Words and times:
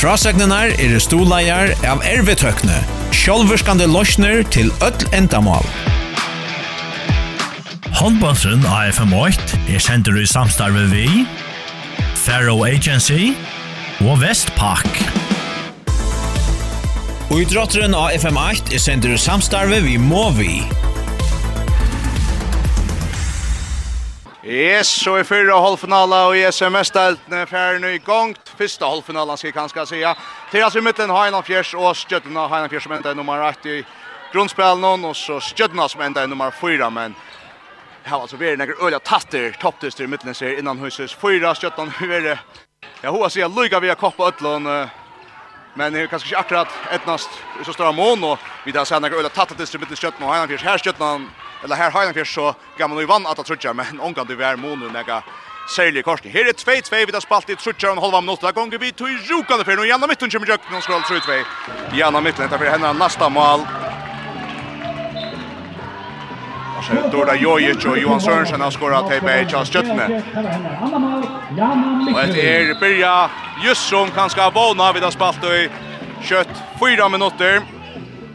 Frasegnenar 0.00 0.70
er 0.80 0.94
stoleier 0.96 1.74
av 1.84 2.00
ervetøkne, 2.08 2.78
sjálvurskande 3.12 3.84
løsner 3.84 4.38
til 4.48 4.70
öll 4.80 5.02
endamal. 5.12 5.66
Håndbåndsen 7.98 8.64
FM8 8.64 9.58
er 9.68 9.84
sender 9.84 10.16
i 10.16 10.24
samstarve 10.24 10.86
vi, 10.88 11.04
Faro 12.16 12.62
Agency 12.64 13.34
og 14.00 14.22
Vestpak. 14.22 14.88
Og 17.28 17.42
i 17.42 17.48
drotteren 17.52 17.92
av 17.92 18.16
FM8 18.16 18.72
er 18.72 18.80
sender 18.80 19.18
i 19.18 19.20
samstarve 19.20 19.82
vi 19.84 20.00
Movi. 20.00 20.62
Yes, 24.50 24.88
så 24.88 25.18
i 25.18 25.24
fyra 25.24 25.60
halvfinala 25.60 26.26
och 26.26 26.36
i 26.36 26.42
SMS-deltene 26.42 27.46
färre 27.46 27.78
nu 27.78 27.98
gang. 27.98 28.34
Första 28.56 28.86
halvfinalen 28.86 29.36
ska 29.36 29.46
jeg 29.46 29.54
kanske 29.54 29.86
säga. 29.86 30.16
Til 30.50 30.64
oss 30.64 30.76
i 30.76 30.80
mitten 30.80 31.10
Hainan 31.10 31.42
Fjärs 31.42 31.74
och 31.74 31.96
Stjötterna. 31.96 32.48
Hainan 32.48 32.68
Fjers 32.68 32.82
som 32.82 32.92
ändar 32.92 33.14
nummer 33.14 33.48
1 33.48 33.66
i 33.66 33.84
grunnspillen. 34.32 35.04
och 35.04 35.16
så 35.16 35.40
Stjötterna 35.40 35.88
som 35.88 36.00
ändar 36.00 36.26
nummer 36.26 36.50
4. 36.50 36.90
Men 36.90 37.14
här 38.02 38.12
var 38.12 38.22
alltså 38.22 38.36
vi 38.36 38.50
är 38.50 38.56
några 38.56 38.86
öliga 38.86 38.98
tatter, 38.98 39.56
topptyster 39.60 40.04
i 40.04 40.06
midten 40.06 40.34
ser 40.34 40.58
innan 40.58 40.78
huset. 40.78 41.12
4. 41.12 41.54
Stjötterna 41.54 41.92
hur 41.98 42.12
är 42.12 42.20
det? 42.20 42.38
Jag 43.00 43.12
hoppas 43.12 43.36
jag 43.36 43.62
lycka 43.62 43.80
via 43.80 43.94
koppa 43.94 44.28
Ötlån. 44.28 44.88
Men 45.74 45.92
det 45.92 46.00
er 46.00 46.06
kanske 46.06 46.28
ikke 46.28 46.38
akkurat 46.38 46.68
ett 46.90 47.20
i 47.60 47.64
så 47.64 47.72
stora 47.72 47.92
mån 47.92 48.24
och 48.24 48.38
vi 48.64 48.72
där 48.72 48.84
sen 48.84 49.02
några 49.02 49.16
øyla 49.16 49.28
tatter 49.28 49.76
i 49.76 49.78
mitten 49.78 49.96
Stjötterna 49.96 50.26
och 50.26 50.32
Hainan 50.32 50.48
Fjers. 50.48 50.62
Här 50.62 50.78
Stjötterna 50.78 51.20
eller 51.64 51.76
här 51.76 51.90
har 51.90 52.04
han 52.04 52.24
så 52.24 52.54
gamla 52.78 52.96
nu 52.96 53.06
vann 53.06 53.26
att 53.26 53.46
trutja 53.46 53.72
men 53.72 54.00
onkan 54.00 54.26
det 54.26 54.34
var 54.34 54.56
mån 54.56 54.80
nu 54.80 54.86
några 54.86 55.22
Særlig 55.76 56.04
korsen. 56.04 56.30
Här 56.30 56.48
är 56.48 56.52
2-2 56.52 57.06
vid 57.06 57.14
att 57.14 57.22
spalt 57.22 57.50
i 57.50 57.56
Trutjar 57.56 57.90
och 57.96 58.02
halva 58.02 58.20
minutter. 58.20 58.46
Där 58.46 58.52
gånger 58.52 58.78
vi 58.78 58.92
to 58.92 59.08
i 59.08 59.16
rokande 59.30 59.64
fyrir. 59.64 59.78
Og 59.78 59.86
Janna 59.86 60.06
Mittun 60.06 60.30
kommer 60.30 60.48
jøkken 60.48 60.74
og 60.74 60.82
skrål 60.82 61.00
3-2. 61.00 61.44
Janna 61.94 62.20
Mittun 62.20 62.48
tar 62.48 62.58
för 62.58 62.70
henne 62.70 62.92
nästa 62.92 63.28
mål. 63.28 63.60
Och 66.78 66.84
så 66.84 66.92
då 67.12 67.24
där 67.24 67.34
Jojic 67.34 67.84
och 67.84 67.98
Johan 67.98 68.20
Sörensen 68.20 68.60
har 68.60 68.70
skorat 68.70 69.10
till 69.10 69.22
Bej 69.22 69.46
Charles 69.48 69.70
Kjøttene. 69.70 70.22
Og 72.14 72.20
etter 72.24 72.44
er 72.44 72.74
Birja 72.80 73.30
Jussum 73.64 74.10
kan 74.10 74.30
ska 74.30 74.50
vana 74.50 74.92
vid 74.92 75.04
att 75.04 75.12
spalt 75.12 75.44
i 75.44 75.68
kött 76.22 76.48
4 76.78 77.08
minuter. 77.08 77.08
minutter. 77.08 77.62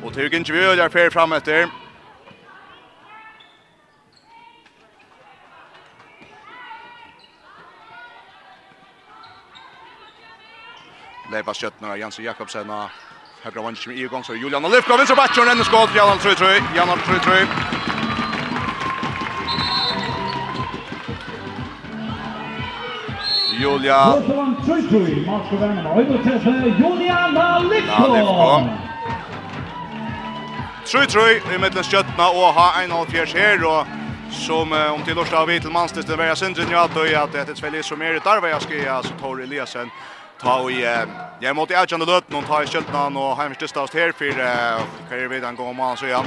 Og 0.03 0.13
til 0.13 0.29
Gingjevøy 0.29 0.79
er 0.79 0.89
fyrir 0.89 1.09
fram 1.09 1.33
etter. 1.33 1.67
Leipa 11.31 11.53
Skjötner 11.53 11.89
av 11.89 11.97
Jansen 11.97 12.25
Jakobsen 12.25 12.69
og 12.69 12.89
högra 13.43 13.61
vann 13.61 13.75
i 13.91 14.03
gång 14.07 14.23
så 14.23 14.35
Julian 14.35 14.65
Olivka 14.65 14.97
vinner 14.97 15.15
backen 15.15 15.63
skål 15.63 15.65
skott 15.65 15.95
Jan 15.95 16.17
3-3 16.17 16.61
Jan 16.75 16.87
3-3 16.89 17.47
Julia. 23.59 24.13
Julian 24.15 24.55
Olivka 25.87 26.19
3-3 30.85 31.55
i 31.55 31.57
mittlen 31.57 31.83
Skjötna 31.83 32.29
och 32.29 32.53
ha 32.53 32.81
en 32.81 32.91
halv 32.91 33.05
fjärs 33.05 33.33
här 33.33 33.85
som 34.31 34.71
om 34.71 35.01
till 35.05 35.15
Lorsta 35.15 35.37
av 35.41 35.47
Vitel 35.47 35.71
Manstest 35.71 36.07
det 36.07 36.15
var 36.15 36.25
jag 36.25 36.37
synd 36.37 36.57
att 36.75 36.93
det 36.93 37.11
er 37.11 37.51
et 37.51 37.63
veldig 37.63 37.85
som 37.85 38.01
er 38.01 38.15
ett 38.15 38.27
arva 38.27 38.49
jag 38.49 38.61
ska 38.61 38.73
ge 38.73 38.87
alltså 38.87 39.13
Tor 39.21 39.43
Eliasen 39.43 39.89
ta 40.45 40.61
och 40.61 40.71
jag 41.39 41.55
måste 41.55 41.73
jag 41.73 41.89
kände 41.89 42.05
löt 42.05 42.31
någon 42.31 42.43
tar 42.43 42.63
i 42.63 42.67
skylten 42.67 43.17
och 43.17 43.37
Heimers 43.37 43.57
största 43.57 43.97
här 43.99 44.11
för 44.11 44.31
karriär 45.09 45.27
vid 45.27 45.43
han 45.43 45.55
går 45.55 45.65
om 45.65 45.79
han 45.79 45.97
så 45.97 46.05
igen. 46.05 46.25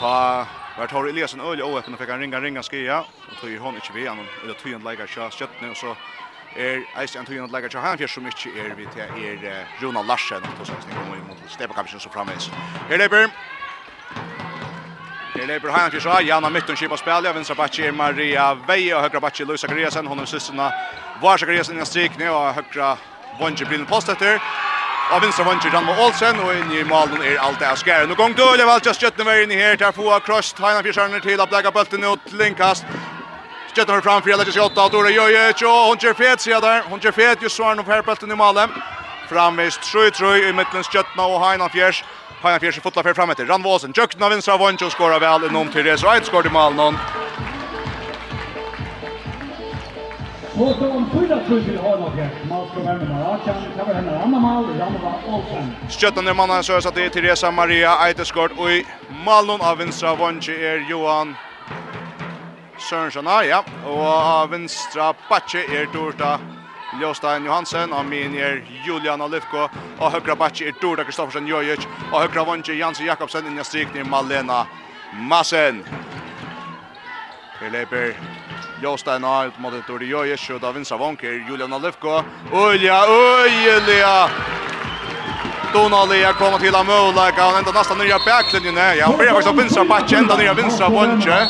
Ta 0.00 0.46
vart 0.78 0.92
har 0.92 1.06
Eliasen 1.06 1.40
öle 1.40 1.62
och 1.62 1.78
öppna 1.78 1.96
fick 1.96 2.08
han 2.08 2.20
ringa 2.20 2.40
ringa 2.40 2.62
skia 2.62 3.00
och 3.00 3.40
tog 3.40 3.56
hon 3.58 3.74
inte 3.74 3.92
vi 3.94 4.06
han 4.06 4.18
eller 4.42 4.54
tog 4.54 4.72
en 4.72 4.82
lägga 4.82 5.06
kör 5.06 5.30
skylten 5.30 5.70
och 5.70 5.76
så 5.76 5.96
är 6.56 6.84
Eis 7.00 7.16
en 7.16 7.26
tog 7.26 7.36
en 7.36 7.50
lägga 7.50 7.68
kör 7.68 7.80
han 7.80 7.98
för 7.98 8.06
så 8.06 8.20
mycket 8.20 8.56
är 8.56 8.74
vi 8.76 8.86
till 8.86 9.02
är 9.02 9.66
Ronald 9.82 10.08
Larsen 10.08 10.42
och 10.60 10.66
så 10.66 10.72
ska 10.80 10.92
vi 11.12 11.28
mot 11.28 11.50
Stefan 11.50 11.74
Kampen 11.74 12.00
så 12.00 12.10
framåt. 12.10 12.50
Här 12.88 12.98
är 12.98 13.30
Det 15.38 15.46
lever 15.46 15.70
han 15.70 15.90
för 15.90 16.00
sig. 16.00 16.26
Janna 16.26 16.50
mitten 16.50 16.76
skipa 16.76 16.96
spelare. 16.96 17.32
Vänstra 17.32 17.54
backen 17.54 17.96
Maria 17.96 18.54
Veja 18.54 18.96
och 18.96 19.02
högra 19.02 19.20
backen 19.20 19.46
Luisa 19.46 19.66
Greasen. 19.66 20.06
Hon 20.06 20.18
har 20.18 20.26
systrarna 20.26 20.72
var 21.22 21.36
så 21.36 21.46
Greasen 21.46 21.86
strik 21.86 22.18
nu 22.18 22.28
och 22.28 22.54
högra 22.54 22.96
Vonje 23.40 23.64
blir 23.66 23.78
en 23.78 23.86
post 23.86 24.08
efter. 24.08 24.40
Og 25.12 25.22
vinstra 25.22 25.44
vannsir 25.44 25.70
Ranma 25.70 26.06
Olsen, 26.06 26.40
och 26.40 26.54
in 26.54 26.72
i 26.72 26.84
malen 26.84 27.22
är 27.22 27.38
allt 27.38 27.60
det 27.60 27.76
skär 27.76 28.06
nu 28.06 28.14
gång 28.14 28.16
gong 28.16 28.34
døle 28.34 28.64
valgt 28.64 28.86
just 28.86 29.02
Jøtten 29.02 29.26
vei 29.26 29.42
inn 29.42 29.50
här 29.50 29.58
her, 29.58 29.76
der 29.76 29.92
få 29.92 30.20
kross, 30.20 30.52
tegna 30.52 30.82
fyrstjørner 30.82 31.20
till 31.20 31.40
att 31.40 31.52
lägga 31.52 31.70
bølten 31.70 32.04
ut, 32.04 32.32
linkast. 32.32 32.84
Jøtten 33.76 33.94
har 33.94 34.00
framfri, 34.00 34.32
eller 34.32 34.48
ikke 34.48 34.60
åtta, 34.60 34.80
og 34.80 34.92
Dore 34.92 35.10
Jøjec, 35.10 35.62
og 35.62 35.88
hun 35.88 35.98
kjer 35.98 36.14
fet, 36.14 36.40
sier 36.40 36.60
där, 36.60 36.82
hon 36.90 37.00
kör 37.00 37.12
fet, 37.12 37.42
just 37.42 37.56
svarer 37.56 37.76
noe 37.76 37.84
her 37.88 38.02
bølten 38.02 38.30
i 38.30 38.36
malen. 38.36 38.70
Framvist, 39.28 39.80
trøy, 39.80 40.10
trøy, 40.10 40.48
i 40.48 40.52
midtlens 40.52 40.94
Jøtten 40.94 41.20
och 41.20 41.40
Heina 41.40 41.68
Fjers, 41.68 42.04
Hajan 42.42 42.60
Fjärs 42.60 42.78
i 42.78 42.80
fotla 42.80 43.02
för 43.02 43.14
fram 43.14 43.30
efter. 43.30 43.46
Ranvåsen, 43.46 43.92
Jökna 43.96 44.26
av 44.26 44.32
vinstra 44.32 44.54
och 44.54 44.92
skorar 44.92 45.20
väl 45.20 45.50
inom 45.50 45.68
till 45.68 45.82
Reza 45.84 46.06
Wright 46.06 46.26
skår 46.26 46.46
i 46.46 46.50
mål 46.50 46.74
någon. 46.74 46.94
Och 50.58 50.76
de 50.80 51.10
fyra 51.12 51.38
tror 51.46 51.60
vi 51.60 51.76
har 51.76 51.98
något 51.98 52.14
här. 52.14 52.30
Man 52.48 52.68
ska 52.68 52.80
värma 52.80 53.04
några. 53.04 53.38
Kan 53.38 53.54
det 53.76 53.84
vara 53.84 53.94
henne 53.94 54.38
mål? 54.38 54.64
Ranva 54.78 55.14
Olsen. 55.26 55.74
Stöttande 55.90 56.34
mannen 56.34 56.64
så 56.64 56.72
att 56.72 56.94
det 56.94 57.04
är 57.04 57.08
Teresa 57.08 57.50
Maria 57.50 58.06
Eideskort 58.06 58.50
och 58.58 58.70
i 58.70 58.86
mål 59.24 59.50
av 59.50 59.78
vinstra 59.78 60.14
Vonjo 60.14 60.52
är 60.52 60.90
Johan 60.90 61.36
Sørensson, 62.78 63.26
ja. 63.26 63.64
Og 63.86 64.06
av 64.06 64.50
vinstra 64.50 65.14
Batje 65.30 65.60
er 65.60 65.86
Dorta 65.92 66.38
Ljóstein 66.92 67.44
Johansen, 67.44 67.92
og 67.92 68.06
min 68.06 68.34
er 68.34 68.60
Julian 68.84 69.20
Olivko, 69.20 69.68
og 70.00 70.12
høgra 70.12 70.34
bakke 70.34 70.68
er 70.68 70.76
Dorda 70.82 71.04
Kristoffersen 71.04 71.46
Jojic, 71.46 71.84
og 72.12 72.22
høgra 72.22 72.44
vannsje 72.48 72.78
Jansen 72.78 73.06
Jakobsen, 73.06 73.46
innan 73.46 73.64
strikning 73.64 74.08
Malena 74.08 74.64
Massen. 75.12 75.84
Her 77.60 77.70
leper 77.70 78.14
Jostein 78.80 79.24
har 79.24 79.46
ut 79.52 79.60
mot 79.60 79.76
Dorda 79.88 80.04
Jojic, 80.04 80.50
og 80.54 80.62
da 80.62 80.72
vinner 80.72 80.98
vanker 80.98 81.42
Julian 81.48 81.72
Olivko. 81.72 82.22
Ulja, 82.52 83.02
ulja! 83.04 84.14
Donali 85.72 86.24
har 86.24 86.32
kommit 86.32 86.60
till 86.60 86.74
Amola 86.74 87.28
och 87.28 87.58
ända 87.58 87.72
nästan 87.72 87.98
nya 87.98 88.18
backlinjen 88.26 88.74
där. 88.74 88.94
Ja, 88.94 89.14
börjar 89.18 89.32
faktiskt 89.32 89.54
på 89.54 89.60
vinstra 89.60 89.84
backen, 89.84 90.18
ända 90.18 90.36
nya 90.36 90.54
vinstra 90.54 90.90
bunche. 90.90 91.46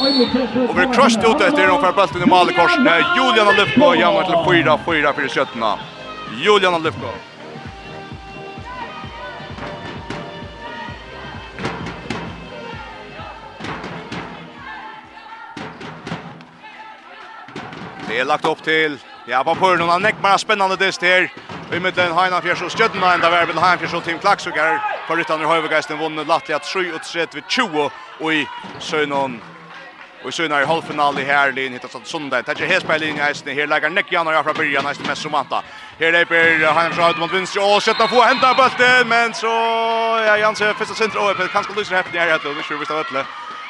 Och 0.69 0.79
vi 0.79 0.87
crushed 0.95 1.25
ut 1.25 1.41
efter 1.41 1.71
och 1.71 1.81
för 1.81 1.93
bulten 1.93 2.23
i 2.23 2.27
mål 2.27 2.47
korsen. 2.47 2.89
Julian 3.17 3.47
har 3.47 3.95
jamar 3.95 4.23
til 4.23 4.35
till 4.35 4.63
4 4.65 4.79
4 4.85 5.13
för 5.13 5.29
sköttarna. 5.29 5.79
Julian 6.45 6.73
har. 6.73 6.81
Det 18.09 18.19
är 18.19 18.25
lagt 18.25 18.45
upp 18.45 18.63
till 18.63 18.99
Ja, 19.31 19.45
på 19.45 19.55
Pörnon, 19.55 19.89
han 19.89 20.03
näckmar 20.03 20.39
spännande 20.39 20.77
dist 20.77 21.03
här 21.03 21.33
i 21.73 21.81
mittlen 21.81 22.13
Heinafjärs 22.13 22.63
och 22.63 22.73
Stjödna 22.73 23.15
ända 23.15 23.31
värben 23.31 23.59
Heinafjärs 23.59 23.95
och 23.95 24.05
Tim 24.05 24.19
Klaxuk 24.19 24.57
här 24.57 24.81
för 25.07 25.17
ryttan 25.17 25.41
Hövergeisten 25.41 25.99
vunnit 25.99 26.11
vunnen 26.11 26.27
Lattliga 26.27 26.59
3 26.59 26.93
och 26.93 27.03
3 27.03 27.27
vid 27.33 27.45
20 27.49 27.91
och 28.21 28.33
i 28.35 28.47
Sönon. 28.79 29.41
Och 30.25 30.35
så 30.35 30.49
när 30.49 30.63
i 30.63 30.65
halvfinal 30.65 31.19
i 31.19 31.25
här 31.25 31.53
linjen 31.53 31.73
hittas 31.73 31.95
att 31.95 32.07
söndag. 32.07 32.43
Det 32.43 32.61
är 32.61 32.67
helt 32.67 32.87
på 32.87 32.97
linjen 32.97 33.19
här. 33.19 33.55
Här 33.55 33.67
lägger 33.67 33.91
Nick 33.91 34.13
Janne 34.13 34.31
och 34.31 34.37
jag 34.37 34.45
från 34.45 34.55
början 34.55 34.85
nästa 34.85 35.05
mest 35.05 35.23
som. 35.23 35.33
Här 35.99 36.13
leper 36.13 36.67
han 36.67 36.95
så 36.95 37.11
ut 37.11 37.19
mot 37.19 37.33
vänster 37.33 37.75
och 37.75 37.83
sätta 37.83 38.09
på 38.09 38.21
hämta 38.23 38.55
bollen 38.55 39.09
men 39.09 39.35
så 39.35 39.47
ja 40.27 40.39
Janse 40.39 40.75
första 40.75 40.95
centrum 40.95 41.25
och 41.25 41.31
öppet 41.31 41.51
kanske 41.51 41.75
lyser 41.79 41.97
häftigt 41.97 42.21
här 42.21 42.33
heter 42.33 42.49
det 42.49 42.55
vi 42.71 42.77
visst 42.77 42.91
öppet. 42.91 43.27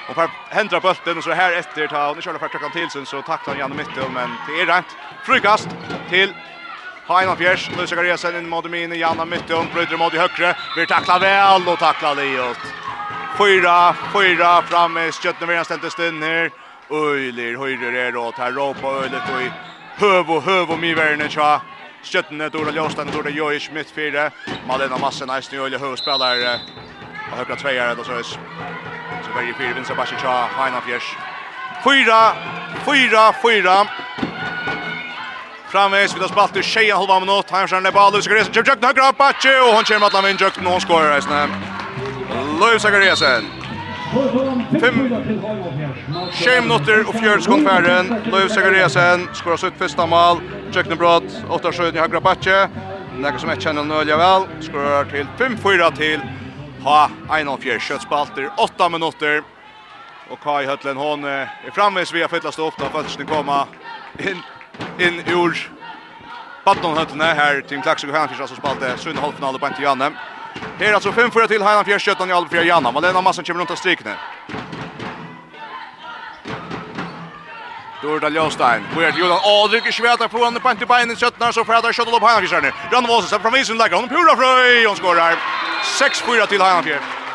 Och 0.08 0.14
för 0.14 0.30
händra 0.48 0.80
bollen 0.80 1.18
och 1.18 1.24
så 1.24 1.32
här 1.32 1.52
efter 1.52 1.86
ta 1.86 2.08
och 2.08 2.16
nu 2.16 2.22
kör 2.22 2.32
det 2.32 2.38
för 2.38 2.48
kan 2.48 2.72
till 2.72 2.90
sen 2.90 3.06
så 3.06 3.22
tacklar 3.22 3.54
han 3.54 3.60
Jan 3.60 3.76
mitten 3.76 4.12
men 4.12 4.30
det 4.46 4.62
är 4.62 4.66
rätt. 4.66 4.90
Frukast 5.24 5.68
till 6.10 6.34
Heina 7.08 7.36
Fjärs, 7.36 7.70
nu 7.76 7.86
söker 7.86 8.02
resen 8.02 8.36
in 8.36 8.48
mot 8.48 8.70
Mini, 8.70 8.96
Janna 8.96 9.24
Mytton, 9.24 9.66
bryter 9.74 9.96
mot 9.96 10.14
i 10.14 10.18
högre, 10.18 10.56
blir 10.74 10.86
tacklar 10.86 11.20
väl 11.20 11.68
och 11.68 11.78
tackla 11.78 12.14
liåt. 12.14 12.58
Fyra, 13.38 13.94
fyra 14.12 14.62
framme, 14.62 15.12
skötten 15.12 15.48
vid 15.48 15.64
ställt 15.64 15.92
stund 15.92 16.24
här. 16.24 16.50
Öjler, 16.90 17.58
höjrer 17.58 17.92
är 17.92 18.12
då, 18.12 18.32
här 18.36 18.74
på 18.80 18.92
öjler 19.02 19.22
och 19.34 19.42
i 19.42 19.50
höv 19.96 20.30
och 20.30 20.42
höv 20.42 20.70
och 20.70 20.78
mivärne 20.78 21.28
tja. 21.28 21.60
Skötten 22.02 22.38
Dora 22.52 22.72
Ljåstein, 22.72 23.10
Dora 23.12 23.30
Jojic, 23.30 23.70
mitt 23.70 23.90
fyra. 23.90 24.30
Malena 24.66 24.98
Massen, 24.98 25.28
nice 25.28 25.48
nu 25.52 25.62
öjler 25.62 25.78
huvudspelare. 25.78 26.60
Och 27.30 27.36
högra 27.36 27.56
tvejare 27.56 27.94
då 27.94 28.04
så 28.04 28.12
är 28.12 28.22
Så 28.22 28.38
väljer 29.36 29.54
fyra, 29.54 29.74
vinster 29.74 29.94
Basic 29.94 30.20
tja, 30.20 30.48
Heina 30.56 30.80
Fjärs. 30.80 31.16
Fyra, 31.84 32.32
fyra, 32.86 33.32
fyra. 33.42 33.86
Framvis 35.70 36.16
vid 36.16 36.22
oss 36.22 36.34
balt 36.34 36.56
i 36.56 36.62
tjeja 36.62 36.96
halva 36.96 37.20
minut. 37.20 37.50
Här 37.50 37.66
skär 37.66 37.80
Nebal 37.80 38.12
Lövs 38.12 38.26
Agresen. 38.26 38.54
Kjem 38.54 38.64
jökna 38.66 38.86
högra 38.86 39.08
upp 39.08 39.18
Batje 39.18 39.60
och 39.60 39.74
hon 39.74 39.84
kjem 39.84 40.02
atlan 40.02 40.24
vinn 40.24 40.36
jökna 40.40 40.70
och 40.70 40.82
skorar 40.82 41.10
reisne. 41.10 41.48
Lövs 42.60 42.84
Agresen. 42.84 43.44
5 44.80 45.22
Tjej 46.32 46.60
minutter 46.62 47.08
och 47.08 47.14
fjörd 47.14 47.42
sekund 47.42 47.68
färden. 47.68 48.22
Lövs 48.32 48.56
Agresen 48.56 49.28
skorar 49.32 49.56
sitt 49.56 49.74
första 49.78 50.06
mål. 50.06 50.40
Jökna 50.72 50.96
brott. 50.96 51.24
8-7 51.48 51.96
i 51.96 51.98
högra 51.98 52.20
Batje. 52.20 52.68
Näka 53.16 53.38
som 53.38 53.50
ett 53.50 53.62
känner 53.62 53.84
nölja 53.84 54.16
väl. 54.16 54.42
Skorar 54.60 55.04
till 55.04 55.26
5-4 55.38 55.96
till. 55.96 56.20
Ha 56.84 57.10
1-4 57.28 57.78
köttspalter. 57.78 58.50
8 58.56 58.88
minutter. 58.88 59.42
Och 60.30 60.40
Kai 60.40 60.66
Hötlen 60.66 60.96
hon 60.96 61.24
är 61.24 61.48
framvis 61.74 62.12
via 62.12 62.28
fyllast 62.28 62.58
upp. 62.58 62.74
Då 62.78 62.84
följts 62.84 63.18
ni 63.18 63.24
komma 63.24 63.66
in 64.18 64.42
in 64.98 65.22
ur 65.26 65.70
Badnon 66.64 66.98
høttene 66.98 67.24
här 67.34 67.60
Team 67.60 67.82
Klaksik 67.82 68.10
och 68.10 68.16
Heinanfjers 68.16 68.48
som 68.48 68.56
spalte 68.56 68.98
Sunne 68.98 69.20
halvfinale 69.20 69.58
på 69.58 69.66
en 69.66 69.82
Janne. 69.82 70.10
Här 70.78 70.92
alltså 70.92 71.10
5-4 71.10 71.46
til 71.46 71.62
Heinanfjers, 71.62 72.02
17 72.02 72.30
i 72.30 72.32
halvfjers 72.32 72.66
Janne. 72.66 72.92
Malena 72.92 73.20
Massen 73.20 73.44
kommer 73.44 73.60
rundt 73.60 73.70
av 73.70 73.76
strikene. 73.76 74.16
Dorda 78.02 78.28
Ljóstein, 78.28 78.84
Bojert 78.94 79.16
Jodan, 79.18 79.40
og 79.44 79.72
rykker 79.72 79.92
sveta 79.92 80.28
på 80.28 80.44
han 80.44 80.60
på 80.60 80.68
en 80.68 80.76
til 80.76 80.86
bein 80.86 81.10
i 81.10 81.16
17 81.16 81.52
så 81.52 81.64
fredar 81.64 81.92
kjøttet 81.92 82.14
opp 82.14 82.22
Heinanfjers 82.22 82.52
her. 82.52 82.74
Rann 82.92 83.08
Våsen, 83.08 83.40
fra 83.40 83.50
Visen 83.50 83.78
legger, 83.78 83.96
Hon 83.96 84.08
pura 84.08 84.36
frøy, 84.36 84.86
hun 84.86 84.96
skorar. 84.96 85.40
6-4 85.98 86.46
til 86.46 86.62
Heinanfjers. 86.62 87.27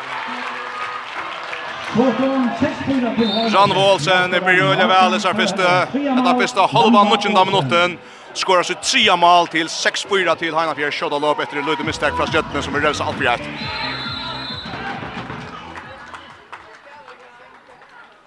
Jan 3.52 3.70
Wolsen 3.70 4.34
i 4.34 4.40
Björn 4.40 4.88
Valles 4.88 5.24
har 5.24 5.34
första 5.34 5.82
att 6.30 6.40
första 6.40 6.60
halva 6.60 7.04
nutchen 7.04 7.34
där 7.34 7.44
minuten 7.44 7.98
skorar 8.32 8.62
sitt 8.62 8.82
trea 8.82 9.16
mål 9.16 9.46
till 9.46 9.66
6-4 9.66 10.34
till 10.36 10.54
Heinafjär 10.54 10.90
Shodda 10.90 11.18
lopp 11.18 11.40
efter 11.40 11.56
en 11.56 11.64
liten 11.64 11.86
misstag 11.86 12.16
från 12.16 12.26
Stjärtne 12.26 12.62
som 12.62 12.76
revsa 12.76 13.04
allt 13.04 13.16
för 13.16 13.24
hjärt. 13.24 13.40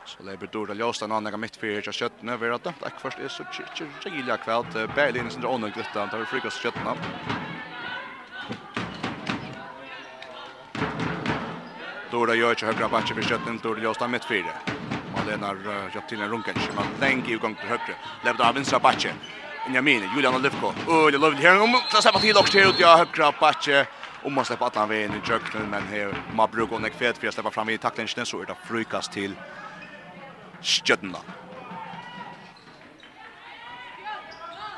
Så 0.06 0.24
lever 0.24 0.48
Dora 0.48 0.74
Ljåstein 0.74 1.12
annan 1.12 1.40
mitt 1.40 1.56
för 1.56 1.68
hjärt 1.68 1.96
Stjärtne. 1.96 2.38
Vi 2.38 2.50
har 2.50 2.60
dömt 2.60 2.84
att 2.84 3.02
först 3.02 3.20
är 3.20 3.28
så 3.28 3.44
tjejliga 4.04 4.38
kväll 4.38 4.64
till 4.64 4.88
Berlin 4.96 5.28
i 5.28 5.32
sin 5.32 5.42
drånögdvittan. 5.42 6.08
Det 6.08 6.12
tar 6.12 6.20
vi 6.20 6.26
frikast 6.26 6.62
Stjärtne. 6.62 6.96
Dora 12.12 12.36
gör 12.36 12.56
ju 12.60 12.66
högra 12.66 12.90
backen 12.90 13.16
för 13.16 13.24
skötten 13.24 13.60
Dora 13.64 13.80
Josta 13.80 14.08
mitt 14.08 14.26
fyra. 14.26 14.52
Malena 15.16 15.56
jag 15.94 16.08
till 16.08 16.22
en 16.22 16.30
runken. 16.30 16.56
Man 16.76 16.86
tänker 17.00 17.30
ju 17.30 17.38
gång 17.38 17.56
till 17.56 17.70
högra. 17.70 17.96
Levde 18.24 18.48
av 18.48 18.54
vänstra 18.54 18.80
backen. 18.80 19.16
menar 19.68 20.16
Julian 20.16 20.36
Olivko. 20.36 20.68
Oh, 20.88 21.12
jag 21.12 21.14
lovade 21.14 21.42
här 21.42 21.62
om 21.62 21.76
att 21.76 22.04
släppa 22.04 22.20
till 22.20 22.38
också 22.38 22.52
till 22.52 22.62
ut 22.62 22.80
jag 22.80 22.98
högra 22.98 23.32
backen. 23.40 23.86
Om 24.24 24.34
man 24.34 24.46
släpper 24.46 24.66
att 24.66 24.76
han 24.76 24.90
vinner 24.90 25.16
i 25.16 25.30
jöknen 25.30 25.70
men 25.70 25.88
här 25.88 26.16
man 26.34 26.50
brukar 26.52 26.76
och 26.76 26.92
fet 27.00 27.18
för 27.18 27.28
att 27.28 27.34
släppa 27.34 27.52
fram 27.52 27.70
i 27.70 27.78
tacklingen 27.78 28.26
så 28.26 28.42
är 28.42 28.46
det 28.46 28.56
frukast 28.68 29.12
till 29.12 29.36
Stjøtna. 30.62 31.20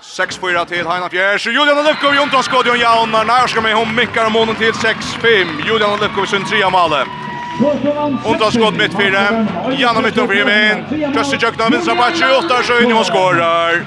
6-4 0.02 0.66
til 0.66 0.88
Heina 0.88 1.08
Fjers. 1.08 1.46
Julian 1.48 1.78
Olivkov 1.78 2.14
i 2.14 2.18
omtranskådion. 2.18 2.80
Ja, 2.80 3.02
og 3.02 3.10
Narskar 3.10 3.62
med 3.62 3.74
hon 3.74 3.96
mikkar 3.96 4.26
om 4.26 4.32
månen 4.32 4.56
til 4.56 4.72
6-5. 4.72 5.68
Julian 5.68 5.92
Olivkov 5.92 6.24
i 6.24 6.28
sin 6.28 6.46
tria 6.46 6.70
malet. 6.70 7.19
Underskott 8.26 8.78
mitt 8.78 8.94
fyra. 8.94 9.46
Janna 9.78 10.02
mitt 10.02 10.18
uppe 10.18 10.34
i 10.34 10.46
min. 10.46 11.14
Kösti 11.14 11.38
Jökna 11.42 11.70
vinstra 11.70 11.96
på 11.96 12.04
28 12.16 12.64
sjön 12.64 12.94
och 12.94 13.06
skorar. 13.06 13.86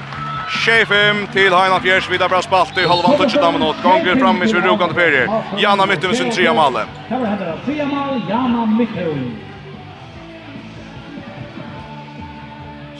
25 0.65 1.27
till 1.33 1.53
Heina 1.53 1.79
Fjärs 1.79 2.09
vidare 2.09 2.29
bra 2.29 2.41
spalt 2.41 2.77
i 2.77 2.87
halva 2.87 3.17
touch 3.17 3.33
där 3.33 3.51
minut. 3.51 3.75
Gånger 3.83 4.15
fram 4.15 4.43
i 4.43 4.47
sin 4.47 4.61
rokande 4.61 4.95
period. 4.95 5.29
Janna 5.57 5.85
mitt 5.85 6.03
med 6.03 6.17
sin 6.17 6.31
trea 6.31 6.53
mål. 6.53 6.73
Trea 7.65 7.85
mål 7.85 8.21
Janne 8.29 8.77
mitt. 8.77 8.89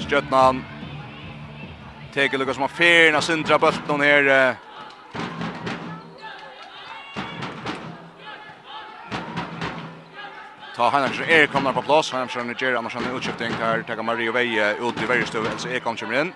Stjärnan 0.09 0.65
Tekel 2.13 2.39
Lucas 2.39 2.59
Mafferna 2.59 3.21
sindra 3.21 3.59
bulten 3.59 3.99
ner. 3.99 4.55
ta 10.75 10.89
han 10.89 11.01
Heinrichsen 11.01 11.29
är 11.29 11.47
kommer 11.47 11.73
på 11.73 11.81
plats. 11.81 12.11
Han 12.11 12.21
är 12.21 12.63
Jerry 12.63 12.75
annars 12.75 12.93
han 12.93 13.15
utskiftning 13.15 13.51
här. 13.51 13.81
Tar 13.81 14.03
Mario 14.03 14.31
Veje 14.31 14.73
ut 14.73 15.03
i 15.03 15.05
varje 15.05 15.25
stöv 15.25 15.47
Alltså 15.51 15.69
är 15.69 15.79
kommer 15.79 16.21
in. 16.21 16.33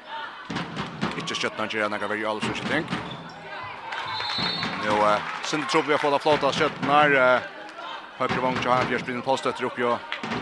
Inte 1.18 1.36
skött 1.36 1.58
när 1.58 1.66
Jerry 1.66 1.84
Andersson 1.84 2.12
är 2.12 2.26
alls 2.30 2.44
utskiftning. 2.50 2.84
Nu 4.84 4.90
eh 4.90 5.20
sen 5.44 5.66
tror 5.72 5.84
vi 5.84 5.92
har 5.92 5.98
fått 5.98 6.22
flata 6.22 6.52
skött 6.54 6.88
när 6.88 7.42
Högre 8.18 8.40
vång 8.42 8.56
till 8.56 8.70
Hanfjärs 8.70 9.04
blir 9.04 9.16
en 9.16 9.22
postet 9.22 9.62
upp 9.62 9.80
ju 9.80 9.96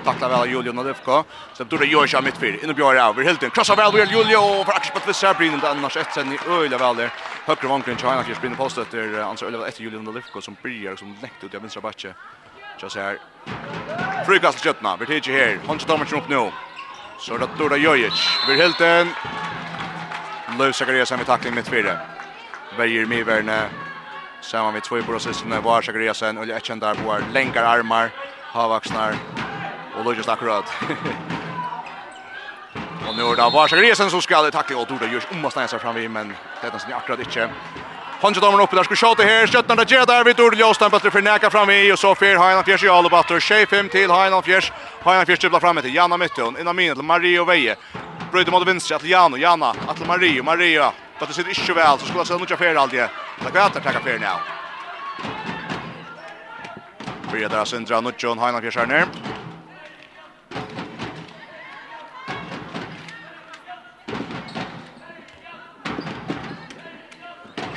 tacklar 0.03 0.30
väl 0.30 0.50
Julio 0.50 0.80
och 0.80 0.89
FK. 0.89 1.24
Så 1.53 1.63
då 1.63 1.77
det 1.77 1.86
gör 1.86 2.07
sig 2.07 2.21
mitt 2.21 2.38
fyr. 2.38 2.63
Inne 2.63 2.74
björ 2.74 2.95
över 2.95 3.24
helt 3.24 3.44
en 3.44 3.50
krossar 3.50 3.75
väl 3.75 3.92
Julian 3.92 4.09
Julio 4.09 4.38
och 4.38 4.65
för 4.65 4.74
axel 4.74 4.94
på 4.94 5.13
två 5.13 5.33
blir 5.38 5.57
det 5.62 5.69
annars 5.69 5.97
ett 5.97 6.13
sen 6.13 6.33
i 6.33 6.38
öliga 6.50 6.77
väl 6.77 6.95
där. 6.95 7.13
Högre 7.45 7.68
vång 7.68 7.81
till 7.81 7.95
Hanfjärs 8.07 8.39
blir 8.39 8.50
en 8.50 8.56
postet 8.56 8.92
där 8.92 9.21
ansar 9.21 9.47
öliga 9.47 9.68
efter 9.68 9.81
Julio 9.83 10.09
och 10.09 10.18
FK 10.18 10.42
som 10.42 10.56
blir 10.62 10.95
som 10.95 11.18
läckt 11.21 11.44
ut 11.44 11.56
av 11.56 11.62
vänstra 11.62 11.81
backe. 11.81 12.13
Så 12.77 12.89
så 12.89 13.00
här. 13.00 13.18
Frukast 14.25 14.63
köttna. 14.63 14.98
vi 14.98 15.06
tidsi 15.06 15.31
her. 15.31 15.60
Hans 15.68 15.86
damer 15.86 16.13
upp 16.13 16.30
nu. 16.30 16.51
Så 17.19 17.33
er 17.36 17.39
det 17.39 17.50
Dora 17.57 17.77
Jojic. 17.77 18.13
Vi 18.48 18.56
helt 18.56 18.81
en. 18.81 19.07
Löv 20.60 20.72
Zachariasen 20.72 21.18
med 21.18 21.27
tackling 21.27 21.56
mitt 21.56 21.68
fyra. 21.68 21.98
Värjer 22.77 23.06
med 23.06 23.25
värne. 23.25 23.69
Samman 24.42 24.74
med 24.74 24.83
två 24.83 24.98
i 24.98 25.01
borrasisten 25.01 25.63
var 25.63 25.81
Zachariasen. 25.81 26.38
Ulja 26.38 26.57
Etchen 26.57 26.80
där 26.80 26.95
på 26.95 27.18
länkar 27.33 27.63
armar. 27.63 28.12
Havaxnar. 28.42 29.16
Och 29.98 30.06
Löjus 30.06 30.28
akkurat. 30.28 30.66
och 33.07 33.16
nu 33.16 33.21
är 33.21 33.36
det 33.36 33.50
var 33.50 33.68
Zachariasen 33.68 34.10
som 34.10 34.21
ska 34.21 34.51
tackla. 34.51 34.78
Och 34.78 34.88
Dora 34.88 35.07
Jojic 35.07 35.24
fram 35.24 35.80
framvid. 35.80 36.12
Men 36.12 36.33
det 36.62 36.68
är 36.68 36.71
nästan 36.71 36.94
akkurat 36.94 37.19
inte. 37.19 37.50
Hange 38.22 38.40
damer 38.40 38.64
uppe 38.64 38.76
där 38.76 38.84
ska 38.84 38.96
skjuta 38.96 39.24
här. 39.24 39.48
Skjuter 39.48 39.76
där 39.76 39.86
ger 39.86 40.06
där 40.06 40.24
vid 40.24 40.36
Dorl 40.36 40.60
Jostan 40.60 40.92
bättre 40.92 41.12
för 41.12 41.22
näka 41.22 41.50
fram 41.50 41.70
i 41.70 41.92
och 41.92 42.00
så 42.00 42.16
för 42.16 42.26
Highland 42.26 42.66
Fjärs 42.66 42.84
i 42.84 42.90
alla 42.90 43.10
batter. 43.10 43.40
shape 43.40 43.76
him 43.76 43.90
till 43.90 44.12
Highland 44.12 44.46
Fjärs. 44.46 44.72
Highland 45.04 45.26
Fjärs 45.28 45.40
dribblar 45.40 45.60
fram 45.60 45.78
till 45.82 45.96
Janna 45.96 46.18
Mytton. 46.18 46.60
Innan 46.60 46.76
minnet 46.76 46.96
till 46.96 47.06
Mario 47.06 47.46
Veje. 47.46 47.76
Bryter 48.32 48.52
mot 48.52 48.68
vänster 48.68 48.98
till 48.98 49.10
Janna. 49.10 49.38
Janna 49.38 49.74
till 49.74 50.06
Mario. 50.06 50.44
Mario. 50.44 50.92
Det 51.20 51.34
sitter 51.34 51.60
inte 51.60 51.74
väl 51.74 52.00
så 52.00 52.06
skulle 52.06 52.26
se 52.26 52.38
mycket 52.38 52.58
fel 52.58 52.78
alltid. 52.78 53.00
det. 53.00 53.10
Det 53.54 53.64
att 53.64 53.74
ta 53.74 54.00
fel 54.00 54.20
nu. 54.20 54.28
Vi 57.34 57.48
där 57.48 57.66
sen 57.66 57.86
drar 57.86 58.02
Nuccio 58.02 58.40
Hainan 58.40 58.62
Fjärs 58.62 58.76
ner. 58.76 59.06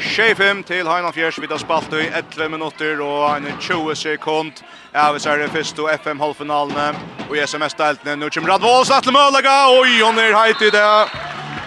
25 0.08 0.62
til 0.64 0.88
Heinalfjers, 0.88 1.36
vi 1.40 1.46
tar 1.46 1.60
spalt 1.60 1.92
i 1.92 2.06
11 2.08 2.48
minutter 2.48 3.00
og 3.04 3.36
en 3.36 3.46
20 3.60 3.94
sekund. 3.96 4.62
Ja, 4.94 5.10
vi 5.12 5.20
ser 5.20 5.36
det 5.36 5.50
først 5.52 5.78
og 5.78 5.90
FM-halvfinalene 5.92 6.86
og 7.28 7.34
i 7.36 7.42
SMS-deltene. 7.44 8.16
Nå 8.16 8.30
kommer 8.34 8.54
Radvås, 8.54 8.90
Atle 8.90 9.12
Mølega, 9.12 9.56
oi, 9.68 10.00
hon 10.00 10.18
er 10.18 10.36
heit 10.36 10.64
i 10.64 10.72
det. 10.72 10.88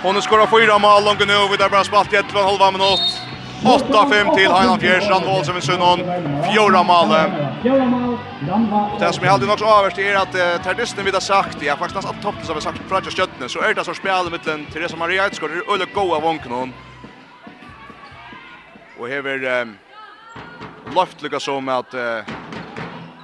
Hon 0.02 0.18
har 0.18 0.26
skåret 0.26 0.50
fyra 0.50 0.80
mål 0.82 1.06
langt 1.06 1.22
nå, 1.28 1.40
vi 1.52 1.62
tar 1.62 1.70
bare 1.70 1.86
spalt 1.86 2.14
i 2.14 2.22
11,5 2.24 2.74
minutter. 2.78 3.18
8-5 3.62 4.34
til 4.34 4.50
Heinalfjers, 4.50 5.10
Radvål 5.12 5.44
som 5.46 5.58
er 5.62 5.66
sunnon, 5.68 6.06
fjorda 6.50 6.82
male. 6.82 7.24
Det 9.00 9.12
som 9.14 9.24
jeg 9.24 9.34
aldri 9.36 9.50
nok 9.52 9.62
så 9.62 9.70
avverst 9.70 10.02
er 10.02 10.18
at 10.18 10.34
uh, 10.34 10.56
Terdisten 10.66 11.06
vi 11.06 11.14
har 11.14 11.22
sagt, 11.22 11.62
ja, 11.62 11.78
faktisk 11.78 12.02
nesten 12.02 12.16
alt 12.16 12.24
toppen 12.26 12.46
som 12.46 12.58
vi 12.58 12.64
har 12.64 12.72
sagt 12.72 12.88
fra 12.90 13.06
Kjøttene, 13.06 13.50
så 13.54 13.62
er 13.62 13.78
det 13.78 13.86
som 13.86 13.98
spelar 13.98 14.34
mittlen 14.34 14.66
Teresa 14.74 14.98
Maria 14.98 15.30
Eidsgård, 15.30 15.54
det 15.54 15.62
er 15.62 15.76
øyne 15.76 15.94
gode 15.94 16.18
av 16.18 16.91
og 19.02 19.10
hever 19.10 19.42
um, 19.62 19.76
løft 20.94 21.24
lykka 21.24 21.40
som 21.42 21.70
at 21.74 21.94
uh, 21.98 22.34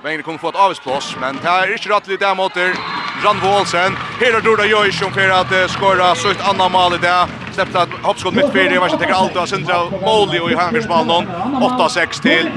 Vengene 0.03 0.23
kommer 0.23 0.39
få 0.39 0.51
et 0.53 0.59
avsplass, 0.61 1.15
men 1.19 1.39
det 1.41 1.49
er 1.49 1.71
ikke 1.73 1.89
rettelig 1.89 2.19
det 2.21 2.29
mot 2.37 2.53
der. 2.53 2.75
Randvo 3.23 3.49
Olsen, 3.57 3.95
her 4.21 4.37
er 4.37 4.43
Dorda 4.45 4.67
Jøy 4.69 4.91
for 4.93 5.33
at 5.33 5.53
uh, 5.53 5.65
skåra 5.73 6.11
søyt 6.15 6.41
anna 6.49 6.67
mal 6.69 6.93
i 6.93 7.01
det. 7.01 7.17
Släppt 7.53 7.75
at 7.75 7.89
hoppskott 8.05 8.35
mitt 8.37 8.51
fyra, 8.53 8.73
jag 8.73 8.81
vet 8.81 8.93
inte, 8.93 9.05
tenker 9.05 9.15
alt 9.15 9.35
av 9.35 9.45
Sindra 9.45 9.89
Måli 9.89 10.39
och 10.39 10.51
i 10.51 10.55
Hangersmallen, 10.55 11.27
8-6 11.27 12.21
till. 12.21 12.47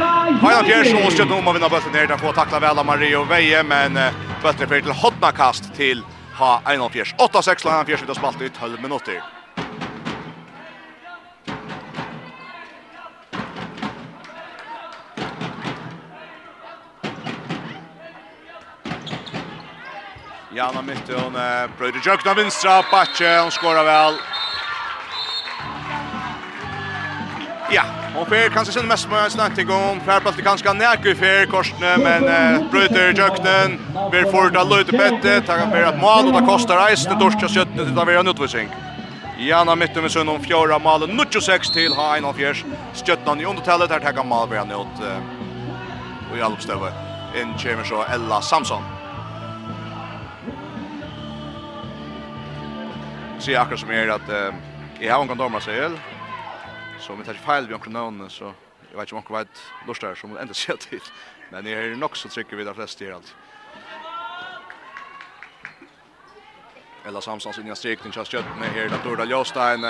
Heinan 0.44 0.64
Fjers 0.64 0.92
og 0.92 1.10
Skjøtten 1.12 1.32
om 1.32 1.48
å 1.48 1.56
vinna 1.56 1.72
bøtten 1.72 1.96
her, 1.96 2.06
den 2.06 2.20
får 2.20 2.36
tackla 2.36 2.60
väl 2.60 2.78
av 2.78 2.86
Mario 2.86 3.24
Veje, 3.24 3.64
men 3.64 3.96
uh, 3.96 4.12
bøtten 4.44 4.68
fyrir 4.68 4.84
til 4.84 4.96
hodna 5.02 5.32
kast 5.32 5.72
Ha 6.40 6.60
1-5. 6.64 7.16
8-6 7.16 7.54
till 7.56 7.70
han 7.70 7.86
fjers 7.86 8.02
ut 8.02 8.10
og 8.10 8.16
spalt 8.16 8.42
i 8.42 8.48
12 8.48 8.82
minuter. 8.82 9.39
Jana 20.52 20.83
mitt 20.83 21.11
hon 21.14 21.33
bröjde 21.78 21.99
jökna 22.04 22.35
vinstra 22.35 22.83
Batche 22.90 23.40
hon 23.40 23.50
skorar 23.50 23.85
väl. 23.85 24.14
Ja, 27.71 27.83
hon 28.14 28.26
fer 28.26 28.49
kanskje 28.49 28.73
sin 28.73 28.88
mest 28.88 29.09
med 29.11 29.33
snakket 29.33 29.71
om 29.71 30.00
fer 30.00 30.21
på 30.21 30.33
ganske 30.42 30.75
nærke 30.75 31.14
fer 31.14 31.47
korsne 31.47 31.92
men 32.02 32.26
uh, 32.26 32.66
brøter 32.71 33.14
jöknen 33.14 33.78
ver 34.12 34.26
for 34.33 34.50
da 34.50 34.66
løte 34.66 34.90
bette 34.99 35.38
tar 35.47 35.62
han 35.62 35.71
fer 35.71 35.87
at 35.87 36.00
mal 36.02 36.26
og 36.26 36.35
da 36.35 36.42
kostar 36.42 36.83
reisende, 36.83 37.21
dorska 37.21 37.47
skjøttene 37.47 37.87
til 37.87 37.95
da 37.95 38.04
vera 38.04 38.26
utvisning. 38.26 38.75
Jana 39.38 39.78
mitt 39.78 39.95
med 39.95 40.11
sunn 40.11 40.28
om 40.28 40.42
fjøra 40.42 40.83
mal 40.83 41.07
96 41.07 41.71
til 41.71 41.95
ha 41.95 42.16
ein 42.16 42.26
av 42.26 42.35
fjørs 42.35 42.64
skjøttene 42.99 43.47
i 43.47 43.47
undertallet 43.47 43.95
her 43.95 44.02
tar 44.02 44.19
han 44.19 44.26
mal 44.26 44.50
vera 44.50 44.66
nut. 44.66 45.04
Og 46.30 46.35
i 46.38 46.42
alpstøvet 46.42 47.38
inn 47.38 47.54
kommer 47.54 47.87
så 47.87 48.02
Ella 48.11 48.42
Samson. 48.42 49.00
se 53.40 53.56
akkurat 53.56 53.80
som 53.80 53.90
er 53.90 54.11
at 54.12 54.28
eh, 54.28 54.56
jeg 55.00 55.12
har 55.12 55.23
en 55.23 55.28
kondom 55.28 55.54
av 55.56 55.62
seg 55.64 55.94
så 57.00 57.14
om 57.14 57.20
jeg 57.23 57.30
tar 57.30 57.38
feil 57.40 57.68
vi 57.68 57.73
omkring 57.75 57.94
navnene, 57.97 58.28
så 58.28 58.50
jeg 58.90 58.99
vet 58.99 59.09
ikke 59.09 59.16
om 59.16 59.20
omkring 59.23 59.38
vet 59.38 59.62
lort 59.88 60.02
der, 60.04 60.14
så 60.14 60.28
må 60.28 60.37
det 60.37 60.42
enda 60.42 60.54
se 60.54 60.76
til. 60.85 61.06
Men 61.50 61.66
jeg 61.66 61.92
er 61.92 61.97
nok 61.97 62.18
så 62.18 62.28
trykker 62.28 62.61
vi 62.61 62.66
de 62.68 62.75
fleste 62.76 63.06
her 63.06 63.16
alltid. 63.16 63.37
Ella 67.09 67.23
Samsons 67.25 67.56
inn 67.59 67.70
i 67.73 67.76
strikning, 67.78 68.12
kjast 68.12 68.35
kjøttene 68.35 68.68
her, 68.75 68.90
da 68.92 69.00
Dorda 69.00 69.25
Ljåstein. 69.25 69.88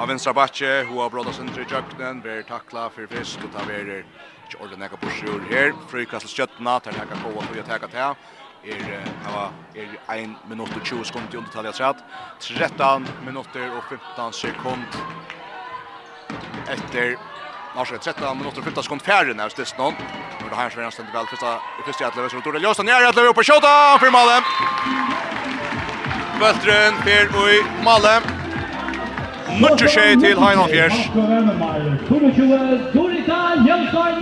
Av 0.00 0.08
vinstra 0.08 0.32
batje, 0.32 0.86
hun 0.88 1.02
har 1.02 1.12
brådda 1.12 1.36
sin 1.36 1.52
tre 1.52 1.68
kjøkkenen, 1.68 2.24
blir 2.24 2.46
takla 2.48 2.88
for 2.94 3.10
fisk, 3.12 3.44
og 3.44 3.52
tar 3.52 3.68
vi 3.68 4.00
ikke 4.00 4.56
ordentlig 4.56 4.80
nekka 4.86 5.02
bursjur 5.04 5.44
her. 5.52 5.74
Frykastel 5.92 6.32
kjøttene, 6.32 6.78
tar 6.80 6.96
nekka 6.96 7.20
kåa, 7.20 7.44
tog 7.44 7.60
jeg 7.60 7.68
tekka 7.68 7.92
til 7.92 8.39
er 8.64 9.00
hava 9.24 9.50
er 9.74 9.96
1 10.16 10.36
minutt 10.48 10.76
og 10.76 10.82
20 10.84 11.04
sekund 11.04 11.34
i 11.34 11.36
undertalja 11.36 11.72
træt. 11.72 12.04
13 12.40 13.08
minutter 13.24 13.70
og 13.76 13.82
15 13.88 14.32
sekund 14.32 14.84
etter 16.68 17.16
Norske 17.76 17.98
13 17.98 18.38
minutter 18.38 18.58
og 18.58 18.64
15 18.64 18.82
sekund 18.82 19.00
færre 19.00 19.34
nær 19.34 19.48
stist 19.48 19.78
nå. 19.78 19.90
Nå 19.90 20.46
er 20.46 20.50
det 20.50 20.58
her 20.58 20.70
som 20.70 20.82
er 20.82 20.86
anstendig 20.90 21.14
vel 21.14 21.30
første 21.30 21.46
i 21.46 21.84
første 21.86 21.86
fyrsta 21.86 22.04
jætle 22.04 22.22
Vesrund 22.24 22.44
Tordel 22.44 22.62
Jåstad 22.62 22.84
nær 22.84 23.06
jætle 23.06 23.28
oppe 23.30 23.44
kjøta 23.46 23.72
for 24.02 24.10
Male. 24.16 24.36
Bøtteren 26.40 27.00
Per 27.04 27.24
og 27.42 27.50
Male. 27.86 28.14
Nuttje 29.60 29.88
skje 29.88 30.04
til 30.20 30.38
Heinon 30.40 30.68
Fjers. 30.70 30.98
Kommer 32.08 32.30
20, 32.34 32.92
Torika 32.92 33.40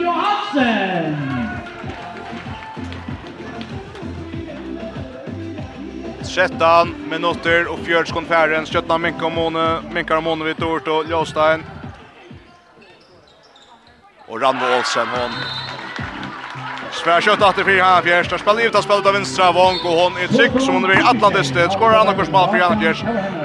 Johansen. 0.05 1.18
13 6.29 6.95
minutter 7.11 7.69
og 7.73 7.79
fjørdskon 7.87 8.27
færen. 8.27 8.67
Skjøttene 8.67 8.99
Minka 8.99 9.27
om 9.27 9.33
måne, 9.33 9.67
Minka 9.93 10.17
om 10.17 10.25
måne 10.29 10.45
vidt 10.45 10.63
ord 10.63 10.89
og 10.89 11.09
Ljåstein. 11.09 11.65
Og 14.29 14.43
Randvo 14.43 14.67
Olsen, 14.77 15.09
hon. 15.09 15.33
Svær 16.99 17.21
kjøtt 17.21 17.43
at 17.45 17.57
det 17.57 17.65
blir 17.65 17.83
här 17.83 18.03
Fjers. 18.03 18.29
Der 18.29 18.39
spiller 18.39 18.67
Ivta 18.67 18.79
att 18.79 18.85
spela 18.85 19.09
av 19.09 19.15
Vinstra 19.15 19.53
Vong. 19.53 19.79
Og 19.85 19.99
hon 20.01 20.19
er 20.19 20.27
trygg 20.27 20.61
som 20.61 20.75
hun 20.75 20.85
er 20.85 20.99
i 20.99 21.03
Atlantistet. 21.03 21.73
Skårer 21.73 21.99
han 21.99 22.09
och 22.09 22.17
går 22.17 22.25
smal 22.25 22.49
för 22.51 22.59
Janne 22.59 22.81
Fjärs. 22.81 23.03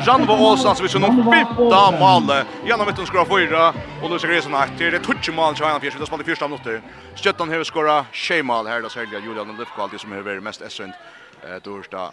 Janvo 0.07 0.33
Åsland 0.33 0.77
som 0.77 0.83
visar 0.83 0.99
någon 0.99 1.33
fipta 1.33 1.91
mål. 1.99 2.43
Janne 2.65 2.85
Mitten 2.85 3.05
skorar 3.05 3.25
fyra 3.25 3.73
Og 4.03 4.09
Lucia 4.09 4.29
Gresen 4.29 4.53
har 4.53 4.67
Til 4.77 4.91
det 4.91 5.03
tutsi 5.03 5.31
touch 5.31 5.55
til 5.55 5.79
till 5.79 5.81
Fjers. 5.81 5.95
Vi 5.95 5.99
har 5.99 6.05
spelar 6.05 6.23
fyrsta 6.23 6.47
minutter. 6.47 6.81
Stöttan 7.15 7.49
har 7.49 7.63
skorat 7.63 8.05
tjej 8.11 8.43
mål 8.43 8.67
här 8.67 8.81
då 8.81 8.89
Sergio 8.89 9.19
Julian 9.19 9.47
Lufkvald, 9.47 9.59
Lufko 9.59 9.81
alltid 9.81 9.99
som 9.99 10.13
är 10.13 10.39
mest 10.39 10.61
essent. 10.61 10.95
Eh, 11.43 11.61
Dorsta 11.63 12.11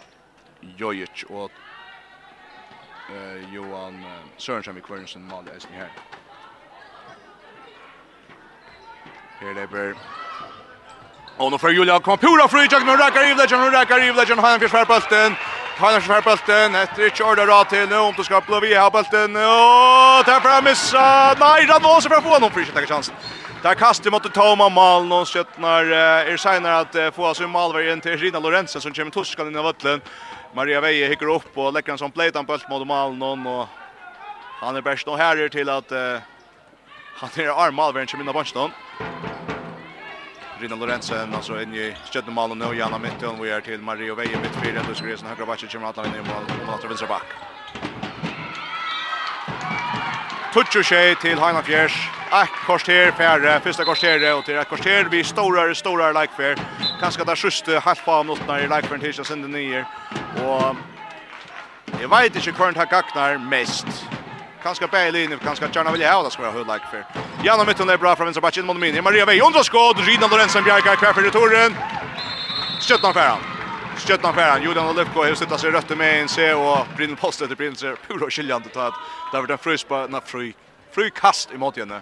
Jojic 0.61 1.23
og 1.29 1.51
eh, 3.09 3.53
Johan 3.53 4.05
Sørensen 4.37 4.75
vid 4.75 4.81
Kvørnsen 4.81 5.27
Malja 5.27 5.53
Eisen 5.53 5.73
her. 5.73 5.89
Her 9.41 9.53
leber 9.53 9.93
Og 11.41 11.51
nå 11.51 11.57
får 11.57 11.73
Julia 11.73 11.99
kom 11.99 12.17
pura 12.17 12.47
fri 12.47 12.67
jag 12.71 12.85
nu 12.85 12.97
räcker 12.97 13.31
i 13.31 13.33
legend 13.33 13.61
nu 13.61 13.69
räcker 13.69 14.03
i 14.03 14.13
legend 14.13 14.39
han 14.39 14.59
fiskar 14.59 14.85
bulten. 14.85 15.35
Han 15.77 16.01
fiskar 16.01 16.21
bulten 16.21 16.75
efter 16.75 17.07
ett 17.07 17.21
order 17.21 17.47
då 17.47 17.63
til 17.63 17.89
nå, 17.89 18.01
om 18.01 18.13
du 18.17 18.23
skal 18.23 18.41
blå 18.41 18.59
vi 18.59 18.75
här 18.75 18.89
bulten. 18.89 19.35
Och 19.35 20.25
där 20.25 20.39
fram 20.39 20.63
missa. 20.63 21.35
Nej, 21.39 21.65
han 21.69 21.81
måste 21.81 22.09
för 22.09 22.21
få 22.21 22.39
någon 22.39 22.61
ikke 22.61 22.71
ta 22.71 22.85
chansen. 22.85 23.15
Där 23.63 23.75
kastar 23.75 24.11
mot 24.11 24.33
Toma 24.33 24.69
Mal 24.69 25.05
någon 25.05 25.25
skjutnar 25.25 25.85
är 25.85 26.37
senare 26.37 26.79
att 26.79 27.15
få 27.15 27.25
oss 27.25 27.41
i 27.41 27.47
Malvärgen 27.47 28.01
till 28.01 28.17
Rina 28.17 28.39
Lorentzen 28.39 28.81
som 28.81 28.93
kommer 28.93 29.11
torskan 29.11 29.47
in 29.47 29.55
i 29.55 29.61
vattnet. 29.61 30.01
Maria 30.53 30.81
Veje 30.81 31.07
hikker 31.07 31.27
upp 31.35 31.57
och 31.57 31.73
lägger 31.73 31.91
en 31.91 31.97
sån 31.97 32.11
plate 32.11 32.31
han 32.37 32.45
bult 32.45 32.69
mot 32.69 32.87
målen 32.87 33.47
och 33.47 33.67
han 34.61 34.75
är 34.75 34.81
bäst 34.81 35.07
nog 35.07 35.17
här 35.17 35.49
till 35.49 35.69
att 35.69 35.91
uh, 35.91 35.97
han 37.13 37.29
är 37.35 37.65
armal 37.65 37.93
vem 37.93 38.07
mina 38.17 38.33
bunchen. 38.33 38.71
Rina 40.59 40.75
Lorentzen 40.75 41.35
alltså 41.35 41.61
in 41.61 41.73
i 41.73 41.95
stödde 42.03 42.31
målen 42.31 42.59
nu 42.59 42.75
Jana 42.75 42.97
Mitton 42.97 43.41
vi 43.41 43.49
är 43.49 43.61
till 43.61 43.81
Maria 43.81 44.15
Veje 44.15 44.37
mittfältet 44.37 44.89
och 44.89 44.97
så 44.97 45.05
gräsen 45.05 45.27
högra 45.27 45.45
backen 45.45 45.69
kommer 45.69 45.87
att 45.87 45.97
in 45.97 46.15
i 46.15 46.17
mål 46.17 46.43
mot 46.67 46.83
vänster 46.83 47.07
back. 47.07 47.50
Tutsu 50.53 50.83
tjej 50.83 51.15
till 51.15 51.39
Heina 51.39 51.61
Fjärs. 51.61 52.09
Ett 52.43 52.49
kvarter 52.65 53.11
färre, 53.11 53.59
första 53.59 53.83
kvarteret 53.83 54.35
och 54.35 54.45
till 54.45 54.55
ett 54.55 54.67
kvarter 54.67 55.07
vi 55.11 55.23
storare, 55.23 55.75
stora 55.75 56.21
likefair. 56.21 56.57
Kanske 56.99 57.23
där 57.23 57.35
sjuste 57.35 57.79
halva 57.79 58.13
av 58.13 58.25
nottna 58.25 58.59
i 58.59 58.61
likefairen 58.61 58.99
tills 58.99 59.27
sen 59.27 59.41
den 59.41 59.51
nio. 59.51 59.85
Och 60.35 60.75
jag 62.01 62.09
vet 62.09 62.35
inte 62.35 62.51
hur 62.51 62.75
han 62.75 62.87
gacknar 62.89 63.37
mest. 63.37 63.87
Kanske 64.63 64.87
Bailey 64.87 65.27
nu, 65.27 65.37
kanske 65.37 65.67
Jarna 65.73 65.91
vill 65.91 66.03
ha 66.03 66.23
det 66.23 66.31
ska 66.31 66.43
jag 66.43 66.51
höra 66.51 66.73
likefair. 66.73 67.05
Janna 67.43 67.63
mitten 67.63 67.89
är 67.89 67.97
bra 67.97 68.15
från 68.15 68.25
vänstra 68.25 68.41
backen 68.41 68.65
mot 68.65 68.77
min. 68.77 69.03
Maria 69.03 69.25
Vej, 69.25 69.41
undrar 69.41 69.63
skott, 69.63 70.07
Rina 70.07 70.27
Lorentzen 70.27 70.63
Bjerga 70.63 70.95
kvar 70.95 71.13
för 71.13 71.21
returen. 71.21 71.75
Skjuter 72.81 73.13
färran. 73.13 73.60
Stjöttan 73.97 74.33
färran, 74.33 74.63
Jordan 74.63 74.89
Olivko 74.89 75.23
har 75.23 75.35
suttit 75.35 75.59
sig 75.59 75.71
rött 75.71 75.97
med 75.97 76.21
en 76.21 76.29
se 76.29 76.53
och 76.53 76.87
Brynn 76.95 77.15
Post 77.15 77.41
efter 77.41 77.55
Brynn 77.55 77.75
ser 77.75 77.95
pura 77.95 78.29
skiljande 78.29 78.69
ta 78.69 78.87
att 78.87 78.93
där 79.31 79.41
vart 79.41 79.49
en 79.49 79.57
frys 79.57 79.83
på 79.83 80.07
na 80.09 80.21
fri 80.21 80.53
fri 80.91 81.11
kast 81.11 81.51
i 81.51 81.57
mot 81.57 81.77
henne. 81.77 82.01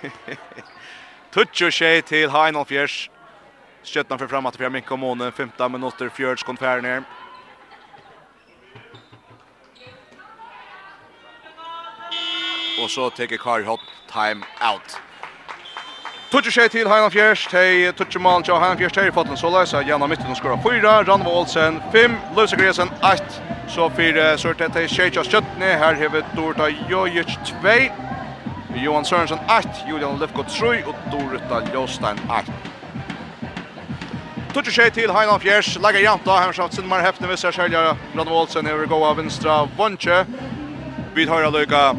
Touch 1.30 1.62
och 1.62 1.74
skej 1.74 2.02
till 2.02 2.30
Heinolf 2.30 2.68
Fjärs. 2.68 3.10
Stjöttan 3.84 4.18
för 4.18 4.26
framåt 4.26 4.56
för 4.56 4.70
Minko 4.70 4.96
Månen, 4.96 5.32
15 5.32 5.72
minuter 5.72 6.08
Fjärds 6.08 6.42
konfär 6.42 6.80
ner. 6.80 7.02
Och 12.82 12.90
så 12.90 13.10
tar 13.10 13.36
Karl 13.36 13.64
Hot 13.64 13.80
time 14.12 14.44
out. 14.72 15.00
Tutsi 16.32 16.50
tjej 16.50 16.68
til 16.68 16.88
Heinan 16.88 17.10
Fjers, 17.12 17.42
tei 17.44 17.90
tutsi 17.92 18.16
mal 18.18 18.40
tja 18.40 18.56
Heinan 18.56 18.78
Fjers, 18.80 18.92
tei 18.96 19.10
Fotlen 19.12 19.36
Solas, 19.36 19.74
Janna 19.84 20.06
Mitten 20.08 20.30
og 20.32 20.36
skora 20.38 20.54
4, 20.64 20.92
Ranva 21.04 21.28
Olsen 21.28 21.76
5, 21.92 22.14
Løvse 22.36 22.56
Gresen 22.56 22.88
8, 23.04 23.42
så 23.68 23.90
4, 23.98 24.38
Sørte 24.40 24.70
tei 24.72 24.86
tjej 24.88 25.10
tja 25.12 25.26
Skjøttene, 25.28 25.74
her 25.76 25.98
hever 26.00 26.24
Dorda 26.32 26.70
Jojic 26.88 27.34
2, 27.50 27.74
Johan 28.80 29.04
Sørensen 29.04 29.44
8, 29.44 29.84
Julian 29.90 30.16
Lefko 30.22 30.46
3 30.48 30.80
og 30.86 30.96
Dorda 31.12 31.60
Jostein 31.74 32.24
8. 32.30 32.56
Tutsi 34.54 34.72
tjej 34.72 34.88
til 34.96 35.12
Heinan 35.12 35.40
Fjers, 35.44 35.74
laga 35.84 36.00
janta, 36.00 36.38
hemshaft 36.46 36.80
Sindmar 36.80 37.04
Hefne, 37.04 37.28
visser 37.28 37.52
Selja, 37.52 37.92
Ranva 38.16 38.40
Olsen 38.40 38.72
hever 38.72 38.88
gåa 38.88 39.12
vinstra, 39.20 39.66
Vondtje, 39.76 40.24
Vi 41.14 41.26
tar 41.26 41.50
lukka 41.52 41.94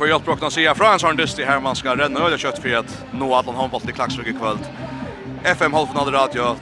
Vad 0.00 0.08
hjälpt 0.08 0.24
Brockna 0.24 0.50
säga 0.50 0.74
från 0.74 0.86
Hans 0.86 1.04
Arndust 1.04 1.38
i 1.38 1.44
här 1.44 1.60
man 1.60 1.76
ska 1.76 1.96
renna 1.96 2.20
öle 2.20 2.38
kött 2.38 2.58
för 2.58 2.76
att 2.76 3.04
nå 3.12 3.34
att 3.34 3.38
Adlan 3.38 3.56
handboll 3.56 3.80
till 3.80 3.94
Klaxvik 3.94 4.26
i 4.26 4.32
kväll. 4.32 4.58
FM 5.44 5.72
halvfinal 5.72 6.12
radio 6.12 6.56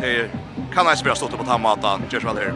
till 0.00 0.28
kan 0.74 0.86
jag 0.86 0.98
spela 0.98 1.14
stått 1.14 1.38
på 1.38 1.44
tammata. 1.44 2.00
Görs 2.10 2.24
väl 2.24 2.36
här. 2.36 2.54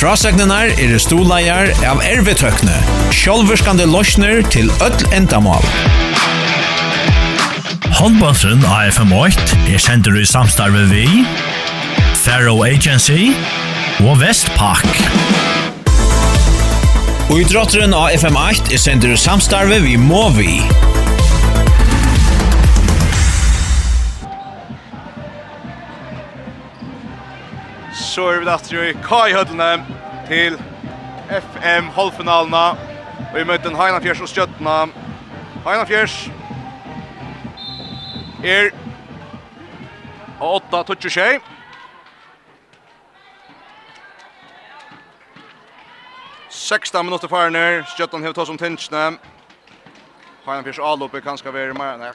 Frasegnenar 0.00 0.64
er 0.64 0.88
det 0.92 1.00
storleier 1.00 1.72
av 1.90 2.00
ervetøkne, 2.04 2.76
sjølverskande 3.12 3.84
løsner 3.84 4.40
til 4.52 4.72
öll 4.80 5.04
endamal. 5.12 5.64
Håndbåndsen 8.00 8.64
AFM8 8.64 9.72
er 9.72 9.78
sender 9.78 10.20
i 10.20 10.24
samstarve 10.26 10.88
vi, 10.92 11.06
Faro 12.24 12.62
Agency 12.64 13.32
og 14.00 14.20
Vestpak. 14.24 15.65
Og 17.26 17.40
i 17.42 17.44
drotteren 17.50 17.90
av 17.90 18.12
FM8 18.14 18.70
er 18.70 18.78
sender 18.78 19.16
samstarve 19.18 19.80
vi 19.82 19.96
må 19.98 20.28
vi. 20.36 20.60
Så 27.98 28.28
er 28.30 28.38
vi 28.44 28.46
datter 28.46 28.86
i 28.86 28.92
Kai-hødlene 29.02 29.72
til 30.30 30.54
FM-halvfinalene. 31.40 32.62
Og 33.26 33.34
vi 33.34 33.44
møter 33.50 33.74
Heinafjers 33.74 34.22
og 34.22 34.30
Skjøttene. 34.30 34.78
Heinafjers 35.66 36.16
er 38.46 38.70
8-26. 40.38 41.55
16 46.56 47.06
minutter 47.06 47.28
farner, 47.28 47.82
Stjøttan 47.84 48.22
hevur 48.24 48.34
tås 48.34 48.48
om 48.48 48.56
tinsne. 48.56 49.18
Fajan 50.44 50.64
Fisch 50.64 50.78
Alopper 50.80 51.20
kan 51.20 51.38
ska 51.38 51.50
vara 51.52 51.74
mer. 51.74 52.14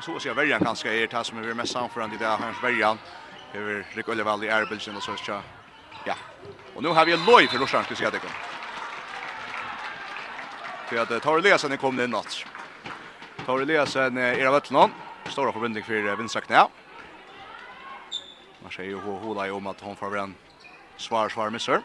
så 0.00 0.16
å 0.16 0.20
si 0.20 0.28
at 0.28 0.36
välja 0.36 0.58
kanskje 0.58 0.90
er 0.90 1.06
det 1.06 1.24
som 1.26 1.38
er 1.38 1.54
mest 1.54 1.72
samførende 1.72 2.16
i 2.16 2.18
det 2.18 2.26
Hans 2.26 2.56
här 2.58 2.98
Det 3.52 3.60
er 3.60 3.84
Rick 3.94 4.08
Ullevall 4.08 4.44
i 4.44 4.48
Erbilsen 4.48 4.96
og 4.96 5.02
så 5.02 5.12
ikke. 5.12 5.42
Ja. 6.06 6.14
Og 6.74 6.82
nå 6.82 6.92
har 6.92 7.04
vi 7.04 7.16
Lloyd 7.16 7.50
för 7.50 7.58
Lorshan 7.58 7.84
ska 7.84 7.94
se 7.94 8.10
det. 8.10 8.20
För 10.86 10.96
att 10.96 11.22
Tor 11.22 11.38
Eliasen 11.38 11.78
kom 11.78 12.00
in 12.00 12.10
natt. 12.10 12.44
Tor 13.46 13.62
Eliasen 13.62 14.16
är 14.16 14.46
av 14.46 14.54
Ötlund. 14.54 14.92
Stora 15.28 15.52
förbindning 15.52 15.84
för 15.84 16.16
Vinsaknä. 16.16 16.66
Man 18.62 18.70
säger 18.70 18.90
ju 18.90 19.00
hur 19.00 19.18
hur 19.18 19.52
om 19.52 19.66
att 19.66 19.80
hon 19.80 19.96
får 19.96 20.18
en 20.18 20.34
svar 20.96 21.28
svar 21.28 21.50
missar. 21.50 21.82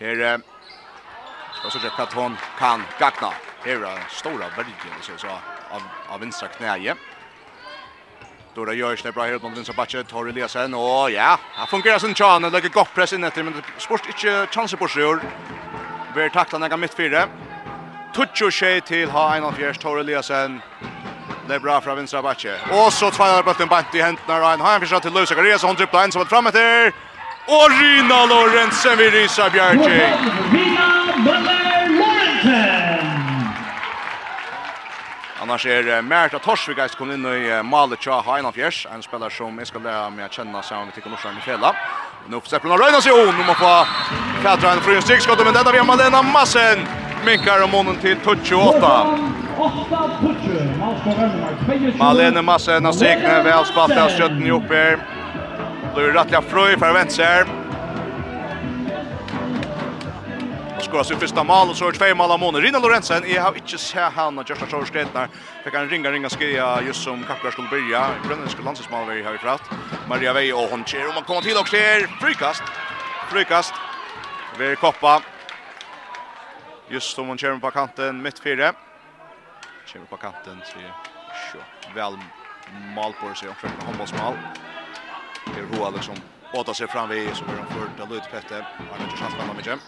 Her 0.00 0.40
och 1.64 1.72
så 1.72 1.78
jag 1.82 1.92
kan 1.92 2.22
hon 2.22 2.36
kan 2.58 2.82
gagna. 2.98 3.32
Här 3.64 3.72
är 3.72 4.08
stora 4.08 4.46
bergen 4.56 5.00
så 5.00 5.12
så 5.16 5.26
av 5.70 5.82
av 6.08 6.20
vinstra 6.20 6.48
knäje. 6.48 6.94
Då 8.54 8.64
det 8.64 8.74
görs 8.74 9.02
det 9.02 9.12
bra 9.12 9.24
här 9.24 9.38
på 9.38 9.48
vinstra 9.48 9.64
så 9.64 9.76
batchen 9.76 10.04
tar 10.04 10.26
Eliasen 10.26 10.74
och 10.74 11.10
ja, 11.10 11.38
här 11.54 11.66
fungerar 11.66 11.98
sen 11.98 12.14
Chan 12.14 12.44
och 12.44 12.52
lägger 12.52 12.68
gott 12.68 12.94
press 12.94 13.12
in 13.12 13.24
efter 13.24 13.42
men 13.42 13.62
sport 13.78 14.06
inte 14.06 14.46
chanser 14.46 14.76
på 14.76 14.88
sig. 14.88 15.02
Ver 16.14 16.28
tacklar 16.28 16.58
några 16.58 16.76
mitt 16.76 16.94
fyra. 16.94 17.28
Touch 18.14 18.36
tjej 18.36 18.50
skjut 18.50 18.86
till 18.86 19.10
ha 19.10 19.36
en 19.36 19.44
av 19.44 19.52
fjärs 19.52 19.78
tar 19.78 19.98
Eliasen. 19.98 20.60
Det 21.48 21.54
är 21.54 21.60
bra 21.60 21.80
från 21.80 21.96
vinstra 21.96 22.22
batchen. 22.22 22.58
Och 22.70 22.92
så 22.92 23.10
tvärar 23.10 23.42
bulten 23.42 23.68
bant 23.68 23.94
i 23.94 24.00
händerna 24.00 24.40
Ryan. 24.40 24.60
Han 24.60 24.80
försöker 24.80 25.10
till 25.10 25.20
Lusa 25.20 25.34
Greer 25.34 25.58
så 25.58 25.66
hon 25.66 25.76
dribblar 25.76 26.04
in 26.04 26.12
så 26.12 26.18
vart 26.18 26.28
framåt 26.28 26.52
där 26.52 27.09
og 27.50 27.70
Rina 27.70 28.24
Lorentzen 28.30 28.98
vi 28.98 29.10
rysa 29.10 29.48
Bjergi. 29.50 30.00
Rina 30.52 30.88
Lorentzen! 31.26 33.00
Annars 35.42 35.66
er 35.66 36.02
Merta 36.02 36.38
Torsvik 36.38 36.78
eist 36.78 36.94
kom 36.98 37.10
inn 37.10 37.24
i 37.26 37.48
Malet 37.66 37.98
Tja 38.04 38.20
Heinafjers, 38.22 38.84
en 38.94 39.02
spelare 39.02 39.34
som 39.34 39.58
jeg 39.58 39.66
skal 39.66 39.82
lære 39.82 40.10
meg 40.14 40.28
å 40.28 40.34
kjenne 40.36 40.62
seg 40.62 40.78
om 40.78 40.88
i 40.90 40.94
Tikko 40.94 41.10
Norsland 41.10 41.40
i 41.40 41.44
Fjella. 41.46 41.72
Nå 42.30 42.38
får 42.38 42.54
Zeppelin 42.54 42.78
Røyna 42.78 43.00
seg 43.02 43.18
om, 43.18 43.32
nå 43.34 43.46
må 43.48 43.54
få 43.58 43.72
Katra 44.44 44.76
en 44.76 44.82
fri 44.84 44.94
frun 44.94 45.06
stikkskott, 45.08 45.42
men 45.44 45.56
dette 45.56 45.72
vi 45.74 45.80
har 45.82 45.88
Malena 45.88 46.22
Massen. 46.22 46.86
Minkar 47.24 47.64
om 47.64 47.72
månen 47.74 47.98
til 48.00 48.16
28. 48.24 48.92
Malene 51.98 52.42
Massen 52.46 52.86
har 52.86 52.94
stignet, 52.94 53.42
vel 53.44 53.66
spalt 53.68 53.96
av 53.96 54.14
skjøtten 54.14 54.46
i 54.46 54.54
opp 54.54 54.70
her. 54.70 55.19
Blir 55.94 56.12
rättliga 56.12 56.42
Frøy 56.42 56.76
for 56.78 56.92
Venstre. 56.92 57.46
Skorar 60.80 61.02
sin 61.02 61.18
första 61.18 61.44
mål 61.44 61.68
och 61.68 61.76
så 61.76 61.88
är 61.88 61.92
två 61.92 62.14
mål 62.14 62.30
av 62.30 62.40
månen. 62.40 62.62
Rina 62.62 62.78
Lorentzen, 62.78 63.22
jag 63.26 63.42
har 63.42 63.54
inte 63.54 63.78
sett 63.78 64.12
han 64.12 64.38
och 64.38 64.46
Kjörsla 64.48 65.04
där. 65.12 65.28
Fick 65.64 65.74
han 65.74 65.88
ringa, 65.88 66.10
ringa 66.10 66.30
skriva 66.30 66.82
just 66.82 67.02
som 67.02 67.24
Kappar 67.24 67.50
skulle 67.50 67.68
börja. 67.68 68.10
Grönländska 68.28 68.62
landslagsmålvärg 68.62 69.22
har 69.22 69.32
vi 69.32 69.38
pratt. 69.38 69.62
Maria 70.08 70.32
Vej 70.32 70.52
och 70.52 70.70
Honcher. 70.70 71.08
Och 71.08 71.14
man 71.14 71.24
kommer 71.24 71.40
till 71.40 71.56
också 71.56 71.76
här. 71.76 72.06
Frykast. 72.20 72.62
Frykast. 73.30 73.74
Vi 74.58 74.76
koppa. 74.76 75.22
Just 76.88 77.14
som 77.14 77.28
hon 77.28 77.38
kör 77.38 77.58
på 77.58 77.70
kanten 77.70 78.22
mitt 78.22 78.38
fyra. 78.38 78.72
Kör 79.86 80.00
på 80.00 80.16
kanten. 80.16 80.60
Så 81.52 81.58
väl 81.94 82.12
mål 82.94 83.12
på 83.20 83.34
sig. 83.34 83.48
Och 83.48 83.56
försöker 83.56 83.84
handbollsmål. 83.84 84.20
Handbollsmål. 84.20 84.69
Det 85.54 85.60
är 85.60 85.78
Hoa 85.78 85.90
liksom 85.90 86.14
åta 86.52 86.74
sig 86.74 86.88
fram 86.88 87.08
vid 87.08 87.36
så 87.36 87.44
är 87.44 87.48
de 87.48 87.66
första 87.66 88.14
lutpette. 88.14 88.64
Han 88.90 89.00
har 89.00 89.16
chans 89.16 89.34
med 89.46 89.56
mycket. 89.56 89.78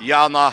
Jana 0.00 0.52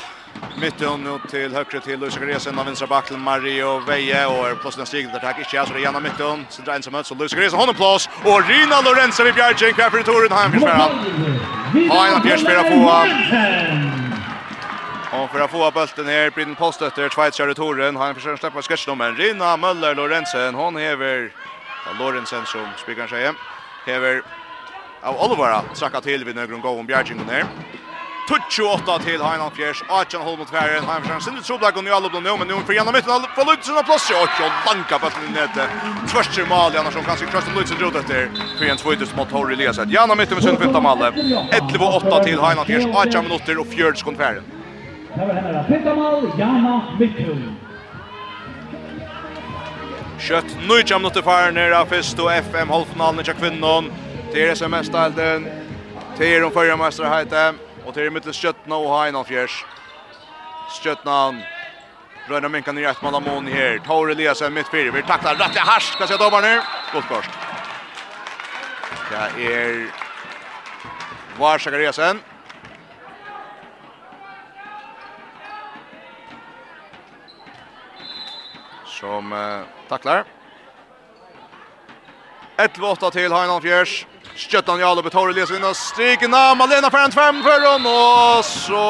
mitt 0.62 0.80
nu 0.80 1.20
till 1.30 1.54
högre 1.54 1.80
till 1.80 2.00
Luis 2.00 2.18
Gresen 2.18 2.60
av 2.60 2.66
vänstra 2.66 2.88
backen 2.88 3.20
Mario 3.20 3.80
Veje 3.80 4.26
och 4.26 4.62
plötsligt 4.62 4.80
en 4.80 4.86
stigande 4.86 5.18
attack 5.18 5.38
inte 5.38 5.66
så 5.68 5.74
det 5.74 5.80
Jana 5.80 6.00
mitt 6.00 6.18
så 6.50 6.62
drar 6.62 6.74
ensam 6.74 6.96
ut 6.96 7.08
så 7.08 7.16
Luis 7.16 7.34
Gresen 7.34 7.60
honom 7.60 7.76
plats 7.76 8.10
och 8.24 8.48
Rina 8.48 8.82
Lorenzo 8.82 9.24
vid 9.24 9.34
Bjergjen 9.34 9.74
kvar 9.74 10.00
i 10.00 10.04
toren 10.04 10.32
han 10.32 10.52
försvarar. 10.52 10.92
Ja, 11.90 12.08
han 12.14 12.22
försvarar 12.22 12.64
på 12.64 12.76
Och 15.18 15.30
för 15.30 15.40
att 15.40 15.52
få 15.52 15.72
bulten 15.72 16.08
här 16.08 16.30
blir 16.30 16.46
den 16.46 16.56
postötter 16.56 17.02
där 17.02 17.10
Schweiz 17.10 17.36
kör 17.36 17.54
toren. 17.54 17.96
Han 17.96 18.16
försöker 18.16 18.38
släppa 18.38 18.62
sketchen 18.62 18.98
men 18.98 19.16
Rina 19.16 19.58
Möller 19.58 19.96
Lorentzen 19.96 20.56
hon 20.56 20.76
häver 20.76 21.32
Og 21.90 22.00
Lorentzen 22.02 22.46
som 22.46 22.68
spikar 22.80 23.10
seg 23.12 23.34
hever 23.88 24.24
av 25.04 25.20
Olivera 25.24 25.64
trakka 25.74 26.02
til 26.04 26.26
vid 26.26 26.36
nøgrum 26.36 26.62
gå 26.62 26.74
om 26.80 26.88
bjergingen 26.88 27.30
her. 27.30 27.46
28 28.28 29.04
til 29.06 29.22
Heinan 29.24 29.52
Fjers, 29.56 29.84
18 29.88 30.20
hold 30.20 30.38
mot 30.38 30.50
Færen, 30.50 30.84
Heinan 30.84 31.04
Fjers, 31.04 31.24
Sindri 31.24 31.44
Troblag 31.48 31.78
og 31.80 31.84
Njallup 31.84 32.16
nå, 32.20 32.34
men 32.36 32.50
nå 32.52 32.58
for 32.68 32.76
gjennom 32.76 32.96
midten, 32.96 33.28
får 33.36 33.48
Lutzen 33.48 33.80
og 33.80 33.86
plass, 33.88 34.08
og 34.12 34.26
ikke 34.28 34.50
lanka 34.68 35.00
på 35.00 35.12
den 35.16 35.30
nede, 35.38 35.68
tvørst 36.12 36.36
til 36.36 36.50
Mali, 36.52 36.82
som 36.96 37.06
kanskje 37.08 37.30
krøst 37.32 37.48
om 37.48 37.56
Lutzen 37.56 37.80
drot 37.80 38.00
etter, 38.02 38.28
for 38.58 38.66
en 38.68 38.82
svøytest 38.82 39.16
mot 39.16 39.32
Torri 39.32 39.56
Eliaset, 39.56 39.88
gjennom 39.96 40.20
midten 40.20 40.36
med 40.36 40.44
Sund 40.44 40.60
Fynta 40.60 40.84
Malle, 40.84 41.14
11 41.16 41.88
og 41.88 42.02
8 42.02 42.20
til 42.28 42.44
Heinan 42.44 42.68
Fjers, 42.68 42.90
18 42.92 43.30
minutter 43.30 43.64
og 43.64 43.72
4 43.72 43.96
sekund 44.02 44.20
Færen. 44.20 44.52
Det 45.16 45.24
var 45.24 45.40
henne 45.40 45.56
da, 45.56 45.64
15 45.72 45.96
Malle, 46.02 46.36
Jana 46.42 46.76
Midtun. 47.00 47.48
Kjøtt 50.18 50.56
nøytja 50.66 50.98
minutter 50.98 51.22
far 51.22 51.52
nere 51.54 51.78
av 51.78 51.92
fyrst 51.92 52.18
og 52.20 52.32
FM 52.50 52.74
halvfinalen 52.74 53.26
tja 53.26 53.36
kvinnon. 53.38 53.92
Det 54.34 54.50
SMS-stalden, 54.58 55.46
Till 56.18 56.40
de 56.42 56.46
om 56.48 56.52
førre 56.52 56.74
mesterheite, 56.78 57.42
og 57.86 57.94
till 57.94 58.08
mitt 58.10 58.24
mittels 58.26 58.40
Kjøttna 58.42 58.78
og 58.82 58.90
Heinan 58.90 59.20
av 59.20 59.28
fjers. 59.30 59.54
Kjøttna, 60.82 61.18
Røyna 62.28 62.50
Minkan 62.50 62.78
i 62.82 62.88
ett 62.90 63.04
mål 63.06 63.20
mån 63.22 63.46
her. 63.48 63.78
Tore 63.86 64.16
Eliasen 64.16 64.54
mitt 64.54 64.72
fyrir, 64.74 64.90
vi 64.92 65.04
taklar 65.06 65.38
i 65.38 65.60
hars, 65.60 65.92
skal 65.94 66.08
se 66.10 66.18
dommar 66.18 66.42
nu. 66.42 66.56
Godt 66.94 67.08
korsk. 67.08 67.30
Det 69.12 69.54
er 69.54 69.78
Vars 71.38 71.64
Zakariasen. 71.64 72.24
som 79.00 79.34
uh, 79.34 79.64
tacklar. 79.90 80.26
1-8 82.58 83.12
till 83.12 83.34
Heinolf 83.34 83.64
Fjärs. 83.64 84.06
Stjøttan 84.36 84.80
Jalo 84.80 85.02
på 85.02 85.10
Torre 85.10 85.34
leser 85.34 85.54
vinner 85.54 85.74
strikene. 85.74 86.56
Malena 86.56 86.90
Ferrand 86.90 87.14
fem 87.14 87.42
for 87.46 87.62
henne, 87.62 87.90
og 87.90 88.46
så 88.46 88.82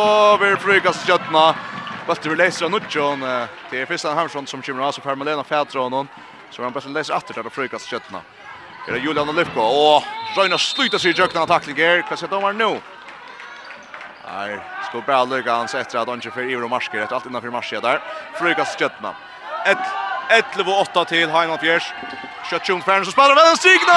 vil 0.42 0.58
frykast 0.60 1.04
Stjøttana. 1.04 1.52
Bøtter 2.08 2.32
vil 2.32 2.40
leser 2.40 2.68
av 2.68 2.80
Det 2.80 3.48
til 3.70 3.86
Kristian 3.88 4.16
Hamsson 4.16 4.48
som 4.48 4.62
kommer 4.62 4.84
av, 4.84 4.92
så 4.92 5.02
får 5.02 5.16
Malena 5.16 5.44
Fædra 5.44 5.84
av 5.84 5.92
noen. 5.92 6.10
Så 6.52 6.64
han 6.64 6.74
bøtter 6.74 6.90
leser 6.96 7.16
etter 7.16 7.34
til 7.34 7.52
frykast 7.52 7.88
Stjøttana. 7.88 8.24
Det 8.86 8.96
er 8.96 9.04
Julian 9.04 9.30
Olivko, 9.30 9.60
og 9.60 10.04
Røyna 10.38 10.58
slutter 10.58 11.00
seg 11.00 11.12
i 11.12 11.20
Jøkken 11.20 11.42
av 11.42 11.48
taklinger. 11.52 12.06
Hva 12.08 12.16
sier 12.16 12.32
dommer 12.32 12.56
nå? 12.56 12.78
Her 14.28 14.60
skal 14.88 15.04
bare 15.08 15.28
lykke 15.28 15.52
hans 15.52 15.76
etter 15.76 16.00
at 16.00 16.08
han 16.08 16.24
ikke 16.24 16.36
får 16.38 16.52
Ivro 16.52 16.68
Marsker, 16.72 17.04
etter 17.04 17.20
alt 17.20 17.28
innenfor 17.28 17.52
Marsker 17.52 17.84
der. 17.84 18.00
Frykast 18.40 18.80
Stjøttana. 18.80 19.16
11-8 19.68 21.06
til 21.12 21.30
Heinald 21.32 21.60
Fjers. 21.60 21.94
Kjøttjung 22.48 22.84
Fjern 22.86 23.04
som 23.04 23.12
spiller 23.12 23.36
med 23.36 23.44
den 23.50 23.58
stigna! 23.60 23.96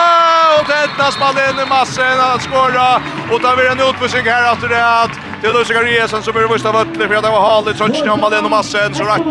Og 0.57 0.65
Tedna 0.67 1.11
spiller 1.15 1.51
inn 1.51 1.61
i 1.63 1.67
massen 1.71 2.23
at 2.25 2.43
skåra. 2.43 2.87
Og 3.31 3.37
da 3.45 3.53
blir 3.55 3.71
en 3.71 3.83
utbussing 3.85 4.27
her 4.27 4.49
at 4.53 4.65
det 4.73 4.81
att 4.83 5.15
til 5.43 5.55
Lucy 5.55 5.73
Garriesen 5.73 6.23
som 6.23 6.35
blir 6.35 6.49
vist 6.53 6.67
av 6.67 6.75
Øtli 6.81 7.07
for 7.07 7.23
det 7.23 7.31
var 7.35 7.47
Halit 7.47 7.79
Sønsen 7.79 8.11
om 8.11 8.21
Malin 8.21 8.45
og 8.45 8.51
massen. 8.51 8.95
Så, 8.95 9.05
rak, 9.05 9.23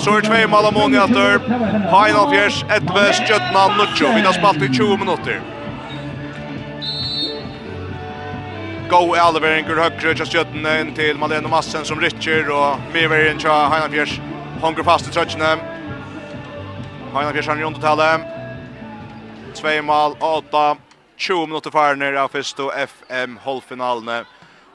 så 0.00 0.16
er 0.16 0.24
tvei 0.24 0.46
mal 0.46 0.64
og 0.64 0.74
moniater. 0.74 1.44
Heinald 1.92 2.32
Fjers, 2.32 2.64
Edve, 2.76 3.04
Skjøtna, 3.20 3.66
Nuccio. 3.76 4.14
Vi 4.16 4.24
har 4.24 4.32
spalt 4.32 4.62
i 4.62 4.72
20 4.72 4.98
minutter. 5.04 5.38
Go 8.88 9.12
Alveringer 9.12 9.76
høyre 9.76 10.16
til 10.16 10.26
Skjøtna 10.32 10.80
inn 10.80 10.96
til 10.96 11.20
Malin 11.20 11.52
massen 11.52 11.84
som 11.84 12.00
rytter 12.00 12.48
og 12.48 12.80
Miveren 12.96 13.38
til 13.38 13.52
Heinald 13.52 13.92
Fjers. 13.92 14.18
Honker 14.58 14.82
fast 14.82 15.06
i 15.06 15.12
trøtjene. 15.14 15.52
Magna 17.14 17.30
Bjørsson 17.30 17.60
rundt 17.62 17.78
tale. 17.78 18.08
Tvei 19.54 19.76
mal, 19.86 20.16
åtta, 20.18 20.76
20 21.16 21.46
minutter 21.46 21.70
færner 21.70 22.18
av 22.18 22.32
første 22.34 22.66
FM 22.82 23.36
halvfinalene. 23.44 24.24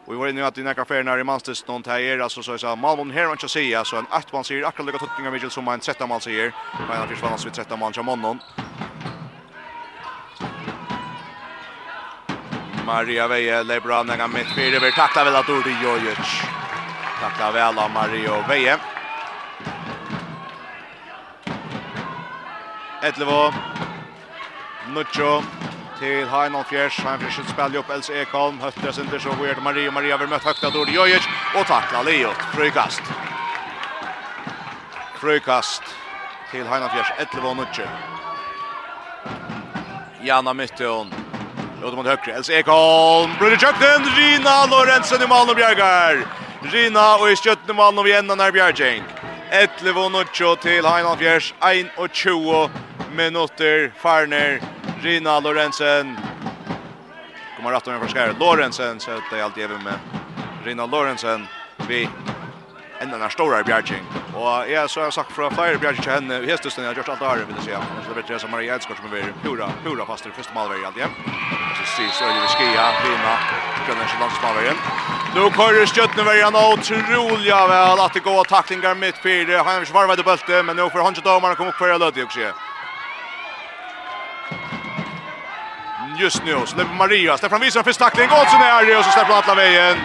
Og 0.05 0.13
vi 0.13 0.21
var 0.21 0.31
inne 0.31 0.39
i 0.39 0.45
at 0.47 0.55
de 0.55 0.63
nekker 0.63 0.87
ferien 0.87 1.11
her 1.11 1.19
i 1.19 1.27
Manstest 1.27 1.67
noen 1.67 1.83
til 1.83 1.91
teier, 1.91 2.23
altså 2.23 2.43
så 2.43 2.55
jeg 2.55 2.63
sa, 2.63 2.77
Malmon 2.79 3.11
her 3.11 3.27
var 3.27 3.35
ikke 3.35 3.51
å 3.51 3.51
si. 3.51 3.65
så 3.71 3.99
en 3.99 4.07
8-mann 4.07 4.47
sier, 4.47 4.63
akkurat 4.67 4.87
lykka 4.87 5.03
tøttinga 5.03 5.35
Mikkel 5.35 5.51
som 5.51 5.67
en 5.67 5.83
13-mann 5.83 6.23
sier, 6.23 6.55
og 6.79 6.87
en 6.87 7.03
av 7.03 7.11
fyrst 7.11 7.45
vid 7.47 7.59
13-mann 7.59 7.93
til 7.93 8.07
månden. 8.07 8.39
Maria 12.87 13.27
Veje, 13.27 13.63
Leibra, 13.67 14.03
nekka 14.03 14.31
mitt 14.31 14.51
fire, 14.55 14.79
vi 14.79 14.95
takla 14.95 15.27
vel 15.27 15.39
at 15.43 15.51
Ordi 15.51 15.75
Jojic. 15.83 16.35
Takla 17.19 17.51
vel 17.51 17.79
av 17.79 17.91
Maria 17.91 18.43
Veje. 18.47 18.79
Etlevå. 23.03 23.53
Nuccio 24.87 25.43
til 25.99 26.29
Heinolf 26.29 26.67
Fjärs. 26.67 27.03
Han 27.03 27.19
försöker 27.19 27.49
spela 27.49 27.79
upp 27.79 27.89
Else 27.89 28.13
Ekholm. 28.13 28.59
Hötter 28.59 28.91
sig 28.91 29.21
så 29.21 29.29
weird. 29.29 29.57
Maria 29.63 29.91
Maria 29.91 30.17
vill 30.17 30.27
möta 30.27 30.47
högt 30.47 30.63
av 30.63 30.71
Dori 30.71 30.91
Jojic. 30.91 31.23
Och 31.55 31.67
tackla 31.67 32.01
Leo. 32.01 32.29
Fröjkast. 32.53 33.01
Fröjkast 35.15 35.83
till 36.51 36.67
Heinolf 36.67 36.91
Fjärs. 36.91 37.11
Etlevå 37.17 37.53
Nuccio. 37.53 37.87
Janna 40.21 40.53
Mytton. 40.53 41.13
Låter 41.81 41.97
mot 41.97 42.05
högre. 42.05 42.33
Else 42.33 42.53
Ekholm. 42.53 43.31
Bröder 43.39 43.57
Tjökten. 43.57 44.05
Rina 44.17 44.65
Lorentzen 44.65 45.21
i 45.21 45.27
Malmö 45.27 45.53
Bjergar. 45.53 46.27
Rina 46.61 47.15
och 47.15 47.29
i 47.29 47.35
skötten 47.35 47.69
i 47.69 47.73
Malmö 47.73 48.03
vid 48.03 48.15
ändan 48.15 48.39
är 48.39 48.51
Bjergjeng. 48.51 49.03
Etlevå 49.51 50.09
Nuccio 50.09 50.55
till 50.55 50.85
Heinolf 50.85 51.19
Fjärs. 51.19 51.53
21 52.11 52.71
minutter. 53.13 53.93
Farner, 53.97 54.61
Rina 55.01 55.39
Lorentzen. 55.39 56.17
Kommer 57.55 57.71
rätt 57.71 57.87
om 57.87 57.93
en 57.93 57.99
forskare. 57.99 58.35
Lorentzen 58.39 58.99
så 58.99 59.11
att 59.11 59.23
det 59.31 59.41
allt 59.41 59.57
även 59.57 59.83
med 59.83 59.93
Rina 60.65 60.85
Lorentzen. 60.85 61.47
Vi 61.87 62.09
ända 62.99 63.17
när 63.17 63.29
stora 63.29 63.63
Bjärking. 63.63 64.03
Och 64.35 64.69
jag 64.69 64.89
så 64.89 65.01
har 65.01 65.11
sagt 65.11 65.31
för 65.31 65.49
flera 65.49 65.77
Bjärking 65.77 66.03
till 66.03 66.11
henne. 66.11 66.45
Hästusten 66.45 66.85
har 66.85 66.93
gjort 66.93 67.09
allt 67.09 67.19
det 67.19 67.25
här 67.25 67.35
vill 67.35 67.65
säga. 67.65 67.81
Så 68.03 68.13
det 68.13 68.23
blir 68.23 68.33
det 68.33 68.39
som 68.39 68.51
Maria 68.51 68.75
Edskort 68.75 68.97
som 68.97 69.13
är 69.13 69.33
pura, 69.43 69.69
pura 69.83 70.05
fast 70.05 70.25
i 70.25 70.29
första 70.29 70.53
målvärgen 70.53 70.85
alltid. 70.85 71.03
Så 71.77 71.83
ser 71.95 72.09
så 72.17 72.23
är 72.23 72.41
det 72.41 72.47
Skia, 72.47 72.85
Rina, 73.03 73.33
Grönlands 73.85 74.13
landsmålvärgen. 74.19 74.75
Nu 75.35 75.49
kører 75.49 75.85
Stjøtneverjan 75.85 76.55
og 76.55 76.73
otroliga 76.73 77.67
väl 77.67 77.99
att 77.99 78.13
det 78.13 78.19
går 78.19 78.43
tacklingar 78.43 78.95
mitt 78.95 79.17
fyra. 79.17 79.63
Han 79.63 79.85
varvar 79.93 80.15
det 80.15 80.23
bulten, 80.23 80.65
men 80.65 80.75
nu 80.75 80.89
får 80.89 80.99
han 80.99 81.07
inte 81.07 81.21
domarna 81.21 81.55
komma 81.55 81.69
upp 81.69 81.75
för 81.75 81.99
Lödvig 81.99 82.23
också. 82.23 82.39
Stefan 86.13 86.23
just 86.23 86.45
nu. 86.45 86.55
Så 86.65 86.75
det 86.75 86.81
är 86.81 86.97
Maria. 86.97 87.37
Stefan 87.37 87.61
visar 87.61 87.79
en 87.79 87.83
förstackling. 87.83 88.27
Gått 88.29 88.49
så 88.49 88.57
nära 88.57 88.99
och 88.99 89.05
så 89.05 89.11
släpper 89.11 89.33
han 89.33 89.43
alla 89.45 89.55
vägen. 89.55 89.97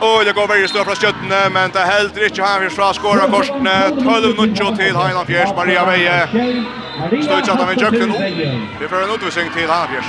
Och 0.00 0.24
det 0.24 0.32
går 0.32 0.48
väldigt 0.48 0.70
stort 0.70 0.84
från 0.84 0.94
Sköttene, 0.96 1.48
men 1.50 1.70
det 1.70 1.80
är 1.80 1.86
helt 1.86 2.16
inte 2.16 2.42
han 2.42 2.70
från 2.70 2.94
skåra 2.94 3.28
korsen. 3.30 3.66
12-0 3.66 4.76
till 4.76 4.96
Heinan 4.96 5.26
Fjärs, 5.26 5.48
Maria 5.56 5.84
Veje. 5.84 6.28
Står 7.22 7.38
inte 7.38 7.52
att 7.52 7.58
han 7.58 7.68
vill 7.68 7.80
jökten. 7.80 8.12
Vi 8.80 8.88
får 8.88 9.02
en 9.02 9.10
utvisning 9.10 9.50
till 9.54 9.68
Heinan 9.68 9.88
Fjärs. 9.88 10.06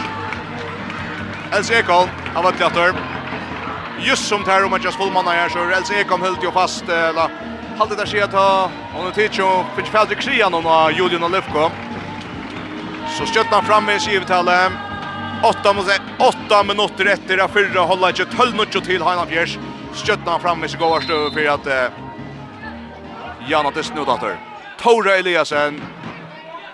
Else 1.52 1.80
Ekholm, 1.80 2.10
han 2.34 2.44
var 2.44 2.52
klättor. 2.52 2.96
Just 4.00 4.28
som 4.28 4.44
tar 4.44 4.66
om 4.66 4.74
att 4.74 4.84
jag 4.84 4.94
spolmannar 4.94 5.32
här 5.32 5.50
så 5.50 5.60
är 5.60 5.72
Else 5.72 5.94
Ekholm 5.94 6.22
höll 6.22 6.38
ju 6.44 6.52
fast. 6.52 6.90
Eller, 6.90 7.30
halvt 7.78 7.90
det 7.90 7.96
där 7.96 8.06
sig 8.06 8.22
att 8.22 8.34
ha. 8.34 8.70
Hon 8.94 9.08
är 9.08 9.12
tidigt 9.12 9.40
och 9.40 9.66
fick 9.76 9.86
färdigt 9.86 10.20
krian 10.20 10.54
om 10.54 10.94
Julian 10.98 11.24
och 11.24 11.32
Lefko. 11.32 11.70
Så 13.10 13.26
stöttar 13.26 13.62
framme 13.62 13.96
i 13.96 14.00
skivtalet. 14.00 14.72
8 15.44 15.74
mot 15.74 15.86
8 16.18 16.64
fyrre 16.98 17.12
efter 17.12 17.38
ikke 17.38 17.48
förra 17.48 17.82
hålla 17.82 18.12
til 18.12 18.26
höll 18.38 18.54
Fjers. 18.54 19.02
Hanna 19.02 19.22
han 19.22 19.96
Stöttar 19.96 20.40
framme 20.40 20.68
seg 20.68 20.80
går 20.80 21.02
støv 21.02 21.34
för 21.34 21.48
att 21.50 21.68
uh, 21.68 21.92
Jan 23.48 23.66
att 23.66 23.86
snudda 23.86 24.18
där. 24.18 24.38
Tora 24.80 25.16
Eliasen. 25.16 25.82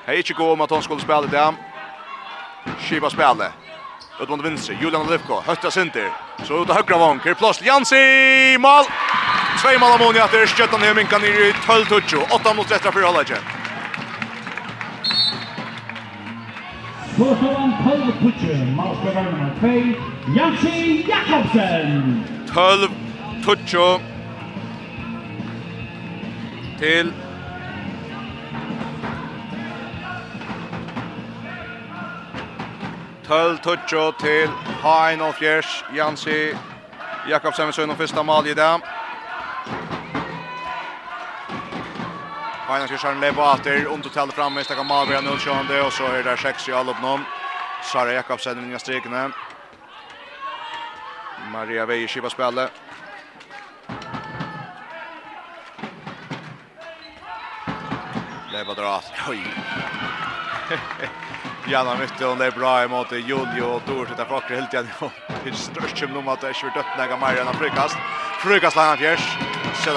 Hei, 0.05 0.17
ikke 0.17 0.33
gå 0.33 0.51
om 0.51 0.61
att 0.61 0.71
han 0.71 0.81
skulle 0.81 1.01
spela 1.01 1.27
det. 1.27 1.53
Skiva 2.79 3.09
spille. 3.09 3.51
Ut 4.21 4.29
mot 4.29 4.45
vänster. 4.45 4.77
Julian 4.81 5.07
Levko 5.07 5.41
Høtta 5.41 5.71
Sinter. 5.71 6.11
Så 6.43 6.63
ut 6.63 6.69
av 6.69 6.75
högra 6.75 6.97
vanker. 6.97 7.33
plass, 7.33 7.61
Jansi 7.61 8.57
mål. 8.59 8.83
Två 9.61 9.79
mål 9.79 9.91
av 9.91 9.99
Monia 9.99 10.27
där 10.27 10.45
stöttar 10.45 10.77
ner 10.77 10.93
minkan 10.93 11.23
i 11.23 11.53
12 11.65 11.85
touch. 11.85 12.15
8 12.31 12.53
mot 12.53 12.67
3 12.67 12.91
för 12.91 13.01
hålla 13.01 13.23
Så 17.17 17.35
står 17.35 17.53
han 17.53 17.71
12 17.83 18.13
putje, 18.21 18.75
Malsberg 18.75 19.25
nummer 19.25 19.49
2, 19.59 19.67
Jansi 20.35 21.05
Jakobsen. 21.07 22.25
12 22.47 22.91
putje 23.45 23.99
til 26.79 27.13
Tøll 33.27 33.57
Tutsjo 33.57 34.11
til 34.19 34.49
Hain 34.81 35.21
og 35.21 35.33
Fjers, 35.33 35.85
Jansi 35.95 36.39
Jakobsen 37.29 37.65
med 37.65 37.73
sønnen 37.73 37.97
første 37.97 38.23
mal 38.23 38.47
i 38.47 38.53
dag. 38.53 38.92
Einar 42.73 42.89
Kjørsson 42.89 43.19
lever 43.21 43.49
etter, 43.53 43.83
om 43.93 44.01
du 44.01 44.07
teller 44.09 44.33
fremme, 44.33 44.63
stakk 44.65 44.79
av 44.81 44.87
Malvia 44.89 45.19
0-20, 45.21 45.73
og 45.83 45.91
så 45.93 46.07
er 46.17 46.23
det 46.25 46.39
6 46.41 46.71
i 46.71 46.73
alle 46.73 46.95
oppnån. 46.95 47.25
Sara 47.85 48.15
Jakobsen 48.15 48.63
i 48.65 48.79
strikene. 48.81 49.27
Maria 51.51 51.85
Veje 51.85 52.07
skiva 52.09 52.31
spillet. 52.33 52.81
Leva 58.53 58.73
drar, 58.73 59.05
oj. 59.29 59.41
Janna 61.69 61.93
mytte, 61.99 62.25
hon 62.25 62.41
er 62.41 62.57
bra 62.57 62.75
imot 62.87 63.13
Julio 63.13 63.75
og 63.75 63.85
Dor, 63.85 64.07
sitter 64.09 64.25
frakker 64.25 64.57
helt 64.57 64.73
igjen. 64.73 64.89
Det 65.43 65.51
er 65.51 65.59
størst 65.59 65.99
som 65.99 66.15
nummer 66.15 66.33
at 66.33 66.41
det 66.41 66.49
är 66.49 66.61
blir 66.61 66.73
dødt 66.73 66.97
nega 66.97 67.17
mer 67.17 67.37
enn 67.37 67.47
han 67.47 67.55
frykast. 67.55 67.97
Frykast 68.41 68.75
Sätter 68.75 68.97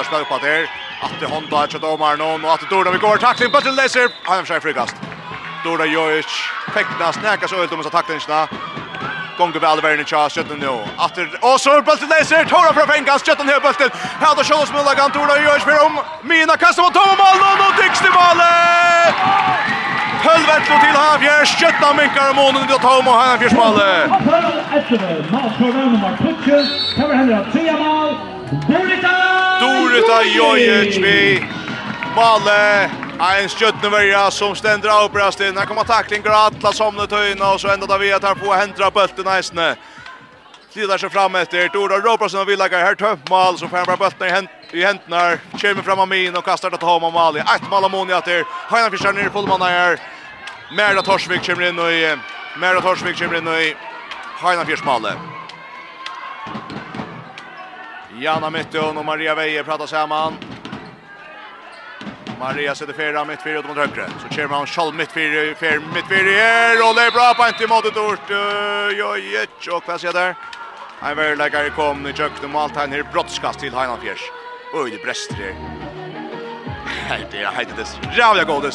fjers, 0.05 0.29
på 0.29 0.39
der. 0.39 0.86
Att 1.01 1.21
det 1.21 1.27
Honda 1.27 1.63
är 1.63 1.79
domar 1.79 2.17
någon 2.17 2.45
och 2.45 2.53
att 2.53 2.71
Dorda 2.71 2.91
vi 2.91 2.99
går 2.99 3.17
tackling 3.17 3.51
på 3.51 3.61
till 3.61 3.75
Leser. 3.75 4.09
Han 4.25 4.39
är 4.39 4.45
för 4.45 4.61
frikast. 4.61 4.97
Dorda 5.65 5.85
Jojic 5.85 6.27
fäktas 6.75 7.19
så 7.51 7.65
ut 7.65 7.73
om 7.73 7.83
så 7.83 7.91
tacklingarna. 7.91 8.49
Gånger 9.39 9.61
väl 9.61 9.81
värden 9.81 10.01
i 10.01 10.05
chans 10.05 10.33
skötten 10.35 10.59
nu. 10.59 10.75
Att 11.05 11.19
och 11.41 11.61
så 11.61 11.71
bollen 11.87 11.99
till 11.99 12.09
Leser 12.09 12.45
tora 12.45 12.73
för 12.77 12.87
fängas 12.93 13.23
skötten 13.27 13.49
här 13.49 13.61
bulten. 13.61 13.91
Här 14.23 14.35
då 14.37 14.43
Charles 14.49 14.73
Mulla 14.73 14.95
kan 15.01 15.11
Dorda 15.17 15.37
Jojic 15.45 15.65
för 15.69 15.87
om 15.87 15.95
mina 16.23 16.57
kastar 16.57 16.83
mot 16.83 16.95
Tom 16.95 17.17
Malmö 17.23 17.49
och 17.69 17.75
Dix 17.81 17.93
till 18.05 18.15
målet. 18.21 19.15
Helvete 20.29 20.69
och 20.75 20.81
till 20.85 20.97
Havjer, 21.05 21.45
skötta 21.45 21.89
minkar 21.95 22.35
månen 22.41 22.67
till 22.69 22.81
Tom 22.87 23.05
och 23.13 23.19
Havjers 23.23 23.53
målet. 23.53 24.11
Mål 24.11 24.23
för 25.59 25.73
Danmark, 25.73 26.19
Kutcher, 26.23 26.63
kommer 26.97 27.33
att 27.41 27.53
tre 27.53 27.73
mål. 27.73 28.15
Borita! 28.69 29.36
ut 29.97 30.09
av 30.11 30.27
Jojic 30.27 30.97
vi 30.97 31.45
Male 32.17 32.91
Ein 33.17 33.49
skjøttneverja 33.49 34.27
som 34.31 34.53
stender 34.57 34.91
av 34.93 35.07
Brastin. 35.13 35.57
Her 35.57 35.65
kommer 35.65 35.87
tackling 35.89 36.25
Gratla 36.25 36.73
somne 36.77 37.07
tøyna 37.09 37.55
og 37.55 37.61
så 37.63 37.71
enda 37.73 37.89
da 37.89 37.97
vi 38.01 38.11
at 38.13 38.25
her 38.25 38.37
på 38.37 38.53
hendra 38.53 38.91
bølten 38.93 39.29
Eisne 39.33 39.71
Slidar 40.75 41.01
seg 41.01 41.09
fram 41.15 41.39
etter. 41.41 41.71
Dora 41.73 41.97
Robertson 42.05 42.43
og 42.43 42.51
Villager. 42.51 42.83
Her 42.85 42.99
tømpmal 43.01 43.57
som 43.57 43.71
får 43.73 43.87
han 43.89 44.03
bøltene 44.03 44.29
i, 44.29 44.35
hent 44.35 44.75
i 44.77 44.85
hentene. 44.85 45.23
Kjemmer 45.57 45.87
fram 45.87 46.03
av 46.05 46.11
min 46.11 46.37
og 46.37 46.45
kastar 46.45 46.75
det 46.75 46.83
til 46.83 46.91
Homa 46.91 47.09
Mali. 47.15 47.41
Ett 47.41 47.65
mal 47.73 47.89
av 47.89 47.95
Moni 47.95 48.13
etter. 48.13 48.45
Heinan 48.69 48.93
Fischer 48.93 49.17
nere 49.17 49.33
på 49.33 49.47
her. 49.63 49.97
Merda 50.77 51.03
Torsvik 51.07 51.47
kommer 51.47 51.71
inn 51.71 51.81
og 51.81 51.89
i. 51.89 52.13
Merda 52.61 52.85
Torsvik 52.85 53.17
kommer 53.17 53.41
inn 53.41 53.49
og 53.49 53.65
i. 53.65 53.73
Heina 54.43 54.69
Fischer 54.69 54.85
Mali. 54.85 55.36
Jana 58.19 58.51
Mytton 58.51 58.97
och 58.97 59.05
Maria 59.05 59.35
Veje 59.35 59.65
pratar 59.65 59.87
samman. 59.87 60.35
Maria 62.41 62.75
sätter 62.75 62.93
fyra 62.93 63.25
mitt 63.25 63.43
fyra 63.43 63.63
mot 63.63 63.77
högre. 63.77 64.07
Så 64.23 64.35
kör 64.35 64.49
man 64.49 64.67
Schall 64.67 64.93
mitt 64.93 65.13
fyra 65.13 65.55
fyra 65.55 65.81
mitt 65.95 66.09
fyra 66.09 66.31
här 66.31 66.89
och 66.89 66.95
det 66.95 67.03
är 67.03 67.11
bra 67.11 67.35
på 67.35 67.49
inte 67.49 67.67
mot 67.67 67.85
ett 67.85 67.97
ort. 67.97 68.31
Jo 68.99 69.17
jätt 69.17 69.67
och 69.73 69.83
vad 69.87 70.01
säger 70.01 70.15
där. 70.15 70.35
Han 71.01 71.17
vill 71.17 71.39
lägga 71.39 71.67
i 71.67 71.71
kom 71.71 72.07
i 72.07 72.13
köket 72.13 72.45
och 72.55 72.61
allt 72.61 72.77
han 72.77 72.93
här 72.93 73.03
brottskast 73.13 73.61
till 73.61 73.75
Heinan 73.75 74.01
Fjärs. 74.01 74.23
Oj 74.73 74.91
det 74.91 75.05
bräster 75.05 75.37
det. 75.37 75.55
Nej 77.09 77.27
Det 77.31 77.43
är 77.43 77.47
hejt 77.47 77.71
det. 77.77 78.17
Jävla 78.17 78.45
god. 78.45 78.73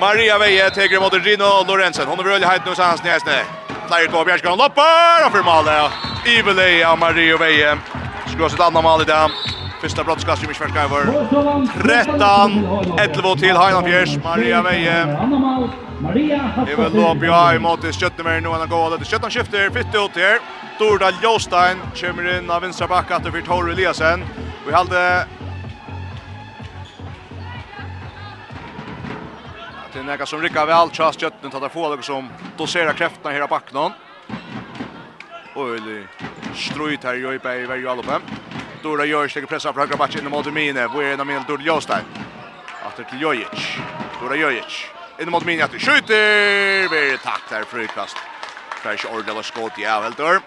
Maria 0.00 0.38
Veje 0.38 0.70
tar 0.70 1.00
mot 1.00 1.14
Rino 1.14 1.64
Lorenzen. 1.68 2.06
Hon 2.06 2.18
är 2.18 2.24
väl 2.24 2.44
hejt 2.44 2.62
nu 2.66 2.74
så 2.74 2.82
hans 2.82 3.04
näsne. 3.04 3.44
Flyger 3.88 4.08
på 4.08 4.24
Bjärskan 4.24 4.58
loppar 4.58 5.26
och 5.26 5.32
för 5.32 5.42
mål. 5.42 5.64
där. 5.64 5.90
Ivelej 6.26 6.84
av 6.84 6.98
Maria 6.98 7.36
Veje. 7.36 7.78
Skruar 8.26 8.48
sitt 8.48 8.60
andra 8.60 8.82
mål 8.82 9.02
i 9.02 9.04
dag. 9.04 9.30
Första 9.80 10.04
brottskast 10.04 10.44
i 10.44 10.46
Mischverkaiver. 10.46 11.04
13. 11.82 12.98
11 12.98 13.36
till 13.36 13.56
Heinan 13.56 13.84
Fjärs. 13.84 14.16
Maria 14.24 14.62
Veje. 14.62 15.04
Det 16.14 16.22
är 16.22 16.72
Evel 16.72 16.94
Lopia 16.94 17.54
i 17.54 17.58
mot 17.58 17.84
i 17.84 17.92
Kjöttemer. 17.92 18.40
Nu 18.40 18.48
är 18.48 18.52
han 18.52 18.68
gående. 18.68 19.04
Kjötten 19.04 19.30
skifter. 19.30 19.70
Fitte 19.70 19.98
ut 19.98 20.16
här. 20.16 20.38
Dorda 20.78 21.10
Jostein 21.22 21.78
kommer 22.00 22.38
in 22.38 22.50
av 22.50 22.62
vänstra 22.62 22.86
backa 22.86 23.20
till 23.20 23.42
Torre 23.42 23.72
Eliasen. 23.72 24.24
Vi 24.66 24.72
hade 24.72 25.26
Det 29.92 29.98
är 30.00 30.04
några 30.04 30.26
som 30.26 30.42
rycker 30.42 30.66
väl 30.66 30.90
tjast 30.90 31.20
köttet 31.20 31.54
att 31.54 31.72
få 31.72 31.88
något 31.88 32.04
som 32.04 32.28
doserar 32.56 32.92
kräftorna 32.92 33.34
här 33.34 33.44
i 33.44 33.48
backen. 33.48 33.92
Öle 35.56 36.06
ströjt 36.54 37.04
här 37.04 37.14
i 37.14 37.26
Öjberg 37.26 37.62
i 37.62 37.66
varje 37.66 37.90
allopp. 37.90 38.22
Dora 38.82 39.04
Jojic 39.04 39.34
lägger 39.34 39.48
pressa 39.48 39.72
på 39.72 39.80
högra 39.80 39.96
backen 39.96 40.30
mot 40.30 40.52
Mine. 40.52 40.86
Vad 40.86 41.04
är 41.04 41.20
av 41.20 41.26
med 41.26 41.42
Dora 41.48 41.62
Jostein? 41.62 42.04
Atter 42.86 43.04
till 43.04 43.20
Jojic. 43.20 43.78
Dora 44.20 44.36
Jojic. 44.36 44.86
Inn 45.18 45.30
mot 45.30 45.44
Mine 45.44 45.64
att 45.64 45.70
skjuter. 45.70 46.88
Vi 46.88 47.18
tack 47.22 47.42
där 47.50 47.64
frukast. 47.64 48.16
ordentlig 48.84 49.10
ordla 49.10 49.42
skott 49.42 49.78
i 49.78 49.82
dør. 50.16 50.40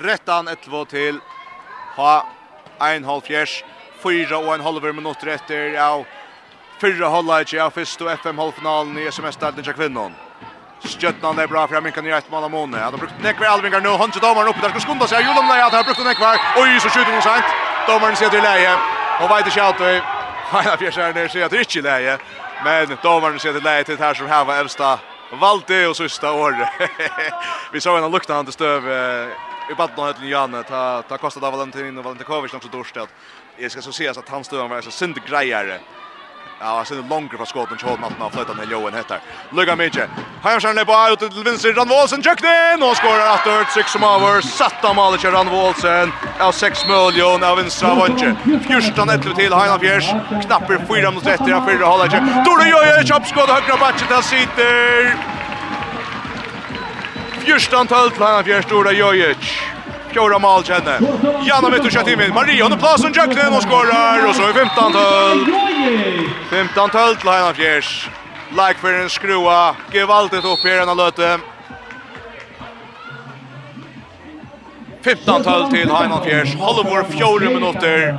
13-11 0.00 0.84
til 0.86 1.20
ha 1.96 2.26
en 2.80 3.04
halv 3.04 3.20
fjers. 3.20 3.64
Fyra 4.02 4.38
og 4.38 4.54
en 4.54 4.60
halv 4.60 4.94
minutter 4.94 5.28
etter 5.28 5.76
av 5.78 6.04
fyra 6.80 7.08
hållet 7.08 7.52
i 7.54 7.60
fyrst 7.70 8.00
og 8.02 8.10
FM-halvfinalen 8.10 8.98
i 8.98 9.06
SMS-delten 9.10 9.64
til 9.64 9.74
kvinnan. 9.74 10.14
Stjötnan 10.84 11.38
är 11.38 11.46
bra 11.46 11.66
för 11.68 11.74
jag 11.74 11.82
minkar 11.84 12.02
ner 12.02 12.14
ett 12.14 12.30
mål 12.30 12.44
av 12.44 12.50
Måne. 12.50 12.78
Han 12.78 12.92
har 12.92 12.98
brukt 12.98 13.22
nekvar 13.22 13.46
Alvingar 13.46 13.80
nu. 13.80 13.88
Hans 13.88 14.20
domaren 14.20 14.48
uppe 14.48 14.60
där 14.60 14.68
ska 14.68 14.80
skunda 14.80 15.06
sig. 15.06 15.20
Julen 15.20 15.46
nej, 15.48 15.60
han 15.60 15.70
har 15.70 15.84
brukt 15.84 16.04
nekvar. 16.04 16.36
Oj, 16.56 16.80
så 16.80 16.88
skjuter 16.88 17.12
hon 17.12 17.22
sent. 17.22 17.44
Domaren 17.86 18.16
ser 18.16 18.28
till 18.28 18.42
läge. 18.42 18.76
Och 19.20 19.30
vet 19.30 19.46
inte 19.46 19.66
att 19.66 19.78
det 19.78 20.02
är 20.52 20.76
fjärsen 20.76 21.14
där 21.14 21.28
ser 21.28 21.44
att 21.44 21.50
det 21.50 21.58
inte 21.58 21.82
läge. 21.82 22.18
Men 22.64 22.96
domaren 23.02 23.38
ser 23.38 23.52
till 23.52 23.62
läge 23.62 23.84
till 23.84 23.98
här 23.98 24.14
som 24.14 24.26
här 24.26 24.44
var 24.44 24.54
äldsta 24.56 24.98
Valde 25.40 25.86
och 25.88 25.96
sista 25.96 26.32
år. 26.32 26.68
Vi 27.72 27.80
såg 27.80 27.98
en 27.98 28.10
lukta 28.10 28.34
han 28.34 28.44
till 28.44 28.52
stöv 28.52 28.88
i 29.70 29.74
badnahötlen 29.74 30.28
Janne. 30.28 30.62
Ta, 30.62 31.02
ta 31.02 31.18
kostade 31.18 31.50
Valentin 31.50 31.98
och 31.98 32.04
Valentikovic 32.04 32.54
också 32.54 32.68
dorstad. 32.68 33.06
Jag 33.56 33.70
ska 33.70 33.82
så 33.82 33.92
se 33.92 34.08
att 34.08 34.28
han 34.28 34.44
stövan 34.44 34.70
var 34.70 34.80
så 34.80 34.90
synd 34.90 35.24
grejare. 35.26 35.80
Ja, 36.64 36.84
han 36.88 36.98
en 36.98 37.08
longer 37.08 37.36
på 37.36 37.46
skottet 37.46 37.82
och 37.82 37.88
hållt 37.88 38.00
natten 38.00 38.22
av 38.22 38.30
flötan 38.30 38.60
i 38.62 38.72
Johan 38.72 38.94
heter. 38.94 39.18
Lugga 39.50 39.76
mycket. 39.76 40.10
Hemskärn 40.42 40.78
är 40.78 40.84
på 40.84 41.24
ut 41.24 41.32
till 41.32 41.44
vänster. 41.44 41.72
Randvålsen 41.72 42.20
Jöknen 42.20 42.82
och 42.82 42.96
skorar 42.96 43.34
att 43.34 43.40
hört 43.40 43.70
sex 43.70 43.92
som 43.92 44.02
över. 44.02 44.40
Satta 44.40 44.92
målet 44.92 45.20
kör 45.20 45.32
Randvålsen. 45.32 46.12
Av 46.40 46.52
6 46.52 46.88
miljoner 46.88 47.50
av 47.50 47.56
vänstra 47.56 47.94
vänster. 47.94 48.36
14 48.66 49.08
ett 49.10 49.36
till 49.36 49.52
Heina 49.52 49.78
Fjärs. 49.78 50.06
Knapper 50.46 50.86
4 50.94 51.10
mot 51.10 51.24
30 51.24 51.52
av 51.52 51.66
fyra 51.66 51.86
håller 51.86 52.08
sig. 52.10 52.20
Tore 52.44 52.68
gör 52.68 53.00
ett 53.00 53.08
chapskott 53.08 53.50
högra 53.50 53.76
backen 53.76 54.08
där 54.08 54.22
sitter. 54.22 55.16
Fjärstan 57.44 57.86
12 57.86 58.10
Heina 58.18 58.42
Fjärs 58.42 58.64
Tore 58.64 58.92
Jojic. 58.92 59.62
Fjorda 60.12 60.38
mål 60.38 60.64
känner. 60.64 61.00
Janna 61.42 61.70
vet 61.70 61.82
du 61.82 61.90
kött 61.90 62.08
in. 62.08 62.34
Maria 62.34 62.64
under 62.64 62.78
platsen 62.78 63.12
Jacklin 63.12 63.54
och 63.56 63.62
skorar 63.62 64.28
och 64.28 64.34
så 64.34 64.42
är 64.42 64.52
15 64.52 64.92
12. 64.92 65.04
15 66.50 66.90
12 66.90 67.16
till 67.16 67.28
Hanna 67.28 67.54
Fjärs. 67.54 68.08
Like 68.50 68.74
för 68.80 68.92
en 68.92 69.10
skrua. 69.10 69.76
Gevaldigt 69.92 70.44
upp 70.44 70.58
här 70.64 70.86
den 70.86 70.96
löte. 70.96 71.38
15 75.02 75.42
12 75.42 75.70
till 75.70 75.90
Hanna 75.90 76.20
Fjärs. 76.24 76.54
Halvor 76.54 77.04
4 77.38 77.50
minuter. 77.50 78.18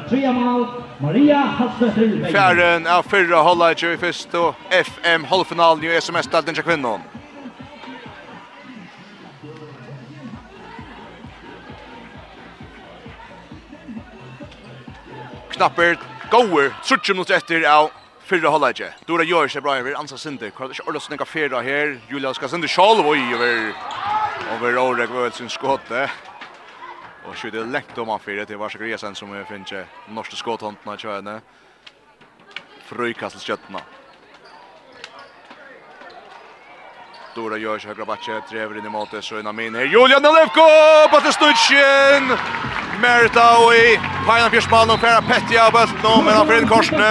Maria 0.98 1.38
Hasselberg. 1.38 2.32
Fjärden 2.32 2.86
är 2.86 3.02
förra 3.02 3.38
hållet 3.38 3.84
i 3.84 3.98
och 4.38 4.56
FM 4.70 5.26
halvfinalen 5.26 5.84
i 5.84 5.88
SMS-tävlingen 5.88 6.64
kvinnor. 6.64 7.00
knapper 15.64 15.98
goer 16.32 16.74
trutchen 16.84 17.16
mot 17.16 17.30
etter 17.30 17.64
av 17.64 17.92
fyrra 18.28 18.50
hållage. 18.52 18.90
Dora 19.08 19.24
gjør 19.24 19.48
seg 19.48 19.64
bra 19.64 19.78
over 19.80 19.96
Ansa 19.96 20.18
Sinde. 20.20 20.50
Kvar 20.52 20.68
det 20.68 20.84
ordas 20.84 21.06
snakka 21.08 21.24
fyrre 21.26 21.62
her 21.64 21.94
Julia 22.10 22.34
skal 22.34 22.50
sända 22.50 22.68
själv 22.68 23.08
og 23.08 23.16
over 23.16 23.74
over 24.56 24.78
Orek 24.78 25.10
väl 25.10 25.32
sin 25.32 25.50
skott. 25.50 25.92
og 27.26 27.36
skjuter 27.36 27.66
läkt 27.66 27.98
om 27.98 28.10
han 28.10 28.20
fyrre 28.20 28.46
til 28.46 28.58
varsak 28.58 28.82
Resen 28.82 29.16
som 29.16 29.46
finns 29.46 29.74
norska 30.10 30.36
skotthånden 30.36 30.92
av 30.92 30.98
kjöne. 30.98 31.42
Fröjkastelskjötterna. 32.90 33.80
Dora 37.36 37.58
gjør 37.58 37.80
seg 37.80 37.96
høyre 37.96 38.06
backe, 38.06 38.42
driver 38.52 38.78
inn 38.78 38.86
i 38.86 38.90
måte, 38.90 39.22
så 39.22 39.40
innan 39.40 39.56
min 39.56 39.76
her. 39.76 39.86
Julian 39.86 40.22
Nalevko! 40.22 40.68
til 41.22 41.34
Stutschen! 41.34 42.83
Merita 43.02 43.46
og 43.64 43.74
i 43.76 43.98
Pajna 44.28 44.50
Fjersmann 44.54 44.92
og 44.94 45.00
Pera 45.02 45.22
Petti 45.26 45.58
av 45.60 45.74
bøtt 45.76 45.96
nå, 46.04 46.14
men 46.26 46.38
han 46.38 46.48
fyrir 46.48 46.68
korsene. 46.70 47.10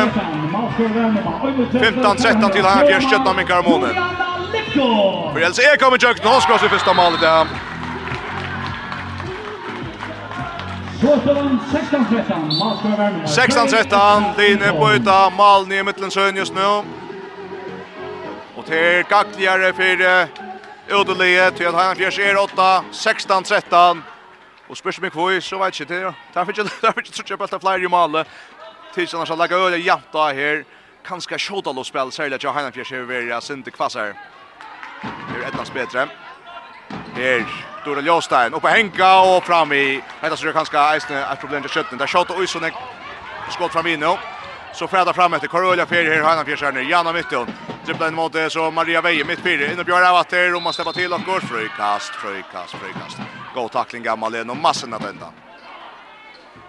15-13 0.78 2.52
til 2.52 2.66
Hagen 2.66 2.88
Fjers, 2.88 3.08
Kjøtna 3.10 3.34
min 3.36 3.48
karamone. 3.48 3.92
For 4.74 5.40
Else 5.42 5.62
Eka 5.72 5.90
med 5.90 6.00
tjøkken, 6.00 6.28
hon 6.28 6.40
skås 6.44 6.64
i 6.64 6.70
første 6.72 6.94
mål 6.96 7.18
i 7.18 7.22
dag. 7.22 7.46
Såstånd 11.02 11.58
16-13, 11.72 12.52
16-13, 13.26 14.38
Line 14.38 14.72
på 14.78 14.92
uta, 14.94 15.18
Malen 15.36 15.72
i 15.72 15.82
Mittlensøen 15.82 16.36
just 16.36 16.54
nu. 16.54 16.84
Og 18.56 18.64
til 18.68 19.04
gaktligere 19.10 19.72
for 19.74 20.06
Udelige 21.00 21.50
til 21.56 21.74
Hagen 21.74 21.96
Fjers 21.96 22.18
er 22.18 22.38
8, 22.38 22.72
16-13. 22.92 24.11
Og 24.68 24.76
spørs 24.76 25.00
meg 25.00 25.12
hvor, 25.12 25.40
så 25.40 25.58
vet 25.58 25.80
inte 25.80 25.94
det. 25.94 26.14
Där 26.34 26.44
fick 26.44 26.58
jag 26.58 26.66
där 26.80 26.92
fick 26.92 27.18
jag 27.18 27.30
jeg 27.30 27.38
på 27.38 27.44
att 27.44 27.62
flyga 27.62 27.84
i 27.84 27.88
mål. 27.88 28.24
Tills 28.94 29.14
annars 29.14 29.28
lägga 29.28 29.56
öle 29.56 29.76
jämnt 29.76 30.12
där 30.12 30.34
här. 30.34 30.64
Kanske 31.04 31.38
skjuta 31.38 31.72
loss 31.72 31.88
spel 31.88 32.12
så 32.12 32.22
att 32.22 32.42
jag 32.42 32.54
hinner 32.54 32.70
fjärse 32.70 32.96
över 32.96 33.22
jag 33.22 33.42
synte 33.42 33.70
kvassar. 33.70 34.14
Det 35.02 35.44
är 35.44 35.48
ettans 35.48 35.72
bedre. 35.72 36.08
Her, 37.14 37.46
Dora 37.84 38.00
Ljostein 38.00 38.54
oppe 38.54 38.68
henka 38.68 39.20
og 39.20 39.44
fram 39.44 39.72
i. 39.72 40.02
Detta 40.20 40.36
så 40.36 40.46
det 40.46 40.52
kanskje 40.52 40.78
är 40.78 41.32
et 41.32 41.40
problem 41.40 41.62
til 41.62 41.70
till 41.70 41.70
skötten. 41.70 41.98
Där 41.98 42.06
skjuter 42.06 42.38
Oisson 42.38 42.70
skott 43.50 43.72
fram 43.72 43.86
i 43.86 43.96
nå. 43.96 44.18
Så 44.74 44.88
fräda 44.88 45.12
fram 45.12 45.34
efter 45.34 45.48
Karolja 45.48 45.86
Fer 45.86 46.04
här 46.04 46.36
han 46.36 46.44
fjärsar 46.44 46.72
ner 46.72 46.82
Janna 46.82 47.12
Mytton. 47.12 47.46
Dribblar 47.86 48.08
in 48.08 48.14
mot 48.14 48.36
så 48.48 48.70
Maria 48.70 49.00
Veje 49.00 49.24
mitt 49.24 49.40
fyra. 49.40 49.72
Inne 49.72 49.84
Björn 49.84 50.04
Avater 50.04 50.54
och 50.54 50.62
man 50.62 50.72
släpper 50.72 50.92
till 50.92 51.12
och 51.12 51.20
går 51.24 51.40
fröjkast, 51.40 52.14
fröjkast, 52.14 52.74
fröjkast. 52.74 53.18
gå 53.54 53.68
tackling 53.68 54.02
gammal 54.02 54.32
Leno 54.32 54.54
massen 54.54 54.94
att 54.94 55.04
vända. 55.04 55.32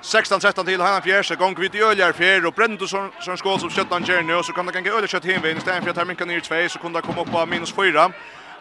16-13 0.02 0.66
till 0.66 0.82
Hanna 0.82 1.02
Fjärs, 1.02 1.32
gång 1.38 1.56
vid 1.60 1.76
Öljar 1.76 2.12
Fjär 2.12 2.46
och 2.46 2.54
Brendo 2.54 2.88
som 2.88 3.38
skål 3.38 3.60
som 3.60 3.70
skjøtt 3.70 3.88
han 3.92 4.04
Jerny 4.04 4.34
och 4.34 4.46
så 4.46 4.54
kan 4.54 4.66
det 4.66 4.74
gänga 4.74 4.92
Öljar 4.92 5.08
skjøtt 5.08 5.26
hemvinn. 5.26 5.58
istället 5.58 5.84
för 5.84 5.92
att 5.92 5.98
Herminka 5.98 6.26
ner 6.26 6.40
2 6.40 6.70
så 6.70 6.80
kunde 6.80 7.02
det 7.02 7.08
komma 7.08 7.22
upp 7.22 7.32
på 7.32 7.46
minus 7.46 7.72
4. 7.72 8.12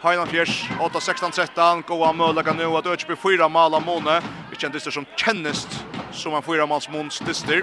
Heinan 0.03 0.27
Fjärs, 0.27 0.69
8-16-13, 0.81 1.83
goa 1.87 2.13
möjliga 2.13 2.53
nu 2.53 2.65
att 2.65 2.87
Ötsby 2.87 3.07
blir 3.07 3.37
4 3.39 3.49
mål 3.49 3.75
av 3.75 3.83
Måne. 3.87 4.23
vi 4.51 4.57
kändes 4.57 4.85
det 4.85 4.93
som 4.93 5.07
kännest 5.17 5.85
som 6.13 6.35
en 6.35 6.43
4-målsmåns 6.43 7.25
dyster. 7.27 7.63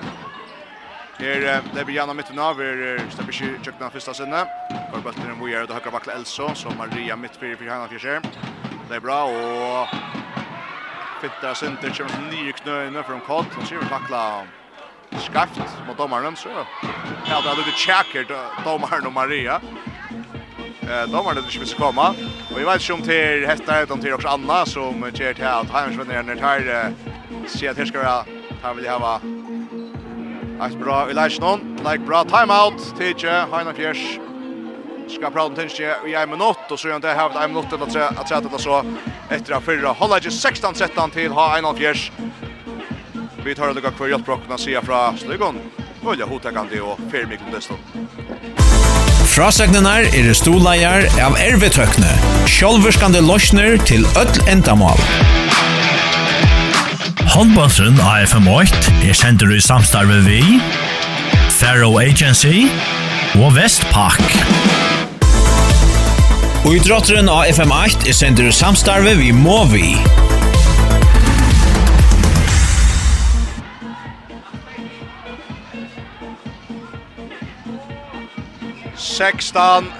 Her 1.19 1.61
lever 1.75 1.91
Janna 1.91 2.13
mitten 2.13 2.39
av, 2.39 2.61
her 2.63 2.99
slipper 3.11 3.33
ikke 3.33 3.63
tjøkkena 3.65 3.89
första 3.91 4.13
sinne. 4.13 4.45
Går 4.71 4.93
Kårbølten 4.93 5.27
er 5.27 5.35
Mojer 5.35 5.65
til 5.67 5.75
høyre 5.75 5.91
bakle 5.91 6.13
Elso, 6.15 6.53
som 6.55 6.77
Maria 6.77 7.15
mitt 7.15 7.35
för 7.35 7.55
för 7.55 7.67
hana 7.67 7.87
fyrir. 7.87 8.21
Det 8.89 8.95
är 8.95 8.99
bra, 8.99 9.23
och 9.23 9.87
Fitta 11.21 11.55
Sinter 11.55 11.89
kommer 11.89 12.09
til 12.09 12.23
nye 12.31 12.53
knøyene 12.53 13.03
for 13.03 13.13
en 13.13 13.21
kott. 13.21 13.51
Han 13.53 13.65
ser 13.65 13.81
vi 13.81 13.89
takla 13.89 14.45
skarft 15.19 15.59
mot 15.87 15.97
domaren 15.97 16.35
så 16.35 16.49
ja, 17.27 17.39
det 17.41 17.49
er 17.51 17.57
lukket 17.57 17.81
tjekker 17.81 18.23
domaren 18.63 19.05
og 19.05 19.13
Maria. 19.13 19.59
Eh, 20.87 21.05
domaren 21.11 21.37
er 21.37 21.49
ikke 21.49 21.65
visst 21.65 21.77
komma. 21.77 22.13
Og 22.51 22.55
vi 22.55 22.63
vet 22.63 22.79
ikke 22.79 22.93
om 22.93 23.03
til 23.03 23.45
hetta 23.49 23.81
er 23.81 23.91
om 23.91 23.99
til 24.01 24.15
også 24.15 24.37
Anna, 24.37 24.63
som 24.65 25.03
kjer 25.11 25.35
til 25.35 25.43
at 25.51 25.67
Heimersvenner 25.75 26.15
er 26.15 26.23
nødt 26.23 26.39
her, 26.39 26.95
sier 27.47 27.75
at 27.75 27.77
her 27.77 27.91
skal 27.91 27.99
vi 27.99 28.07
ha, 28.07 28.23
her 28.63 28.73
vil 28.73 28.87
jeg 28.87 29.03
ha 29.03 29.38
Eit 30.59 30.75
bra 30.79 31.05
i 31.07 31.13
leisjonen. 31.15 31.77
Leik 31.85 32.01
bra 32.07 32.25
timeout. 32.27 32.81
Tidje, 32.97 33.31
Heina 33.51 33.73
Fjers. 33.73 34.01
Ska 35.09 35.29
prata 35.31 35.47
om 35.47 35.55
tidje 35.55 35.95
i 36.07 36.15
en 36.15 36.29
minutt. 36.29 36.65
Og 36.71 36.79
så 36.79 36.89
gjør 36.89 36.97
han 36.97 37.05
det 37.05 37.15
hevd 37.15 37.37
en 37.39 37.53
minutt 37.53 37.71
til 37.71 38.03
at 38.03 38.25
trette 38.27 38.51
det 38.51 38.59
så 38.59 38.81
etter 39.31 39.55
av 39.55 39.63
fyrra. 39.63 39.93
Holda 39.95 40.19
ikke 40.19 40.35
16-17 40.35 41.15
til 41.15 41.37
ha 41.37 41.47
Heina 41.55 41.71
Fjers. 41.77 42.09
Vi 43.45 43.55
tar 43.55 43.71
lukka 43.73 43.93
hver 43.95 44.11
hjelpbrokkna 44.11 44.59
sida 44.59 44.83
fra 44.83 45.05
Slygon. 45.21 45.61
Ølja 46.03 46.27
hotekandi 46.27 46.83
og 46.83 46.99
Fermikl 47.11 47.55
Deston. 47.55 47.79
Frasegnenar 49.29 50.09
er 50.17 50.33
stoleier 50.35 51.07
av 51.23 51.37
ervetøkne, 51.39 52.11
Sjolverskande 52.49 53.21
løsner 53.23 53.77
til 53.87 54.03
öll 54.19 54.43
endamal. 54.51 54.99
Håndbåndsen 57.29 57.93
AFM8 58.01 58.89
er 59.09 59.13
sender 59.13 59.51
i 59.53 59.59
samstarve 59.61 60.15
vi, 60.25 60.39
Faro 61.53 61.99
Agency 62.01 62.65
og 63.37 63.53
Vestpak. 63.53 64.23
Og 66.65 66.73
i 66.73 66.81
drotteren 66.81 67.29
av 67.29 67.45
FM8 67.53 68.09
er 68.09 68.17
sender 68.17 68.49
i 68.49 68.55
samstarve 68.55 69.13
vi 69.21 69.29
Movi. 69.29 69.93
Sextan, 78.97 79.93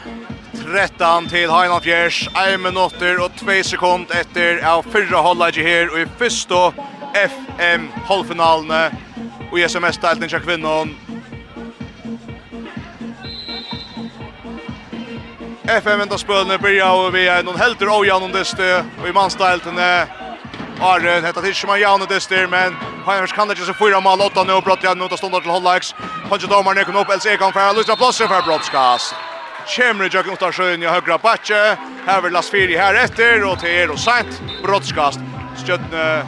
13 0.66 1.30
til 1.30 1.50
Heinald 1.54 1.86
Fjers, 1.86 2.24
1 2.34 2.58
minutter 2.66 3.22
og 3.22 3.38
2 3.38 3.64
sekund 3.76 4.18
etter 4.18 4.64
av 4.66 4.82
fyrra 4.90 5.22
hållet 5.30 5.62
her 5.62 5.94
og 5.94 6.08
i 6.08 6.14
fyrsta 6.18 6.72
FM 7.14 7.90
halvfinalene. 8.08 8.92
Og 9.52 9.60
i 9.60 9.68
SMS-delten 9.68 10.30
til 10.30 10.42
kvinnen. 10.44 10.96
FM 15.70 16.02
enda 16.02 16.18
spølene 16.18 16.58
byrja 16.58 16.88
og 16.98 17.12
vi 17.14 17.28
er 17.30 17.44
noen 17.46 17.60
helter 17.60 17.92
og 17.94 18.08
jaun 18.08 18.32
dyster 18.34 18.80
og 19.02 19.06
i 19.06 19.12
mannsdeltene 19.14 19.90
Arren 20.82 21.28
hetta 21.28 21.44
til 21.46 21.54
som 21.54 21.76
jaun 21.78 22.08
dyster 22.10 22.48
men 22.50 22.74
Heinrich 23.06 23.36
kan 23.38 23.52
ikke 23.54 23.68
så 23.68 23.76
fyra 23.78 24.00
mal 24.02 24.22
åtta 24.26 24.42
nu 24.48 24.56
og 24.58 24.66
igjen 24.66 24.98
jaun 24.98 25.06
og 25.06 25.22
stundar 25.22 25.46
til 25.46 25.54
Hollax 25.54 25.94
Hodge 26.32 26.50
domar 26.50 26.78
kom 26.86 26.98
opp 27.02 27.14
LC 27.14 27.36
Ekan 27.36 27.54
færa 27.54 27.74
Luisa 27.74 27.96
Plosser 27.96 28.28
for 28.28 28.42
brottskast. 28.46 29.14
Kjemre 29.70 30.10
Jøkken 30.10 30.34
Ottarsjøen 30.34 30.82
i 30.82 30.90
høyre 30.90 31.20
batje 31.22 31.78
Her 32.06 32.22
vil 32.22 32.34
Las 32.34 32.50
Firi 32.50 32.78
her 32.78 32.98
etter 33.04 33.46
og 33.46 33.60
til 33.62 33.70
er 33.70 33.94
og 33.94 34.00
sent. 34.02 34.42
Brottskast. 34.64 35.22
Stjøttene 35.62 36.26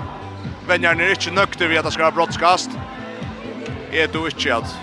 Venjaren 0.68 1.02
er 1.02 1.16
ikke 1.16 1.34
nøkter 1.34 1.68
vi 1.68 1.78
at 1.80 1.86
det 1.86 1.94
skal 1.94 2.06
ha 2.10 2.14
brottskast. 2.16 2.74
Er 3.92 4.08
du 4.14 4.26
ikke 4.30 4.56
at 4.62 4.76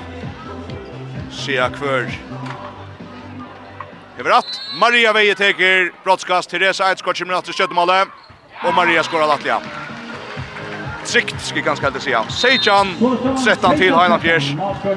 sia 1.31 1.69
kvør. 1.69 2.11
Hever 4.17 4.39
att, 4.39 4.61
Maria 4.81 5.13
Veje 5.13 5.35
teker 5.35 5.91
brottskast. 6.05 6.51
Therese 6.51 6.81
Eidsgård 6.81 7.19
kommer 7.19 7.35
att 7.35 7.45
til. 7.45 7.67
Og 8.63 8.75
Maria 8.75 9.03
skårer 9.03 9.27
Latlia. 9.27 9.61
Trygt, 11.05 11.41
skal 11.41 11.57
jeg 11.57 11.65
ganske 11.65 11.87
heldig 11.87 12.03
si. 12.03 12.15
Seijan, 12.29 12.89
13 13.45 13.79
til 13.79 13.95
Heina 13.95 14.19
Fjers. 14.19 14.49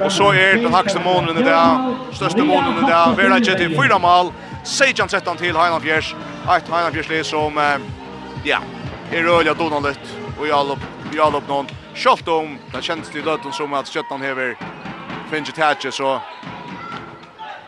Og 0.01 0.11
så 0.11 0.31
er 0.33 0.57
den 0.57 0.73
hakste 0.73 0.99
måneden 0.99 1.37
i 1.37 1.45
dag, 1.45 1.93
største 2.13 2.43
måneden 2.43 2.81
i 2.83 2.89
dag. 2.89 3.17
Verda 3.17 3.37
ikke 3.37 3.57
til 3.57 3.75
fyra 3.77 3.97
mal. 3.97 4.33
Seijan, 4.63 5.07
13 5.07 5.37
til 5.37 5.55
Heina 5.55 5.79
Fjers. 5.79 6.15
et 6.57 6.73
Heina 6.73 6.89
Fjers 6.89 7.27
som, 7.27 7.59
ja, 8.45 8.57
er 9.11 9.23
øyelig 9.23 9.51
og 9.51 9.57
donalett 9.57 10.20
och 10.41 10.47
Jalup 10.47 10.79
Jalup 11.13 11.47
någon 11.47 11.67
skott 11.95 12.27
om 12.27 12.57
det 12.73 12.81
känns 12.81 13.09
det 13.09 13.25
löten 13.25 13.53
som 13.53 13.73
att 13.73 13.87
sköttan 13.87 14.21
häver 14.21 14.57
finge 15.31 15.51
tätje 15.51 15.91
så 15.91 16.21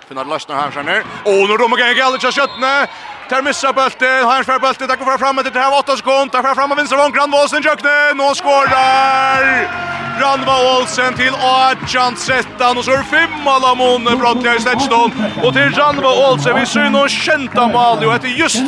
finnar 0.08 0.26
Larsson 0.26 0.56
här 0.56 0.72
sen 0.72 0.86
ner 0.86 1.04
och 1.24 1.50
nu 1.50 1.58
de 1.58 1.72
kan 1.72 1.96
galla 1.96 2.20
köttne 2.20 2.88
Tar 3.30 3.42
missa 3.42 3.74
bulten, 3.74 4.26
han 4.26 4.44
spär 4.44 4.60
bulten, 4.60 4.88
där 4.88 4.96
går 4.96 5.18
fram 5.18 5.36
med 5.36 5.46
det 5.46 5.60
här 5.60 5.80
8 5.80 5.98
sekund, 5.98 6.32
där 6.32 6.56
fram 6.56 6.72
av 6.72 6.78
vänster 6.78 6.98
vång, 6.98 7.12
Grand 7.12 7.32
Våsen 7.32 7.62
jökne, 7.62 8.14
nu 8.14 8.36
skårar! 8.36 9.93
Ranva 10.22 10.80
Olsen 10.80 11.14
till 11.14 11.34
Archan 11.36 12.16
Settan 12.16 12.78
och 12.78 12.86
så 12.86 12.92
är 12.92 12.98
det 12.98 13.04
fem 13.04 13.48
alla 13.48 13.76
mån 13.76 14.04
Brottliga 14.04 14.56
i 14.56 14.60
Stetstån 14.60 15.12
och 15.44 15.54
till 15.54 15.72
Ranva 15.72 16.32
Olsen 16.32 16.60
vi 16.60 16.66
ser 16.66 16.90
någon 16.90 17.10
känta 17.10 17.68
mål 17.68 18.06
och 18.06 18.20
det 18.22 18.28
är 18.28 18.38
just 18.38 18.64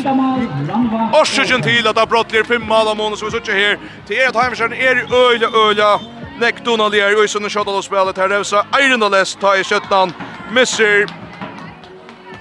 Orsöken 1.21 1.61
till 1.61 1.87
att 1.87 2.09
Brottliga 2.09 2.43
fem 2.43 2.71
alla 2.71 2.95
mån 2.95 3.17
som 3.17 3.29
vi 3.29 3.45
ser 3.45 3.53
här 3.53 3.79
till 4.07 4.17
er 4.17 4.27
att 4.27 4.35
Heimersen 4.35 4.73
är 4.73 5.13
öjla 5.29 5.47
öjla 5.67 5.99
Nek 6.39 6.65
Donald 6.65 6.95
är 6.95 7.25
i 7.25 7.27
sönder 7.27 7.49
skottet 7.49 7.73
och 7.73 7.83
spelet 7.83 8.17
här 8.17 8.29
Revsa 8.29 8.65
Eirendales 8.71 9.35
tar 9.35 9.59
i 9.59 9.63
Kötnan 9.63 10.13
Misser 10.51 11.07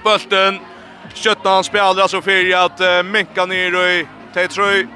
Bulten 0.03 0.59
Kötnan 1.13 1.63
spelar 1.63 2.01
alltså 2.01 2.21
för 2.21 2.65
att 2.65 2.81
uh, 2.81 3.11
minka 3.11 3.45
ner 3.45 3.87
i 3.87 4.07
Tetröj 4.33 4.87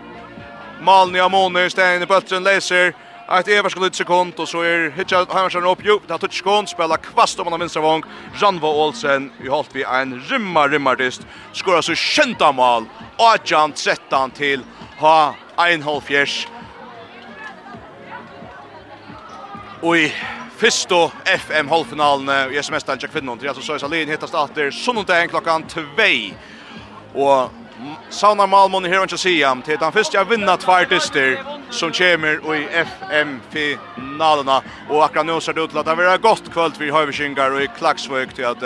Malnia 0.82 1.30
Måne, 1.30 1.69
Stein 1.69 2.02
i 2.02 2.06
Bulten 2.06 2.43
läser 2.43 2.93
Ett 3.32 3.48
Evers 3.48 3.72
skulle 3.72 3.88
ut 3.88 3.96
sekund 3.96 4.34
och 4.38 4.50
så 4.50 4.62
är 4.62 4.92
hitcha 4.92 5.26
Hammarsson 5.30 5.65
upp 5.65 5.80
Jo, 5.84 6.00
Det 6.08 6.13
har 6.13 6.18
touch 6.18 6.44
kon 6.44 6.68
spela 6.68 6.98
kvast 6.98 7.39
om 7.39 7.48
han 7.48 7.60
minns 7.60 7.76
vång. 7.76 8.04
Janvo 8.42 8.68
Olsen 8.68 9.32
i 9.44 9.50
halt 9.50 9.70
vi 9.74 9.84
en 9.84 10.20
rymma 10.20 10.68
rymmartist. 10.68 11.28
Skorar 11.54 11.82
så 11.82 11.96
skönta 11.96 12.52
mål. 12.52 12.86
Ajan 13.18 13.72
13 13.72 14.32
till 14.32 14.63
ha 14.98 15.36
en 15.58 15.82
halv 15.82 16.02
fjärs. 16.02 16.48
Oj, 19.82 20.15
Fisto 20.58 21.12
FM 21.26 21.70
halvfinalen 21.70 22.54
i 22.54 22.58
SMS-dan 22.58 22.98
Jack 23.02 23.12
Finnon. 23.12 23.38
Det 23.38 23.46
är 23.46 23.50
alltså 23.50 23.63
så 23.63 23.74
är 23.74 23.78
Salin 23.78 24.10
hittas 24.10 24.34
åter 24.34 24.72
sunnundagen 24.72 25.30
klockan 25.30 25.63
2. 25.63 25.82
Och 27.13 27.52
Sauna 28.10 28.48
Malmon 28.48 28.86
her 28.86 28.92
här 28.92 29.13
och 29.13 29.20
Siam 29.20 29.62
till 29.62 29.78
den 29.78 29.92
första 29.92 30.24
vinna 30.24 30.58
två 30.58 30.80
dyster 30.89 31.44
som 31.70 31.92
kommer 31.92 32.56
i 32.56 32.68
FM 32.72 33.39
finalerna 33.50 34.62
och 34.89 35.06
akkurat 35.06 35.26
nu 35.26 35.42
ser 35.42 35.54
det 35.54 35.62
ut 35.62 35.76
att 35.76 35.86
det 35.86 35.96
blir 35.96 36.18
gott 36.18 36.54
kväll 36.54 36.72
för 36.72 36.92
Höverskingar 36.92 37.52
och 37.52 37.62
i 37.62 37.68
Klaxvik 37.78 38.34
till 38.34 38.46
att 38.46 38.63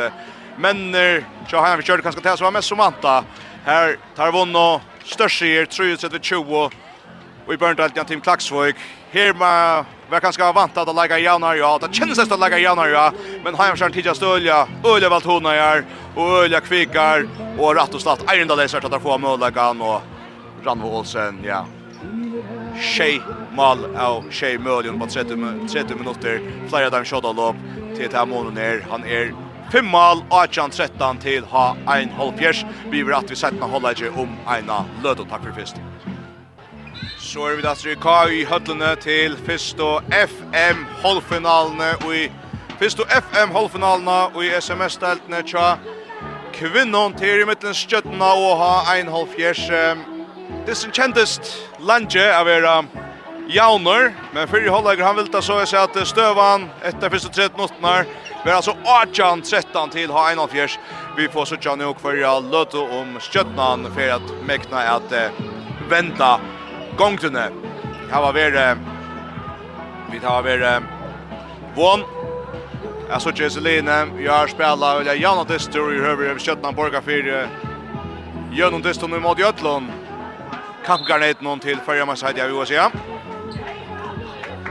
männer 0.58 1.26
så 1.50 1.58
har 1.58 1.78
vi 1.78 1.84
kört 1.84 2.04
kanske 2.04 2.22
till 2.22 2.38
som 2.38 2.44
var 2.44 2.52
mest 2.52 2.68
som 2.68 2.78
vanta 2.78 3.24
här 3.66 3.98
tar 4.16 4.32
vonno 4.32 4.82
störst 5.06 5.40
seger 5.40 5.66
3-20 5.66 6.72
och 7.48 7.54
i 7.54 7.58
början 7.58 7.78
allt 7.80 8.08
Tim 8.08 8.22
Klaxvik 8.22 8.76
här 9.12 9.34
med 9.34 9.86
Vi 10.14 10.16
var 10.16 10.22
kanske 10.22 10.52
vant 10.52 10.78
att 10.78 10.96
lägga 10.96 11.20
jaunar 11.20 11.56
ja, 11.56 11.80
det 11.82 11.94
känns 11.94 12.20
att 12.20 12.40
lägga 12.40 12.58
jaunar 12.58 12.88
ja, 12.88 13.12
men 13.44 13.56
har 13.56 13.66
jag 13.66 13.80
sjön 13.80 13.92
tidigare 13.92 14.16
stölja, 14.16 14.68
öliga 14.84 15.10
valtona 15.10 15.56
är 15.56 15.86
och 16.16 16.30
öliga 16.30 16.60
kvikar 16.60 17.28
och 17.58 17.76
rätt 17.76 17.94
och 17.94 18.02
slatt 18.02 18.32
ärenda 18.32 18.56
läsare 18.56 18.96
att 18.96 19.02
få 19.02 19.18
möjligheten 19.18 19.82
och 19.82 20.02
Ranvolsen, 20.64 21.44
ja. 21.44 21.66
Tjej 22.82 23.22
mal 23.56 23.96
av 23.96 24.24
tjej 24.30 24.58
möjligen 24.58 25.00
på 25.00 25.06
30, 25.06 25.30
30 25.72 25.96
minuter. 25.96 26.42
Flera 26.70 26.90
dem 26.90 27.06
shot 27.06 27.26
all 27.26 27.40
upp 27.40 27.56
till 27.96 28.10
det 28.10 28.18
här 28.18 28.26
månen 28.26 28.58
är. 28.58 28.86
Han 28.90 29.04
är 29.04 29.34
Fem 29.72 29.88
mal, 29.88 30.24
18-13 30.30 31.20
till 31.20 31.44
ha 31.44 31.76
en 31.88 32.10
halvfjärs. 32.10 32.66
Vi 32.90 33.04
vill 33.04 33.14
att 33.14 33.32
vi 33.32 33.36
sätter 33.36 33.62
hålla 33.62 33.94
om 34.16 34.38
ena 34.48 34.86
lödet. 35.04 35.26
Tack 35.30 35.44
för 35.44 35.52
fyrst 35.52 35.76
så 37.34 37.48
er 37.50 37.56
vi 37.58 37.64
da 37.66 37.72
til 37.74 37.96
i 38.30 38.44
høtlene 38.46 38.92
til 39.02 39.34
først 39.42 39.80
og 39.82 40.04
FM 40.14 40.84
halvfinalene 41.02 41.88
og 42.06 42.12
i 42.14 42.28
først 42.78 43.00
og 43.02 43.10
FM 43.10 43.56
halvfinalene 43.56 44.18
og 44.36 44.44
i 44.46 44.52
SMS-deltene 44.54 45.40
tja 45.50 45.72
kvinnon 46.54 47.16
til 47.18 47.42
i 47.42 47.48
midten 47.50 47.74
skjøttene 47.74 48.30
og 48.38 48.62
ha 48.62 49.00
en 49.00 49.10
halv 49.16 49.34
fjers 49.34 49.64
det 50.68 50.78
som 50.78 50.94
kjentest 50.94 51.56
landje 51.82 52.28
av 52.38 52.54
era 52.54 52.76
jauner 53.50 54.12
men 54.36 54.50
fyrir 54.52 54.70
halvleger 54.70 55.08
han 55.08 55.18
vilta 55.18 55.42
så 55.42 55.58
jeg 55.64 55.74
sier 55.74 55.90
at 55.90 56.02
støvan 56.14 56.70
etter 56.86 57.10
først 57.10 57.32
og 57.32 57.40
13 57.40 57.66
åttene 57.66 57.98
Vi 58.44 58.52
er 58.52 58.58
altså 58.60 58.74
18-13 58.84 59.92
til 59.94 60.12
ha 60.12 60.24
1-4. 60.34 60.74
Vi 61.16 61.30
får 61.32 61.46
så 61.48 61.58
tjane 61.64 61.86
og 61.88 61.96
kvarja 61.96 62.34
løte 62.44 62.82
om 62.82 63.14
skjøttene 63.24 63.92
for 63.96 64.18
at 64.18 64.34
mekna 64.44 64.82
at 64.98 65.16
venta 65.88 66.34
gongtene. 66.98 67.50
Her 68.12 68.22
var 68.22 68.34
vi 68.34 68.50
vi 70.12 70.20
tar 70.20 70.42
vi 70.42 70.58
von 71.76 72.04
Jeg 73.10 73.22
så 73.22 73.30
ikke 73.30 73.50
Seline, 73.50 74.06
vi 74.18 74.26
har 74.26 74.48
spela, 74.48 75.00
vi 75.00 75.08
har 75.08 75.16
Janna 75.16 75.44
Distur 75.44 75.92
i 75.92 76.00
høyre, 76.00 76.34
vi 76.34 76.40
kjøttene 76.42 76.66
han 76.66 76.76
borga 76.76 77.02
fire. 77.02 77.50
Gjønnom 78.54 78.82
Distur 78.82 79.08
nu 79.08 79.20
mot 79.20 79.38
Gjøtlund. 79.38 79.92
Kappgarnet 80.86 81.42
noen 81.42 81.60
til 81.60 81.82
førre 81.86 82.06
med 82.06 82.18
seg, 82.18 82.38
jeg 82.38 82.50
vil 82.50 82.66
si. 82.66 82.80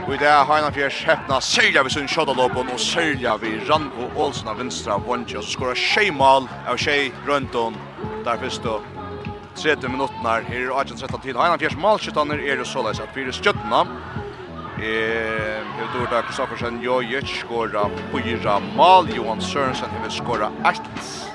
Og 0.03 0.13
i 0.13 0.17
det 0.19 0.31
har 0.31 0.49
han 0.49 0.73
fjerde 0.75 0.91
skjøpna, 0.91 1.39
sørja 1.39 1.83
vi 1.83 1.93
sin 1.93 2.09
kjøttalåpen, 2.11 2.73
og 2.73 2.79
sørja 2.79 3.37
vi 3.39 3.53
Ranko 3.69 4.09
Olsen 4.19 4.51
av 4.51 4.59
vinstra 4.59 4.97
vondje, 4.97 5.37
og 5.39 5.47
så 5.47 5.55
skåra 5.55 5.75
tjej 5.79 6.11
mal 6.11 6.49
av 6.67 6.75
tjej 6.75 7.13
rundt 7.27 7.55
hon, 7.55 7.79
der 8.25 8.41
første 8.43 8.81
30 9.55 9.89
minutter 9.89 10.19
her 10.23 10.49
i 10.49 10.65
18-13 10.67 11.21
tid. 11.21 11.35
Han 11.35 11.59
Fjers 11.59 11.77
målskyttene 11.77 12.39
er 12.41 12.61
det 12.61 12.67
såleis 12.67 13.01
at 13.03 13.13
fire 13.15 13.33
skjøttene 13.33 13.85
Eh, 14.83 15.61
jag 15.79 15.91
tror 15.93 16.17
att 16.17 16.25
Kristoffersen 16.25 16.81
Jojic 16.81 17.27
skåra 17.27 17.89
fyra 18.11 18.61
mal, 18.77 19.07
Johan 19.15 19.41
Sørensen 19.41 19.89
har 20.01 20.09
skora 20.09 20.51
ett. 20.65 21.29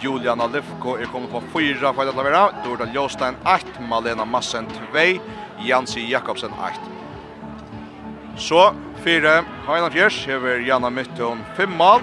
Julian 0.00 0.40
Alifko 0.40 0.96
er 0.96 1.04
kommet 1.04 1.30
på 1.30 1.42
fyra 1.52 1.92
for 1.92 2.08
å 2.08 2.14
levera. 2.16 2.48
Dordan 2.64 2.90
Jostein 2.94 3.36
8, 3.44 3.80
Malena 3.88 4.24
Massen 4.24 4.66
2, 4.92 5.20
Jansi 5.62 6.08
Jakobsen 6.10 6.50
8. 6.58 6.74
Så, 8.36 8.74
fire, 9.04 9.44
Heinan 9.68 9.90
Fjers, 9.90 10.26
hever 10.26 10.58
Janna 10.66 10.90
Mytton 10.90 11.44
5 11.56 11.76
mal, 11.76 12.02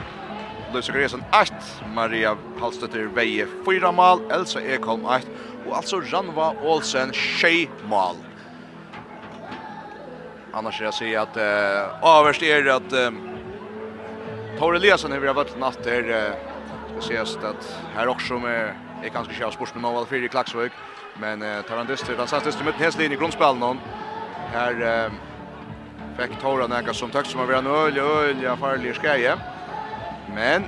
Løse 0.73 0.93
Gresen 0.93 1.21
8, 1.33 1.53
Maria 1.93 2.31
Halstøtter 2.57 3.05
Veie 3.13 3.45
4 3.65 3.91
mal, 3.93 4.23
Elsa 4.33 4.61
Ekholm 4.73 5.03
8, 5.05 5.29
og 5.67 5.75
altså 5.77 5.99
Ranva 6.01 6.47
Olsen 6.65 7.13
6 7.13 7.83
mal. 7.91 8.17
Annars 10.53 10.79
er 10.81 10.87
jeg 10.87 10.97
si 10.97 11.11
at 11.17 11.37
uh, 11.37 11.93
avverst 12.09 12.45
er 12.45 12.71
at 12.73 12.97
uh, 12.97 13.21
Tore 14.57 14.81
Eliasson 14.81 15.13
har 15.13 15.21
vært 15.29 15.53
natt 15.61 15.85
her, 15.85 16.09
uh, 16.09 16.89
det 16.95 17.05
sies 17.05 17.37
at 17.45 17.69
her 17.93 18.09
også 18.09 18.41
med, 18.41 18.73
jeg 19.05 19.13
kan 19.13 19.25
ikke 19.29 19.43
kjøre 19.43 19.53
spørsmål 19.59 19.85
om 19.85 20.01
alle 20.01 20.25
i 20.25 20.33
Klaksvøk, 20.33 20.83
men 21.21 21.45
uh, 21.45 21.61
tar 21.67 21.83
han 21.83 21.89
dyster, 21.89 22.17
han 22.17 22.29
satt 22.29 22.49
dyster 22.49 22.65
med 22.65 22.81
heslinjen 22.81 23.13
i 23.13 23.21
grunnspillen 23.21 23.81
her 24.53 24.81
uh, 24.81 25.17
fikk 26.17 26.37
Tore 26.41 26.65
nekka 26.69 26.93
som 26.97 27.13
tøkt 27.13 27.29
som 27.29 27.41
har 27.41 27.49
vært 27.49 27.65
en 27.65 27.73
øl, 27.73 27.97
øl, 27.97 28.41
ja, 28.41 28.57
farlig 28.57 28.97
skreie. 28.97 29.33
Ja. 29.33 29.62
Men 30.35 30.67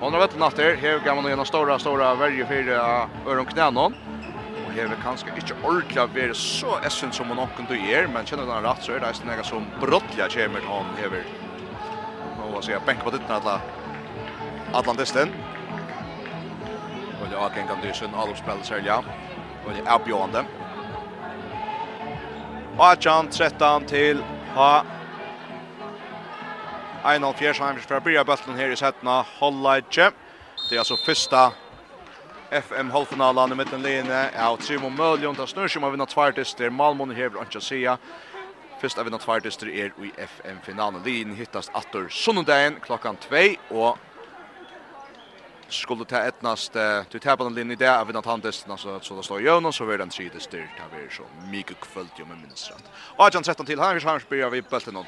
hon 0.00 0.12
har 0.12 0.20
vettet 0.20 0.38
natter, 0.38 0.76
Här 0.76 0.98
gammel 1.04 1.22
man 1.22 1.30
gjennom 1.30 1.46
stora, 1.46 1.78
stora 1.78 2.14
värje 2.14 2.46
för 2.46 2.68
öron 2.68 3.08
øren 3.26 3.76
Och 4.66 4.72
här 4.74 4.86
her 4.86 4.96
kanske 5.02 5.28
inte 5.28 5.40
ikke 5.40 6.06
vara 6.14 6.34
så 6.34 6.78
essens 6.86 7.16
som 7.16 7.28
hon 7.28 7.38
åkken 7.38 7.66
du 7.68 7.76
gjør, 7.76 8.06
men 8.06 8.26
känner 8.26 8.46
den 8.46 8.62
rätt 8.62 8.82
så 8.82 8.92
är 8.92 9.00
det 9.00 9.38
en 9.38 9.44
som 9.44 9.66
brottliga 9.80 10.28
kommer 10.28 10.60
til 10.60 10.68
hon 10.68 10.84
här. 10.96 11.24
Och 12.44 12.52
vad 12.52 12.64
säger 12.64 12.80
jeg, 12.86 12.98
på 13.04 13.10
ditten 13.10 13.36
alla 13.36 13.60
Atlantisten. 14.72 15.28
Og 17.20 17.28
det 17.28 17.36
er 17.36 17.44
Aken 17.44 17.66
kan 17.66 17.82
dyse 17.82 18.08
all 18.14 18.30
uppspel 18.30 18.62
selv, 18.62 18.88
Och 19.66 19.72
det 19.74 19.82
det 19.84 19.94
uppgående. 19.94 20.44
Och 22.76 22.84
18-13 22.84 23.86
till 23.86 24.24
Ha 24.54 24.84
En 27.00 27.22
halv 27.22 27.34
fjerde 27.38 27.64
Heimers 27.64 27.86
fra 27.88 27.98
Bria 27.98 28.22
Bøtlen 28.22 28.58
her 28.60 28.68
i 28.68 28.76
settene. 28.76 29.22
Holda. 29.38 29.78
Det 29.80 30.74
er 30.74 30.82
altså 30.82 30.98
fyrsta 31.00 31.46
FM 32.52 32.90
halvfinalen 32.92 33.54
i 33.54 33.56
midten 33.56 33.80
linje. 33.80 34.18
Ja, 34.34 34.50
og 34.52 34.60
Trimo 34.60 34.90
Møljon 34.92 35.36
tar 35.36 35.48
snurrsum 35.48 35.86
av 35.88 35.94
vinna 35.94 36.04
tvartister. 36.04 36.68
Malmon 36.68 37.14
hever 37.16 37.40
ikke 37.40 37.62
å 37.62 37.64
sija. 37.64 37.96
Fyrst 38.82 39.00
av 39.00 39.08
vinna 39.08 39.16
tvartister 39.22 39.72
er 39.72 39.96
i 39.96 40.12
FM-finalen. 40.26 41.00
Linjen 41.06 41.40
hittast 41.40 41.72
attor 41.72 42.12
sunnundagen 42.12 42.76
klokkan 42.84 43.16
2 43.24 43.46
og 43.70 43.96
skulle 45.72 46.04
ta 46.04 46.26
etnast 46.28 46.76
uh, 46.76 47.06
til 47.08 47.24
tapan 47.24 47.54
linje 47.56 47.80
der 47.80 47.94
av 47.94 48.08
vinnat 48.10 48.26
tantisten 48.26 48.72
altså 48.74 48.98
så 49.00 49.16
det 49.16 49.24
står 49.24 49.44
Jonas 49.46 49.76
så 49.78 49.86
vil 49.86 50.00
den 50.02 50.10
tredje 50.10 50.40
styrt 50.42 50.80
har 50.82 50.90
vi 50.92 51.04
så 51.14 51.24
mye 51.46 51.62
kvöld 51.80 52.10
en 52.18 52.28
med 52.28 52.40
minnesrätt. 52.42 52.90
Och 53.16 53.32
13 53.32 53.66
till 53.66 53.80
Hammers 53.80 54.04
Hammers 54.04 54.28
börjar 54.28 54.50
vi 54.50 54.62
bulten 54.62 54.94
någon. 54.94 55.06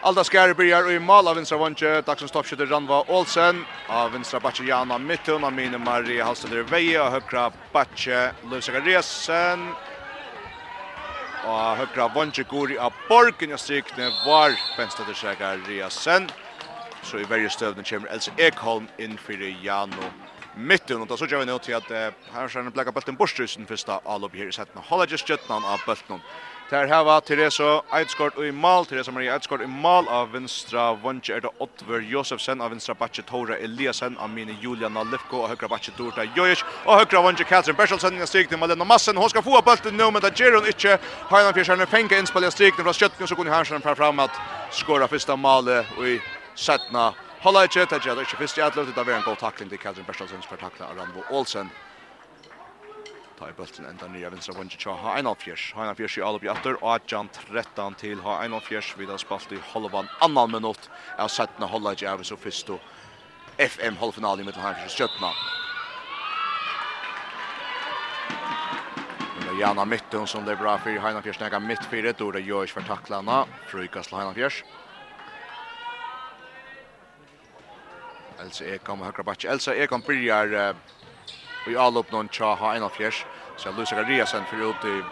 Alda 0.00 0.24
Skär 0.24 0.54
börjar 0.54 0.90
i 0.90 0.98
mål 0.98 1.28
av 1.28 1.36
vänstra 1.36 1.58
vånche. 1.58 2.02
Dagsens 2.02 2.30
toppskytte 2.32 2.66
Ranva 2.66 3.02
Olsen. 3.02 3.66
Av 3.86 4.12
vänstra 4.12 4.40
backe 4.40 4.62
Jana 4.64 4.98
Mittun. 4.98 5.44
Av 5.44 5.52
Mine 5.52 5.78
Marie 5.78 6.22
Halsteder 6.22 6.62
Veje. 6.62 7.02
Av 7.02 7.10
högra 7.12 7.52
backe 7.72 8.32
Lusika 8.42 8.80
Resen. 8.80 9.76
Og 11.42 11.76
högra 11.76 12.08
vånche 12.08 12.44
Gori 12.44 12.78
av 12.78 12.92
Borgen. 13.08 13.50
Jag 13.50 13.60
strykne 13.60 14.10
var 14.10 14.60
vänstradder 14.76 15.14
Sika 15.14 15.56
Resen. 15.56 16.32
Så 17.00 17.18
i 17.18 17.24
varje 17.24 17.50
stövnen 17.50 17.84
kommer 17.84 18.08
Else 18.08 18.30
Ekholm 18.36 18.88
in 18.98 19.18
för 19.18 19.32
Jano 19.64 20.14
Mittun. 20.52 21.00
Och 21.00 21.06
då 21.06 21.16
så 21.16 21.26
gör 21.26 21.38
vi 21.38 21.46
nu 21.46 21.58
till 21.58 21.74
att 21.74 21.90
här 21.90 22.48
skär 22.48 22.62
den 22.62 22.72
bläcka 22.72 22.92
bulten 22.92 23.16
bortstrusen 23.16 23.66
första 23.66 23.98
allopp 23.98 24.36
här 24.36 24.48
i 24.48 24.52
sätten. 24.52 24.82
Hålla 24.82 25.06
just 25.06 25.28
jötnan 25.28 25.64
av 25.64 25.80
bulten. 25.84 26.22
Der 26.70 26.86
hava 26.86 27.14
Therese 27.24 27.80
Eidskort 27.96 28.34
og 28.36 28.44
i 28.44 28.50
mal, 28.52 28.84
Therese 28.84 29.08
Maria 29.08 29.32
Eidskort 29.38 29.62
i 29.64 29.66
mal 29.72 30.04
av 30.12 30.34
vinstra 30.34 30.90
vondje 31.00 31.32
er 31.32 31.40
det 31.40 31.52
Ottver 31.64 32.02
Josefsen, 32.04 32.60
av 32.60 32.74
vinstra 32.74 32.92
batje 32.92 33.24
Tora 33.24 33.56
Eliasen, 33.56 34.18
av 34.20 34.28
mine 34.28 34.52
Juliana 34.60 35.00
Lifko, 35.08 35.46
og 35.46 35.54
høyra 35.54 35.70
batje 35.72 35.94
Dorta 35.96 36.26
Jojic, 36.36 36.66
og 36.84 37.00
høyra 37.00 37.22
vondje 37.24 37.48
Katrin 37.48 37.78
Berselsen, 37.78 38.20
jeg 38.20 38.28
stryk 38.28 38.52
til 38.52 38.60
Malena 38.60 38.84
Massen, 38.84 39.16
hun 39.16 39.32
skal 39.32 39.46
få 39.48 39.62
bulten 39.64 39.96
nå, 39.96 40.10
men 40.12 40.26
det 40.26 40.34
gjør 40.36 40.58
hun 40.58 40.68
ikke, 40.68 40.98
Heinan 41.32 41.56
Fjerskjerne 41.56 41.88
fengt 41.88 42.12
innspill, 42.12 42.44
jeg 42.50 42.58
stryk 42.58 42.76
til 42.76 42.84
fra 42.84 42.96
Skjøtten. 43.00 43.26
så 43.32 43.40
kunne 43.40 43.56
Hansen 43.56 43.80
fra 43.80 43.96
fram 43.96 44.20
at 44.20 44.36
skåra 44.76 45.08
fyrsta 45.08 45.40
malet 45.40 45.88
og 45.96 46.04
i 46.04 46.20
setna 46.54 47.14
Holla 47.40 47.64
ikke, 47.64 47.86
det 47.88 48.04
gjør 48.04 48.20
det 48.20 48.28
ikke 48.28 48.44
først. 48.44 48.58
i 48.58 48.60
atløp, 48.68 48.92
det 48.92 49.08
er 49.08 49.16
en 49.16 49.22
god 49.24 49.40
takling 49.40 49.70
til 49.70 49.78
Katrin 49.78 50.04
Berselsen, 50.04 50.44
for 50.44 50.60
takla 50.60 50.92
Aranvo 50.92 51.24
Olsen, 51.30 51.72
Ta 53.38 53.48
i 53.48 53.52
bulten 53.52 53.86
enda 53.86 54.08
nya 54.10 54.30
vinstra 54.30 54.54
vunji 54.54 54.78
tja 54.82 54.96
ha 54.98 55.14
ein 55.14 55.26
av 55.30 55.38
fjers. 55.38 55.72
Ha 55.76 55.84
ein 55.84 55.92
av 55.92 56.00
fjers 56.00 56.16
i 56.18 56.22
Alup 56.26 56.42
Jatter 56.42 56.74
og 56.80 56.88
Adjan 56.96 57.28
13 57.30 57.94
til 58.00 58.22
ha 58.24 58.40
ein 58.42 58.56
av 58.56 58.66
fjers. 58.66 58.96
Vi 58.98 59.06
da 59.06 59.18
spalt 59.18 59.52
i 59.54 59.60
halvan 59.72 60.10
annan 60.26 60.50
minutt. 60.50 60.88
Jeg 61.12 61.22
har 61.22 61.30
sett 61.30 61.54
den 61.58 61.70
holdet 61.70 62.00
ikke 62.00 62.16
av 62.16 62.26
så 62.26 62.36
først 62.36 62.74
FM 63.62 63.96
halvfinalen 64.02 64.42
i 64.42 64.48
Mittelheimfjers 64.50 64.98
Kjøttna. 64.98 65.30
Janna 69.58 69.84
Mitten 69.84 70.26
som 70.26 70.44
det 70.44 70.52
er 70.52 70.60
bra 70.60 70.76
för 70.78 70.98
Heinan 70.98 71.22
Fjers 71.22 71.40
nega 71.40 71.58
mitt 71.60 71.84
fyra 71.90 72.12
då 72.12 72.30
det 72.30 72.40
görs 72.40 72.72
för 72.72 72.80
tacklarna 72.80 73.46
Frukas 73.66 74.12
Heinan 74.12 74.34
Fjers. 74.34 74.64
Elsa 78.40 78.64
Ekam 78.64 79.00
högra 79.00 79.22
back 79.22 79.44
Elsa 79.44 79.74
Ekam 79.74 80.00
börjar 80.00 80.74
i 81.70 81.76
allop 81.76 82.12
någon 82.12 82.28
tja 82.28 82.54
ha 82.54 82.74
en 82.74 82.82
av 82.82 82.88
fjärs. 82.88 83.24
Så 83.56 83.68
Luis 83.76 83.92
Agariasen 83.92 84.42
för 84.50 84.70
ut 84.70 84.84
i 84.84 85.02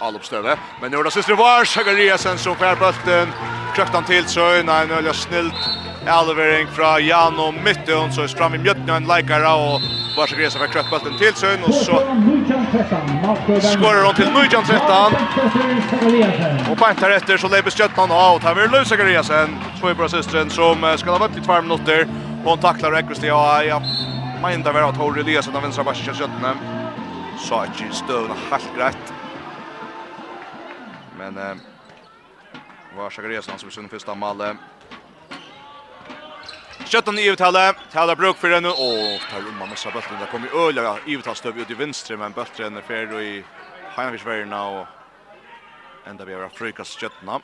alloppstövet. 0.00 0.58
Men 0.80 0.90
nu 0.90 0.96
är 0.96 1.04
det 1.04 1.10
sista 1.10 1.34
var 1.34 1.80
Agariasen 1.80 2.38
som 2.38 2.54
skär 2.54 2.76
bulten. 2.76 3.28
Krökt 3.74 3.94
han 3.94 4.04
till 4.04 4.24
så 4.24 4.40
nej 4.40 4.86
nu 4.88 4.94
är 4.94 5.02
jag 5.02 5.14
snilt. 5.14 5.54
Alvering 6.06 6.66
från 6.66 7.06
Jano 7.06 7.52
Mittun 7.64 8.12
så 8.12 8.22
är 8.22 8.28
fram 8.28 8.54
i 8.54 8.70
og 8.70 8.88
en 8.88 9.02
likare 9.02 9.48
och 9.48 9.80
var 10.16 10.24
Agariasen 10.24 10.60
för 10.60 10.68
krökt 10.68 10.90
bulten 10.90 11.18
till 11.18 11.34
så 11.34 11.46
och 11.66 11.74
så 11.74 11.96
skorar 13.60 14.04
hon 14.04 14.14
till 14.14 14.32
Nujan 14.32 14.64
13. 14.64 15.12
Och 16.72 16.78
pantar 16.78 17.10
efter 17.10 17.36
så 17.36 17.48
Leibes 17.48 17.78
Jötman 17.78 18.10
av. 18.10 18.34
Og 18.34 18.42
tar 18.42 18.54
vi 18.54 18.68
Luis 18.68 18.92
Agariasen, 18.92 19.58
två 19.80 19.90
i 19.90 19.94
bra 19.94 20.08
systern 20.08 20.50
som 20.50 20.94
ska 20.98 21.10
ha 21.10 21.18
varit 21.18 21.36
i 21.36 21.40
två 21.40 21.62
minuter. 21.62 22.06
Hon 22.44 22.58
tacklar 22.58 22.98
Ekvist, 22.98 23.22
ja, 23.22 23.64
ja, 23.64 23.82
Mein 24.40 24.62
da 24.62 24.72
vera 24.72 24.88
at 24.88 24.96
Hore 24.96 25.20
Elias 25.20 25.48
av 25.48 25.60
vänstra 25.60 25.82
backen 25.84 26.14
Kjøttene. 26.16 26.54
Så 27.44 27.58
er 27.60 27.68
ikke 27.68 27.92
støvende 27.92 28.36
helt 28.48 28.70
greit. 28.72 29.10
Men 31.18 31.36
eh 31.38 31.56
var 32.96 33.10
Sagresson 33.10 33.58
som 33.58 33.68
er 33.68 33.72
sin 33.72 33.88
första 33.88 34.14
mål. 34.14 34.56
Skötten 36.86 37.18
i 37.18 37.30
uttale, 37.30 37.74
tala 37.92 38.16
bruk 38.16 38.36
for 38.36 38.48
henne, 38.48 38.68
och 38.68 39.20
tar 39.30 39.40
rumma 39.40 39.66
med 39.66 39.78
Sabatlen. 39.78 40.20
det 40.20 40.26
kommer 40.26 40.68
Öla 40.68 40.98
i 41.06 41.16
uttale 41.16 41.36
støv 41.36 41.58
ut 41.58 41.70
i 41.70 41.74
vinstre, 41.74 42.16
men 42.16 42.32
Böttren 42.32 42.76
er 42.76 42.82
färd 42.82 43.12
och 43.12 43.22
i 43.22 43.44
Heinrichsvärna 43.96 44.64
og 44.64 44.86
enda 46.06 46.24
vi 46.24 46.34
har 46.34 46.42
Afrikas 46.42 46.96
kjøttene. 46.96 47.40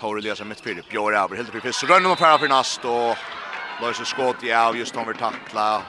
Tor 0.00 0.18
Elias 0.18 0.44
mitt 0.44 0.60
fyrir, 0.60 0.84
Björn 0.90 1.14
över 1.14 1.36
helt 1.36 1.48
oppi 1.48 1.58
i 1.58 1.60
fisk. 1.60 1.84
Rönn 1.84 2.06
och 2.06 2.18
färra 2.18 2.38
för 2.38 2.48
Nast 2.48 2.84
og 2.84 3.16
Lars 3.82 4.08
skott 4.08 4.44
i 4.44 4.52
av 4.52 4.76
just 4.76 4.96
han 4.96 5.06
vill 5.06 5.16
tackla. 5.16 5.82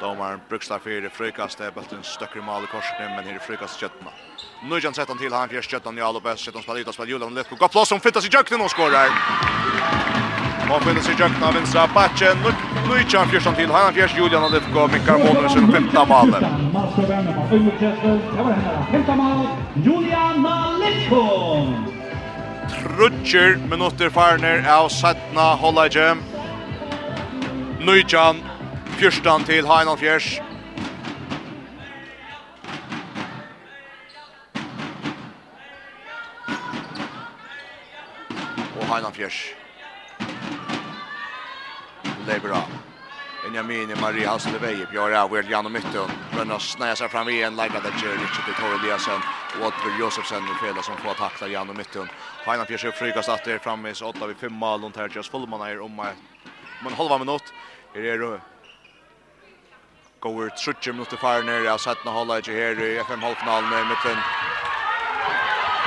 Domaren 0.00 0.40
brukslar 0.48 0.78
för 0.78 0.90
det 0.90 1.10
frökaste. 1.10 1.70
Bulten 1.74 2.02
stöcker 2.02 2.38
i 2.38 2.42
mål 2.42 2.64
i 2.64 2.66
korsen 2.66 3.14
men 3.14 3.24
här 3.24 3.34
är 3.34 3.38
frökast 3.38 3.80
köttna. 3.80 4.10
Nu 4.70 4.80
kan 4.80 4.94
sätta 4.94 5.14
till 5.14 5.32
han 5.32 5.48
fjärde 5.48 5.66
köttan 5.66 5.98
i 5.98 6.00
all 6.00 6.16
och 6.16 6.22
bäst. 6.22 6.40
Köttna 6.40 6.62
spelar 6.62 6.80
ut 6.80 6.88
och 6.88 6.94
spelar 6.94 7.08
Julian 7.08 7.34
Lefko. 7.34 7.56
Gott 7.56 7.72
plats 7.72 7.88
som 7.88 8.00
fittas 8.00 8.26
i 8.26 8.28
jöknen 8.32 8.60
och 8.60 8.70
skorar. 8.70 9.08
Man 10.68 10.80
finner 10.80 11.00
sig 11.00 11.14
jökna 11.18 11.46
av 11.46 11.54
vänstra 11.54 11.86
patchen. 11.86 12.36
Nu 12.44 12.50
nu 12.88 13.02
kan 13.02 13.28
fjärde 13.28 13.56
till 13.56 13.70
han 13.70 13.94
fjärde 13.94 14.12
Julian 14.16 14.52
Lefko. 14.52 14.86
med 14.86 15.06
Carmona 15.06 15.48
som 15.48 15.72
femta 15.72 16.04
målet. 16.04 16.44
Julian 19.84 20.46
Lefko. 20.80 21.22
Trutcher 22.70 23.56
minutter 23.56 24.10
farner 24.10 24.78
av 24.78 24.88
Satna 24.88 25.54
Hollage. 25.54 26.16
Nøytjan, 27.86 28.40
Fyrstan 28.98 29.44
til 29.46 29.66
Heinan 29.66 29.98
Fjers. 29.98 30.40
Og 38.74 38.86
Heinan 38.90 39.12
Fjers. 39.14 39.38
Leibra. 42.26 42.64
Benjamin 43.44 43.94
Marie 44.00 44.26
Hansen 44.26 44.56
i 44.56 44.58
vei, 44.58 44.74
Bjørn 44.90 45.30
Vel 45.30 45.50
Jan 45.50 45.66
og 45.66 45.72
Mytten. 45.72 46.10
Rønna 46.34 46.58
snäser 46.58 47.04
seg 47.04 47.12
fram 47.14 47.30
igjen, 47.30 47.54
Leila 47.54 47.84
Degger, 47.84 48.18
Richard 48.18 48.58
Tor 48.58 48.74
Eliasen, 48.80 49.22
og 49.60 49.68
Odver 49.68 50.00
Josefsen 50.00 50.42
i 50.42 50.58
fela 50.58 50.82
som 50.82 50.98
får 51.04 51.14
takla 51.22 51.52
Jan 51.54 51.70
og 51.70 51.78
Mytten. 51.78 52.10
Heinan 52.48 52.66
Fjers 52.66 52.84
uppfrygast 52.84 53.28
att 53.28 53.44
det 53.44 53.52
är 53.52 53.58
framme 53.58 53.90
i 53.90 54.04
åtta 54.04 54.26
vid 54.26 54.36
fem 54.36 54.54
mal, 54.54 54.84
och 54.84 54.94
Tertias 54.94 55.28
Fullman 55.28 55.60
är 55.60 55.80
om 55.80 56.00
en 56.86 56.94
halva 56.94 57.18
minut. 57.18 57.42
Her 57.96 58.12
er 58.12 58.18
det 58.18 58.40
går 60.20 60.48
trutje 60.60 60.92
det 60.92 61.18
fire 61.20 61.44
nere 61.44 61.64
noe 61.64 61.78
17 61.78 62.40
ikke 62.40 62.52
her 62.52 62.80
i 62.84 62.98
FM 63.00 63.22
halvfinalen 63.24 63.72
i 63.72 63.84
midten. 63.88 64.18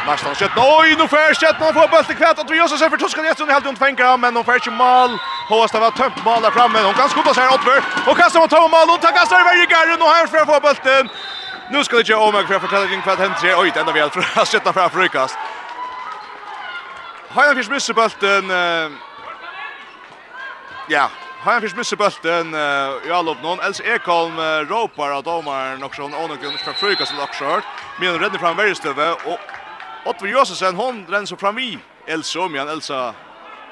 Marstan 0.08 0.36
skjøtt. 0.36 0.58
oi, 0.58 0.96
nå 0.98 1.06
fer 1.08 1.34
skjøtt. 1.38 1.60
nå 1.60 1.70
får 1.74 1.88
bøtt 1.92 2.10
i 2.10 2.16
kvett, 2.18 2.40
og 2.40 2.56
Josef 2.58 2.80
ser 2.80 2.90
för 2.90 2.98
Tuskan 2.98 3.26
i 3.26 3.28
helt 3.28 3.66
rundt 3.66 3.80
fänkar 3.80 4.18
men 4.18 4.34
de 4.34 4.44
får 4.44 4.56
inte 4.56 4.72
mål. 4.72 5.20
Håsta 5.50 5.80
var 5.80 5.92
tømt 5.92 6.26
mal 6.26 6.42
der 6.42 6.52
framme. 6.52 6.80
De 6.82 6.94
kan 6.94 7.10
skjuta 7.10 7.34
seg 7.34 7.44
her, 7.44 7.58
för 7.58 8.10
og 8.10 8.18
kasta 8.18 8.40
mot 8.40 8.50
Tom 8.50 8.72
mål 8.72 8.90
och 8.90 9.02
ta 9.02 9.12
kastar 9.12 9.40
nå 9.40 9.66
Garden 9.70 10.02
och 10.02 10.10
här 10.10 10.28
för 10.28 10.46
få 10.46 10.60
bulten. 10.60 11.10
Nu 11.72 11.84
ska 11.84 11.96
det 11.96 12.10
ikke 12.10 12.18
Omeg 12.18 12.48
for 12.48 12.56
å 12.56 12.60
fortelle 12.60 12.88
kring 12.88 13.02
kvett 13.02 13.20
hem 13.20 13.34
tre. 13.36 13.50
det 13.50 13.80
enda 13.80 13.92
vi 13.92 14.00
har 14.00 14.10
skjøtt 14.46 14.74
fra 14.74 14.90
frukast. 14.90 14.94
frukost. 14.94 15.38
Hajan 17.30 17.56
fisk 17.56 17.72
missar 17.72 17.94
bulten. 17.94 18.52
Ja, 20.90 21.10
Har 21.42 21.54
han 21.54 21.62
fisk 21.62 21.76
missa 21.76 21.96
bulten 21.96 22.54
i 23.08 23.12
all 23.12 23.30
upp 23.30 23.42
någon. 23.44 23.60
Els 23.60 23.80
Ekholm 23.82 24.40
ropar 24.70 25.12
av 25.12 25.24
domaren 25.24 25.84
också 25.84 26.02
hon 26.02 26.14
onok 26.14 26.44
under 26.44 26.58
strax 26.58 26.80
fruka 26.80 27.06
så 27.06 27.16
lock 27.16 27.30
Men 28.00 28.10
hon 28.10 28.20
redder 28.20 28.40
fram 28.40 28.58
Värstöve 28.58 29.12
och 29.12 29.40
Ottvi 30.06 30.30
Josefsen 30.30 30.76
hon 30.76 31.06
den 31.06 31.28
så 31.28 31.36
fram 31.36 31.60
i 31.60 31.80
Elsa 32.08 32.40
om 32.40 32.56
igen 32.56 32.70
Elsa 32.70 33.14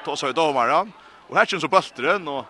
tar 0.04 0.16
sig 0.16 0.34
domaren. 0.34 0.92
Och 1.28 1.36
här 1.36 1.46
känns 1.46 1.62
så 1.62 1.68
bulten 1.68 2.28
och 2.28 2.46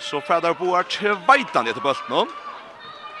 så 0.00 0.20
färdar 0.20 0.54
på 0.54 0.76
här 0.76 0.82
tvaitan 0.82 1.66
efter 1.66 1.80
bulten. 1.80 2.26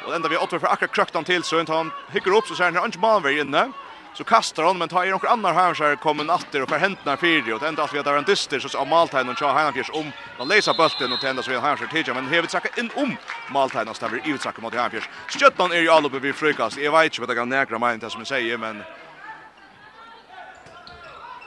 Och 0.06 0.14
ända 0.14 0.28
vi 0.28 0.36
Ottvi 0.36 0.58
för 0.58 0.66
akkurat 0.66 0.92
krökt 0.92 1.14
han 1.14 1.24
till 1.24 1.42
så 1.42 1.60
inte 1.60 1.72
han 1.72 1.92
hickar 2.12 2.36
upp 2.36 2.46
så 2.46 2.54
ser 2.54 2.72
han 2.72 2.84
inte 2.84 2.98
manvär 2.98 3.40
inne 3.40 3.72
så 4.14 4.24
kastar 4.24 4.62
hon 4.62 4.78
men 4.78 4.88
tar 4.88 5.04
ju 5.04 5.10
några 5.10 5.28
andra 5.28 5.52
här 5.52 5.74
så 5.74 5.96
kommer 5.96 6.24
natter 6.24 6.62
och 6.62 6.68
för 6.68 6.78
händerna 6.78 7.16
fyra 7.16 7.56
och 7.56 7.62
ända 7.62 7.82
att 7.82 7.94
vi 7.94 7.98
har 7.98 8.16
en 8.16 8.24
dyster 8.24 8.58
så 8.58 8.78
av 8.78 8.88
Maltain 8.88 9.28
och 9.28 9.38
Chah 9.38 9.54
Hanfjärs 9.54 9.90
om 9.90 10.12
de 10.38 10.48
läser 10.48 10.74
bulten 10.74 11.12
och 11.12 11.20
tända 11.20 11.42
så 11.42 11.50
vi 11.50 11.56
har 11.56 11.76
så 11.76 11.86
tidigt 11.86 12.14
men 12.14 12.28
hevet 12.28 12.50
saker 12.50 12.80
in 12.80 12.90
om 12.94 13.16
Maltain 13.52 13.88
och 13.88 13.96
stäver 13.96 14.20
ut 14.24 14.42
sacka 14.42 14.62
mot 14.62 14.74
Hanfjärs. 14.74 15.08
Sköttan 15.28 15.72
är 15.72 15.80
ju 15.80 15.88
all 15.88 16.06
uppe 16.06 16.18
vid 16.18 16.34
frukast. 16.34 16.78
Jag 16.78 16.92
vet 16.92 17.04
inte 17.04 17.20
vad 17.20 17.28
det 17.28 17.34
kan 17.34 17.48
näkra 17.48 17.78
mig 17.78 17.94
inte 17.94 18.10
som 18.10 18.20
jag 18.20 18.28
säger 18.28 18.56
men 18.56 18.82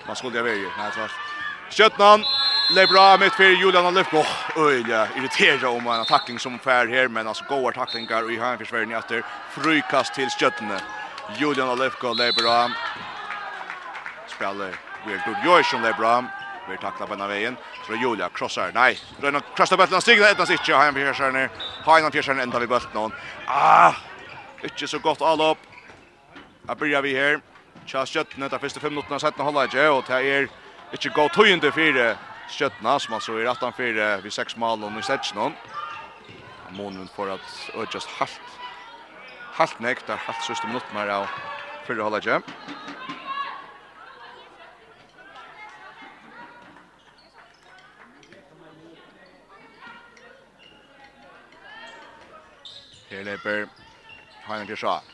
Man 0.08 0.16
skulle 0.16 0.38
jag 0.38 0.44
välja. 0.44 0.70
Nej, 0.78 0.92
tvärst. 0.96 1.16
Sköttan 1.70 2.24
Le 2.72 2.88
bra 2.88 3.18
mitt 3.18 3.34
för 3.34 3.44
Julian 3.44 3.86
och 3.86 3.94
Lefko. 3.94 4.24
ja 4.88 5.08
irriterar 5.18 5.66
om 5.66 5.88
en 5.88 6.06
tackling 6.06 6.40
som 6.40 6.60
fär 6.60 6.88
här 6.88 7.08
men 7.08 7.28
alltså 7.28 7.44
goda 7.50 7.72
tacklingar 7.72 8.24
och 8.24 8.32
i 8.32 8.38
Hanfjärs 8.38 8.88
ni 8.88 8.94
efter 8.94 9.24
frukast 9.52 10.14
till 10.14 10.30
Sköttan. 10.30 10.80
Julian 11.38 11.70
Olefko 11.70 12.14
Lebra. 12.14 12.72
Spelar 14.28 14.80
Gertur 15.08 15.36
Joyson 15.46 15.82
Lebra. 15.82 16.26
Vi 16.70 16.78
tacklar 16.78 17.08
på 17.08 17.16
den 17.16 17.28
vägen. 17.28 17.58
Så 17.88 17.94
Julia 17.96 18.30
crossar. 18.30 18.72
Nej, 18.74 19.00
Rönn 19.22 19.42
krossar 19.56 19.78
bollen 19.78 20.02
stigna 20.02 20.30
ett 20.30 20.40
assist. 20.40 20.68
Han 20.68 20.82
han 20.82 20.94
fjärsar 20.94 21.32
ner. 21.32 21.50
Han 21.86 22.04
han 22.04 22.12
fjärsar 22.12 22.36
ända 22.36 22.60
vid 22.60 22.70
bollen 22.70 22.88
någon. 22.94 23.12
Ah! 23.46 23.94
Inte 24.64 24.88
så 24.88 25.00
gott 25.00 25.22
all 25.22 25.42
upp. 25.42 25.58
Här 26.68 26.76
börjar 26.76 27.02
vi 27.02 27.16
här. 27.16 27.42
Charles 27.86 28.16
Jötne 28.16 28.48
där 28.50 28.58
första 28.58 28.80
5 28.80 28.94
minuterna 28.94 29.20
sätter 29.20 29.38
när 29.38 29.46
håller 29.46 29.90
och 29.90 30.04
det 30.08 30.14
är 30.14 30.48
inte 30.92 31.10
gå 31.10 31.30
tojande 31.30 31.72
för 31.72 32.18
Jötne 32.60 33.00
som 33.00 33.20
så 33.20 33.38
är 33.38 33.46
18 33.46 33.74
för 33.74 34.22
vi 34.22 34.32
sex 34.32 34.56
mål 34.56 34.84
och 34.84 34.92
nu 34.92 35.02
sätts 35.02 35.34
någon. 35.34 35.54
Månen 36.70 37.10
för 37.16 37.30
att 37.30 37.94
just 37.94 38.10
halt 38.10 38.42
Halt 39.54 39.80
nekt, 39.80 40.08
der 40.08 40.18
halt 40.28 40.42
sørste 40.42 40.66
minutt 40.66 40.88
mer 40.94 41.10
av 41.14 41.28
fyrre 41.86 42.02
holdet 42.02 42.26
ikke. 42.26 42.42
Her 53.12 53.28
leper 53.28 53.68
Heiner 54.48 54.66
til 54.66 54.80
Sjak. 54.82 55.12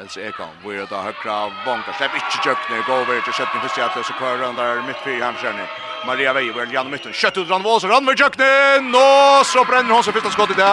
Els 0.00 0.16
Ekon, 0.16 0.56
hvor 0.62 0.72
er 0.72 0.86
det 0.86 0.92
da 0.92 1.02
høyre 1.04 1.34
av 1.34 1.52
Vonka, 1.64 1.92
slipper 1.96 2.20
ikke 2.20 2.40
kjøkkenet, 2.48 2.84
går 2.88 3.04
over 3.04 3.20
til 3.20 3.36
kjøkkenet, 3.36 3.64
først 3.64 3.78
i 3.78 3.84
atles 3.84 4.12
og 4.12 4.18
kører 4.22 4.46
han 4.48 4.56
der 4.56 4.82
midt 4.88 5.04
fyrir 5.04 5.24
hamskjørning. 5.24 5.85
Maria 6.06 6.32
Weiberg, 6.32 6.70
Janne 6.70 6.90
Mytten, 6.92 7.12
kjøtt 7.12 7.40
ut 7.40 7.50
Randvål, 7.50 7.80
så 7.82 7.88
Randvål 7.90 8.14
Jøknen, 8.20 8.90
Nå 8.94 9.06
så 9.44 9.64
brenner 9.66 9.90
hon 9.90 10.04
som 10.06 10.14
fyrsta 10.14 10.30
skott 10.30 10.52
i 10.54 10.58
det. 10.58 10.72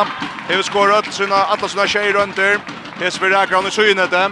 Hever 0.49 0.65
skåret, 0.67 1.09
sina, 1.13 1.45
alla 1.49 1.67
sina 1.67 1.85
rundt 2.13 2.37
under. 2.37 2.59
Hes 2.99 3.21
vi 3.21 3.29
rækker 3.29 3.55
han 3.55 3.67
i 3.67 3.71
synet 3.71 4.11
det. 4.11 4.27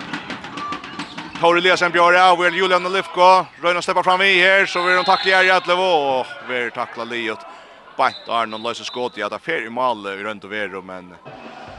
Tor 1.39 1.57
Eliasen 1.57 1.91
bjør 1.91 2.19
av, 2.21 2.37
vel 2.37 2.53
Julian 2.53 2.85
og 2.85 2.93
Lifko. 2.93 3.29
Røyna 3.63 3.81
steppar 3.81 4.05
fram 4.05 4.21
i 4.21 4.37
her, 4.37 4.67
så 4.69 4.83
vil 4.85 4.99
hon 5.01 5.09
her 5.25 5.43
i 5.43 5.49
Atlevo, 5.49 5.89
og 6.21 6.25
vil 6.47 6.69
takla 6.71 7.03
Liot. 7.03 7.41
Bant 7.97 8.29
Arnon 8.29 8.61
løser 8.61 8.85
skott 8.85 9.17
i 9.17 9.25
at 9.25 9.33
det 9.33 9.41
fer 9.41 9.65
i 9.65 9.73
malet 9.73 10.19
i 10.19 10.23
rundt 10.23 10.45
og 10.45 10.53
vero, 10.53 10.83
men 10.85 11.15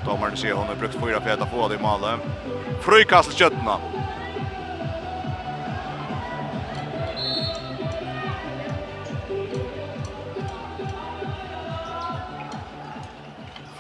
domaren 0.05 0.37
sier 0.37 0.59
hon 0.59 0.67
har 0.67 0.75
brukt 0.75 0.99
fyra 0.99 1.23
feta 1.23 1.47
på 1.47 1.69
det 1.71 1.79
i 1.79 1.83
malet. 1.83 2.27
Frykast 2.83 3.39
kjøttene. 3.39 4.02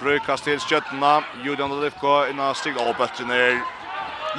Brukast 0.02 0.44
til 0.44 0.58
skjøttene. 0.60 1.22
Julian 1.44 1.72
Olivko 1.72 2.24
innan 2.30 2.54
stig 2.58 2.74
av 2.80 2.90
bøttene 2.98 3.34
her. 3.38 3.60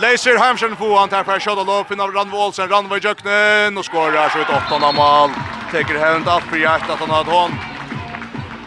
Leiser 0.02 0.40
Heimsen 0.42 0.76
får 0.76 0.98
han 0.98 1.10
tar 1.10 1.24
per 1.24 1.40
shot 1.40 1.58
och 1.58 1.66
lopp 1.66 1.92
innan 1.92 2.12
Randvo 2.12 2.38
Olsen. 2.38 2.70
Randvo 2.70 2.98
i 2.98 3.00
jöknen 3.00 3.78
och 3.78 3.86
skorar 3.86 4.30
så 4.30 4.40
ut 4.40 4.50
åtta 4.50 4.92
mål. 4.92 5.30
Teker 5.72 6.00
hänt 6.00 6.28
upp 6.28 6.44
för 6.50 6.58
hjärtat 6.58 6.90
att 6.90 7.00
han 7.00 7.10
hade 7.10 7.32
hon. 7.32 7.52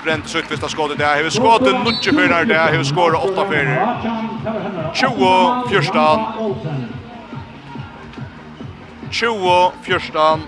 Brent 0.04 0.28
Suttvist 0.28 0.62
har 0.62 0.68
skått 0.68 0.98
det. 0.98 1.06
Hur 1.06 1.30
skått 1.30 1.66
en 1.66 1.82
nutje 1.84 2.12
för 2.12 2.28
när 2.28 2.44
det. 2.44 2.76
Hur 2.76 2.84
skårar 2.84 3.24
åtta 3.24 3.46
för. 3.46 4.92
20 4.94 5.68
fyrstan. 5.70 6.26
20 9.10 9.72
fyrstan. 9.82 10.42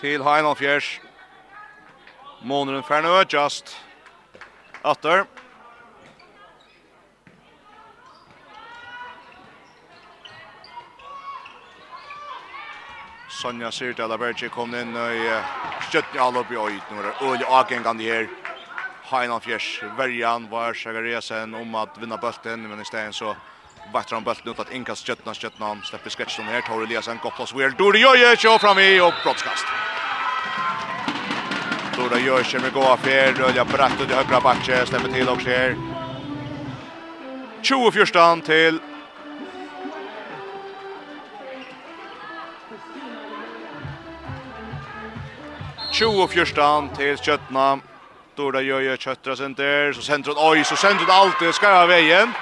Till 0.00 0.22
Heinolf 0.22 0.58
Fjärs. 0.58 1.00
Måneren 2.44 2.82
Fernø, 2.82 3.24
just 3.24 3.76
atter. 4.84 5.24
Sonja 13.28 13.70
Sirtala 13.70 14.18
Berge 14.18 14.48
kom 14.50 14.74
inn 14.74 14.90
i 14.90 15.28
støtten 15.86 16.18
i 16.18 16.22
Alabergi 16.22 16.58
og 16.58 16.70
øyt. 16.70 16.90
Nå 16.90 16.98
er 16.98 17.08
det 17.08 17.30
øye 17.30 17.46
avgengene 17.46 18.02
her. 18.02 18.28
Heinan 19.12 19.40
Fjers, 19.40 19.80
verjan 19.98 20.50
var 20.50 20.74
Sagaresen 20.74 21.54
om 21.54 21.74
at 21.74 21.98
vinna 22.00 22.16
bulten, 22.16 22.66
men 22.68 22.80
i 22.80 22.84
stedet 22.84 23.14
så 23.14 23.36
Bättre 23.92 24.14
han 24.14 24.24
bulten 24.24 24.52
ut 24.52 24.58
att 24.58 24.72
Inkas 24.72 25.08
Jötna 25.08 25.32
Jötna 25.34 25.76
släpper 25.84 26.10
sketchen 26.10 26.44
her. 26.44 26.60
Tore 26.60 26.84
Eliasen 26.84 27.18
kopplas 27.18 27.54
Weird. 27.54 27.76
Dori 27.76 28.00
Jöje 28.00 28.36
kör 28.36 28.58
fram 28.58 28.78
i 28.78 29.00
och 29.00 29.14
brottskast. 29.24 29.66
Dora 31.96 32.18
Jörsson 32.18 32.62
med 32.62 32.72
goa 32.72 32.96
fjer, 32.96 33.32
rölja 33.32 33.64
bratt 33.64 34.00
ut 34.00 34.10
i 34.10 34.14
högra 34.14 34.40
backe, 34.40 34.86
stämmer 34.86 35.08
till 35.08 35.28
också 35.28 35.48
här. 35.48 35.76
20-14 37.62 38.42
till 38.42 38.80
Tjo 45.92 46.22
och 46.22 46.30
fjörstan 46.30 46.88
till 46.88 47.18
Köttna. 47.18 47.78
Dora 48.36 48.60
Jöje 48.60 48.96
köttra 48.96 49.36
center. 49.36 49.92
Så 49.92 50.02
centret, 50.02 50.36
oi, 50.36 50.64
så 50.64 50.76
centret 50.76 51.10
alltid 51.10 51.54
ska 51.54 51.70
jag 51.70 51.86
vägen. 51.86 52.32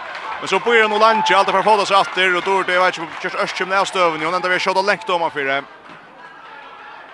Men 0.40 0.48
så 0.48 0.58
bor 0.58 0.64
börjar 0.64 0.88
nog 0.88 1.00
Lange 1.00 1.36
alltid 1.36 1.54
å 1.54 1.62
få 1.62 1.76
det 1.76 1.86
seg 1.86 1.96
atter, 1.96 2.36
og 2.36 2.44
Dora, 2.44 2.72
jeg 2.72 2.80
vet 2.80 2.98
inte, 2.98 3.22
körs 3.22 3.34
Örstkjum 3.34 3.68
när 3.68 3.76
jag 3.76 3.86
stöven. 3.86 4.22
Hon 4.22 4.34
ändå 4.34 4.48
vill 4.48 4.60
köta 4.60 4.82
lengt 4.82 5.10
om 5.10 5.20
han 5.20 5.30
för 5.30 5.64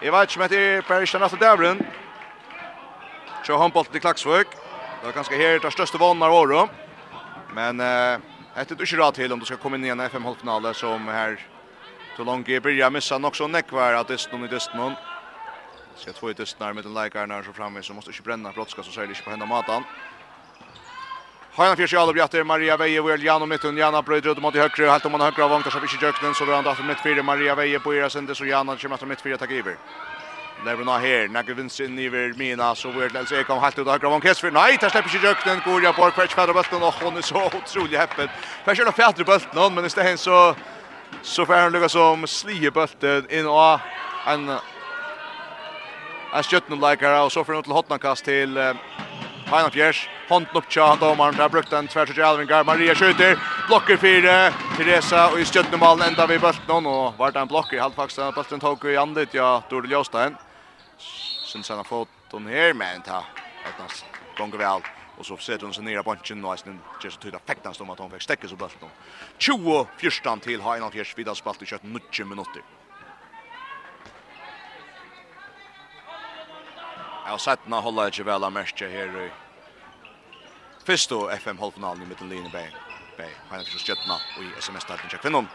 Jeg 0.03 0.13
vet 0.13 0.31
ikke 0.31 0.43
om 0.43 0.49
det 0.49 0.59
er 0.59 0.83
Per 0.83 1.03
Ishtan 1.03 1.23
efter 1.23 1.39
Dävren. 1.39 1.81
Så 3.47 3.55
handboll 3.59 3.85
til 3.87 4.01
Klagsvøk. 4.03 4.55
Det 5.03 5.09
er 5.09 5.13
ganske 5.15 5.37
her 5.39 5.61
det 5.63 5.71
største 5.71 6.01
vannar 6.03 6.33
året. 6.35 6.71
Men 7.55 7.81
eh 7.81 8.19
ett 8.57 8.69
du 8.69 8.83
ikke 8.83 8.99
rad 8.99 9.15
til 9.15 9.33
om 9.33 9.39
du 9.39 9.45
ska 9.47 9.57
komma 9.57 9.77
in 9.77 9.85
i 9.85 9.89
en 9.89 10.01
FM 10.01 10.25
halvfinale 10.25 10.75
som 10.75 11.09
här 11.09 11.39
til 12.17 12.25
langt 12.25 12.49
i 12.49 12.61
början 12.61 12.93
missa 12.93 13.19
nok 13.19 13.37
så 13.37 13.47
näck 13.47 13.73
av 13.73 13.79
att 13.79 14.09
det 14.09 14.15
i 14.15 14.49
desten. 14.49 14.97
Ska 15.97 16.13
två 16.13 16.31
i 16.31 16.33
desten 16.33 16.75
med 16.75 16.85
den 16.85 16.95
likar 16.95 17.27
när 17.27 17.43
så 17.43 17.53
framme 17.53 17.83
så 17.83 17.95
måste 17.95 18.11
ju 18.11 18.23
bränna 18.23 18.53
brottska 18.53 18.83
så 18.83 18.93
säger 18.93 19.09
det 19.09 19.25
på 19.25 19.31
hända 19.31 19.47
matan. 19.47 19.85
Hanna 21.55 21.77
Fjärs 21.77 21.93
i 21.93 21.97
alla 21.97 22.13
bjatter, 22.13 22.45
Maria 22.45 22.77
Veje, 22.77 23.03
Will 23.03 23.29
och 23.31 23.49
mittun, 23.49 23.77
Jana 23.77 24.03
bröjder 24.03 24.31
ut 24.31 24.43
mot 24.43 24.55
i 24.55 24.59
högre, 24.59 24.91
helt 24.91 25.07
om 25.07 25.13
man 25.13 25.21
högre 25.21 25.45
av 25.45 25.51
vångt, 25.51 25.73
så 25.73 25.81
blir 25.81 25.95
inte 25.95 26.05
jöknen, 26.05 26.35
så 26.35 26.45
blir 26.45 26.55
han 26.55 26.65
då 26.65 26.75
mitt 26.83 27.01
fyra, 27.01 27.23
Maria 27.23 27.55
Veje 27.55 27.81
på 27.81 27.95
era 27.95 28.11
sänder, 28.11 28.35
så 28.35 28.45
Jana 28.45 28.77
kommer 28.77 28.95
att 28.95 29.09
mitt 29.09 29.21
fyra, 29.21 29.39
tack 29.39 29.51
iver. 29.51 29.77
Lever 30.65 30.87
nå 30.89 30.95
her, 30.99 31.27
nekker 31.29 31.55
vinstre 31.59 31.85
inn 31.85 31.99
i 32.01 32.09
ver 32.09 32.33
mina, 32.39 32.71
så 32.75 32.89
vart 32.95 33.13
Lels 33.15 33.33
Ekholm 33.33 33.61
helt 33.61 33.79
ut 33.79 33.89
av 33.89 33.99
Gravon 34.01 34.23
nej 34.25 34.53
Nei, 34.53 34.77
der 34.81 34.89
slipper 34.89 35.15
ikke 35.15 35.35
går 35.45 35.61
Gorja 35.65 35.93
på 35.93 36.11
Kvetsch 36.17 36.35
Fæderbølten, 36.35 36.83
og 36.83 36.95
hun 37.03 37.17
er 37.17 37.23
så 37.23 37.45
utrolig 37.47 37.99
heppen. 37.99 38.29
Kvetsch 38.65 38.81
er 38.81 38.89
noe 38.89 38.97
Fæderbølten, 38.97 39.75
men 39.75 39.85
i 39.85 39.89
stedet 39.93 40.19
så, 40.19 40.55
så 41.23 41.45
får 41.45 41.55
han 41.55 41.73
lukka 41.73 41.89
som 41.89 42.25
sliebølten 42.27 43.29
inn 43.31 43.47
og 43.47 43.85
en, 44.27 44.57
en 46.33 46.49
skjøttenleikere, 46.49 47.21
og 47.21 47.31
så 47.33 47.45
får 47.45 47.61
han 47.61 47.69
til 47.69 47.77
hotnakast 47.77 48.25
til 48.25 48.57
Heina 49.47 49.69
Fjers. 49.71 50.09
Hånden 50.27 50.57
opp 50.59 50.67
tja, 50.73 50.89
han 50.89 50.99
domaren, 50.99 51.37
der 51.37 51.53
brukte 51.53 51.79
en 51.79 51.87
tvers 51.87 52.11
og 52.11 52.25
Alvingar. 52.25 52.65
Maria 52.67 52.97
skjuter, 52.99 53.37
blokker 53.69 54.01
fire, 54.03 54.51
Teresa, 54.75 55.29
og 55.31 55.39
i 55.39 55.47
skjøttenemalen 55.47 56.09
enda 56.09 56.27
vi 56.27 56.41
bølten, 56.43 56.91
og 56.91 57.15
var 57.21 57.37
det 57.37 57.45
en 57.45 57.53
blokker, 57.53 57.79
halvfakst, 57.85 58.25
bølten 58.35 58.65
tog 58.65 58.83
i 58.89 58.99
andet, 58.99 59.37
ja, 59.37 59.61
Doril 59.71 59.93
Jostein 59.93 60.35
syns 60.99 61.69
han 61.69 61.79
har 61.79 61.85
fått 61.85 62.09
den 62.31 62.47
här 62.47 62.75
men 62.75 63.03
ta 63.03 63.17
att 63.65 63.79
han 63.79 63.89
gånger 64.39 64.59
väl 64.59 64.81
och 65.19 65.27
så 65.27 65.37
sätter 65.37 65.65
hon 65.65 65.75
sig 65.75 65.85
ner 65.85 66.03
på 66.03 66.11
bunchen 66.11 66.45
och 66.45 66.59
sen 66.59 66.81
ger 67.03 67.11
så 67.11 67.19
tydligt 67.19 67.47
fäktar 67.47 67.73
som 67.73 67.91
att 67.91 67.99
hon 67.99 68.11
fick 68.11 68.23
stäcka 68.23 68.49
så 68.49 68.57
bulten. 68.57 68.89
20 69.39 69.87
fjärstan 69.97 70.41
till 70.41 70.61
har 70.61 70.77
en 70.77 70.83
av 70.83 70.91
fjärs 70.91 71.19
vidare 71.19 71.35
spalt 71.35 71.63
i 71.63 71.67
kött 71.67 71.83
90 71.83 72.27
minuter. 72.27 72.63
Ja, 77.29 77.39
sättna 77.39 77.81
håller 77.81 78.03
jag 78.03 78.25
väl 78.25 78.45
av 78.45 78.53
märke 78.53 78.89
här 78.89 79.27
i 79.27 79.31
Fyrst 80.87 81.13
FM 81.33 81.59
halvfinalen 81.59 82.03
i 82.03 82.07
mitten 82.07 82.29
linje 82.29 82.51
bäg. 82.51 82.73
Bäg, 83.17 83.37
han 83.49 83.61
är 83.61 83.65
förstås 83.65 83.99
och 84.37 84.45
i 84.45 84.53
SMS-starten 84.59 85.11
tjekk 85.11 85.23
kvinnon. 85.23 85.49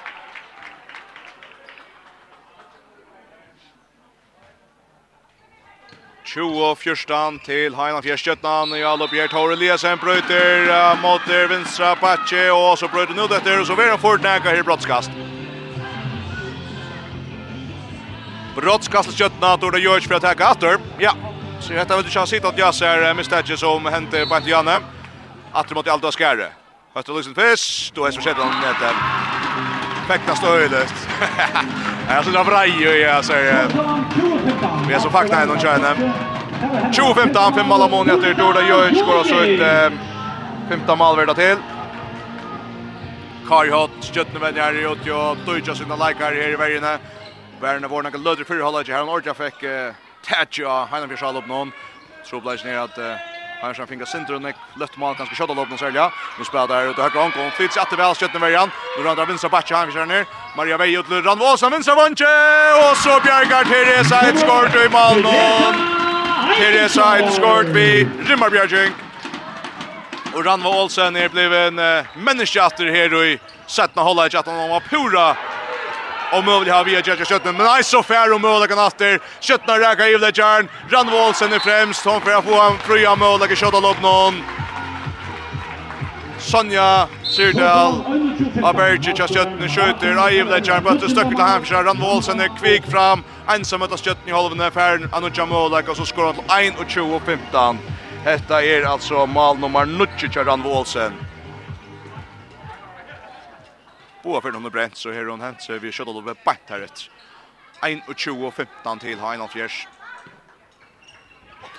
20-14 6.31 7.39
til 7.45 7.75
Heinan 7.75 8.03
Fjärstjötnan. 8.03 8.75
I 8.75 8.83
alla 8.83 9.07
Bjert 9.07 9.31
har 9.31 9.51
Eliasen 9.51 9.97
bröter 9.99 10.69
uh, 10.69 11.01
mot 11.01 11.21
der 11.27 11.47
vinstra 11.47 11.95
Batche 11.95 12.51
og 12.51 12.77
så 12.77 12.87
brøyter 12.87 13.13
nu 13.13 13.27
dette, 13.27 13.59
og 13.59 13.67
så 13.67 13.75
vil 13.75 13.89
han 13.89 13.99
fortnäka 13.99 14.49
här 14.49 14.63
brottskast. 14.63 15.11
Brottskast 18.55 19.17
til 19.17 19.29
då 19.41 19.57
Tore 19.57 19.79
görs 19.79 20.07
for 20.07 20.15
å 20.15 20.19
täcka 20.19 20.47
Atter. 20.47 20.79
Ja, 20.99 21.11
så 21.59 21.73
dette 21.73 21.95
vil 21.95 22.03
du 22.03 22.09
ikke 22.09 22.19
ha 22.19 22.25
sitt 22.25 22.45
at 22.45 22.57
jag 22.57 22.75
ser 22.75 23.13
misstaget 23.13 23.59
som 23.59 23.85
hände 23.85 24.25
på 24.25 24.39
Janne. 24.45 24.79
Atter 25.51 25.75
mot 25.75 25.87
Alda 25.87 26.11
Skärre. 26.11 26.51
Hötter 26.95 27.13
Luxen 27.13 27.35
Fiss, 27.35 27.91
då 27.95 28.07
er 28.07 28.11
så 28.11 28.21
sett 28.21 28.37
han 28.37 28.61
nede. 28.61 28.93
Fekta 30.07 30.07
Fäktas 30.07 30.41
då 30.41 30.47
höjligt. 30.47 30.93
det 32.07 32.23
så 32.23 32.31
där 32.31 32.43
vraj 32.43 32.69
ju 32.69 32.97
jag 32.97 33.25
säger. 33.25 34.30
Vi 34.91 34.95
er 34.95 34.99
så 34.99 35.09
fakta 35.09 35.43
i 35.43 35.47
någon 35.47 35.59
tjärne. 35.59 35.91
20-15, 36.91 37.55
fem 37.55 37.67
mål 37.67 37.81
av 37.81 37.91
månader 37.91 38.21
till 38.21 38.37
Dorda 38.37 38.61
Jöjc 38.61 39.01
går 39.01 39.17
alltså 39.17 39.35
ut 39.35 39.61
eh, 39.61 39.91
15 40.69 40.97
målvärda 40.97 41.33
till. 41.33 41.57
Kari 43.47 43.69
Hott, 43.69 43.91
Stjötne 44.01 44.39
vänjer 44.39 44.81
i 44.81 44.87
åt 44.87 44.97
och 44.99 45.37
Dujja 45.45 45.75
sina 45.75 45.95
likar 45.95 46.31
här 46.31 46.49
i 46.49 46.55
värjene. 46.55 46.97
Värjene 47.61 47.87
var 47.87 48.03
några 48.03 48.17
lödre 48.17 48.45
fyra 48.45 48.63
hållet 48.63 48.87
här. 48.87 48.97
Han 48.97 49.09
orkar 49.09 49.33
fick 49.33 49.63
eh, 49.63 49.93
Tatja, 50.25 50.85
Heinan 50.85 51.09
Fjörsal 51.09 51.37
upp 51.37 51.47
någon. 51.47 51.71
Så 52.23 52.41
blir 52.41 52.73
det 52.73 52.83
att 52.83 52.97
Här 53.61 53.73
som 53.73 53.87
fingar 53.87 54.05
Sinter 54.05 54.33
och 54.33 54.41
Nick 54.41 54.55
lött 54.79 54.97
mål 54.97 55.15
kanske 55.15 55.35
skjuta 55.35 55.53
loppen 55.53 55.77
så 55.77 55.89
ja. 55.93 56.11
Nu 56.39 56.45
spelar 56.45 56.67
där 56.67 56.89
ute 56.89 57.01
högra 57.01 57.23
ankom. 57.23 57.51
Fitz 57.51 57.77
att 57.77 57.93
väl 57.93 58.15
skjuter 58.15 58.39
med 58.39 58.49
igen. 58.49 58.69
Nu 58.97 59.03
rundar 59.03 59.25
vänstra 59.25 59.49
backa 59.49 59.75
han 59.75 59.91
kör 59.91 60.05
ner. 60.05 60.25
Maria 60.57 60.77
Vej 60.77 60.93
ut 60.93 61.07
till 61.07 61.21
Ranvåsa 61.21 61.69
vänstra 61.69 61.95
vanche 61.95 62.25
och 62.83 62.97
så 62.97 63.19
Bjärgar 63.23 63.63
Teresa 63.63 64.19
ett 64.21 64.39
skott 64.39 64.75
i 64.85 64.89
mål. 64.89 65.23
Teresa 66.57 67.17
ett 67.17 67.33
skott 67.33 67.67
vi 67.67 68.07
Rimmar 68.27 68.49
Bjerging. 68.49 68.93
Och 70.33 70.45
Ranva 70.45 70.69
Olsen 70.69 71.15
är 71.15 71.29
bliven 71.29 71.75
människa 72.15 72.65
efter 72.65 72.85
här 72.85 73.23
i 73.25 73.39
sätta 73.67 74.01
hålla 74.01 74.27
i 74.27 74.29
chatten 74.29 74.59
om 74.59 74.81
pura 74.89 75.35
och 76.31 76.43
möjligt 76.43 76.73
har 76.73 76.83
vi 76.85 76.97
att 76.97 77.07
göra 77.07 77.25
köttet. 77.25 77.55
men 77.55 77.65
nej 77.65 77.83
så 77.83 78.03
fär 78.03 78.33
och 78.33 78.41
möjligt 78.41 78.69
kan 78.69 78.79
åter 78.79 79.19
skjutna 79.41 79.79
räka 79.79 80.07
i 80.07 80.17
det 80.17 80.37
järn 80.37 80.69
Randvålsen 80.89 81.53
är 81.53 81.59
främst 81.59 82.05
hon 82.05 82.21
för 82.21 82.31
att 82.31 82.45
få 82.45 82.61
en 82.61 82.77
fria 82.77 83.15
möjligt 83.15 83.57
skjuta 83.57 83.79
lopp 83.79 84.01
någon 84.01 84.43
Sonja 86.39 87.07
Syrdal 87.23 87.93
Abergi 88.63 89.13
just 89.15 89.33
skjutna 89.35 89.67
skjuter 89.67 90.31
i 90.31 90.43
det 90.43 90.67
järn 90.67 90.83
på 90.83 91.09
stöcker 91.09 91.29
till 91.29 91.39
Hampshire 91.39 91.83
Randvålsen 91.83 92.39
är 92.39 92.57
kvik 92.59 92.83
fram 92.91 93.23
ensam 93.49 93.81
att 93.81 93.99
skjutna 93.99 94.29
i 94.29 94.31
halvan 94.31 94.71
fär. 94.71 95.09
Anuja 95.11 95.45
möjligt 95.45 95.89
och 95.89 95.97
så 95.97 96.05
skorar 96.05 96.25
han 96.25 96.35
till 96.35 96.73
1 96.73 96.79
och 96.79 96.89
20 96.89 97.15
och 97.15 97.21
15 97.25 97.77
Hetta 98.23 98.63
er 98.63 98.85
altså 98.85 99.25
mal 99.25 99.57
nummer 99.57 99.85
9 99.85 100.29
til 100.29 100.43
Randvålsen. 100.45 101.30
Boa 104.23 104.41
för 104.41 104.51
nummer 104.51 104.69
Brent 104.69 104.97
så 104.97 105.11
här 105.11 105.25
hon 105.25 105.41
hänt 105.41 105.61
så 105.61 105.73
vi 105.73 105.91
skjuter 105.91 106.13
då 106.13 106.21
bänt 106.21 106.59
här 106.67 106.79
rätt. 106.79 107.09
1 107.83 108.09
och 108.09 108.19
20 108.19 108.47
och 108.47 108.53
15 108.53 108.99
till 108.99 109.19
Hein 109.19 109.47
Fjärs. 109.47 109.87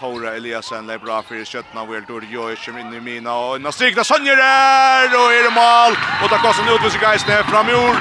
Tora 0.01 0.35
Eliasen 0.37 0.91
är 0.91 0.99
bra 0.99 1.23
för 1.23 1.45
skötna 1.45 1.85
väl 1.85 2.03
då 2.09 2.21
gör 2.33 2.51
ju 2.51 2.81
in 2.81 2.95
i 2.95 3.01
mina 3.01 3.35
och 3.35 3.57
en 3.57 3.73
strikna 3.73 4.05
Sonjer 4.05 4.37
där 4.37 5.07
och 5.21 5.33
är 5.33 5.43
det 5.43 5.55
mål 5.63 5.93
och 6.23 6.29
där 6.31 6.39
kastar 6.39 6.65
nu 6.65 6.87
ut 6.87 6.93
sig 6.93 7.01
guys 7.01 7.27
ner 7.27 7.43
framjord. 7.43 7.97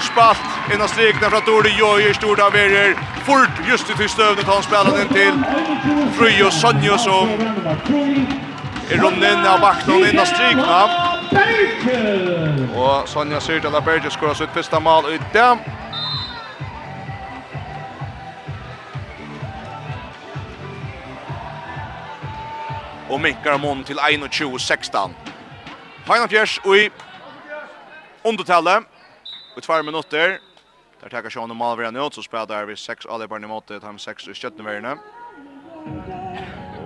Spalt 0.00 0.38
en 0.72 0.82
av 0.82 0.86
strikna 0.86 1.30
från 1.30 1.42
Tor 1.42 1.66
Jojo 1.66 2.08
i 2.08 2.42
av 2.42 2.52
verer. 2.52 2.94
Fort 3.26 3.68
just 3.68 4.00
i 4.00 4.08
stövnet 4.08 4.46
han 4.46 4.62
spelar 4.62 4.96
den 4.98 5.08
till 5.08 5.36
Fröjo 6.16 6.50
Sonjo 6.50 6.98
som 6.98 7.28
är 8.90 8.96
runnen 8.96 9.46
av 9.46 9.60
vakten 9.60 10.06
innan 10.10 10.26
strikna. 10.26 11.13
Berge! 11.34 12.78
Og 12.78 13.08
Sonja 13.08 13.40
Syrdala 13.40 13.80
Berge 13.80 14.10
skorar 14.10 14.34
sitt 14.34 14.50
första 14.50 14.80
mål 14.80 15.14
i 15.14 15.18
dag. 15.34 15.58
Og 23.10 23.20
minkar 23.20 23.56
mån 23.56 23.84
til 23.84 23.98
21-16. 23.98 25.12
Heina 26.06 26.26
Fjers 26.26 26.58
og 26.64 26.76
i 26.78 26.90
undertallet. 28.24 28.84
I 29.56 29.60
tvær 29.60 29.82
minutter. 29.82 30.38
Der 31.02 31.08
tackar 31.08 31.30
Sean 31.30 31.50
och 31.50 31.56
Malvera 31.56 31.90
nu 31.90 32.08
så 32.12 32.22
spelar 32.22 32.46
där 32.46 32.64
vi 32.64 32.76
6 32.76 33.06
alibarn 33.06 33.44
i 33.44 33.46
måte, 33.46 33.80
tar 33.80 33.86
han 33.86 33.98
6 33.98 34.28
i 34.28 34.34
sköttnevärna. 34.34 34.98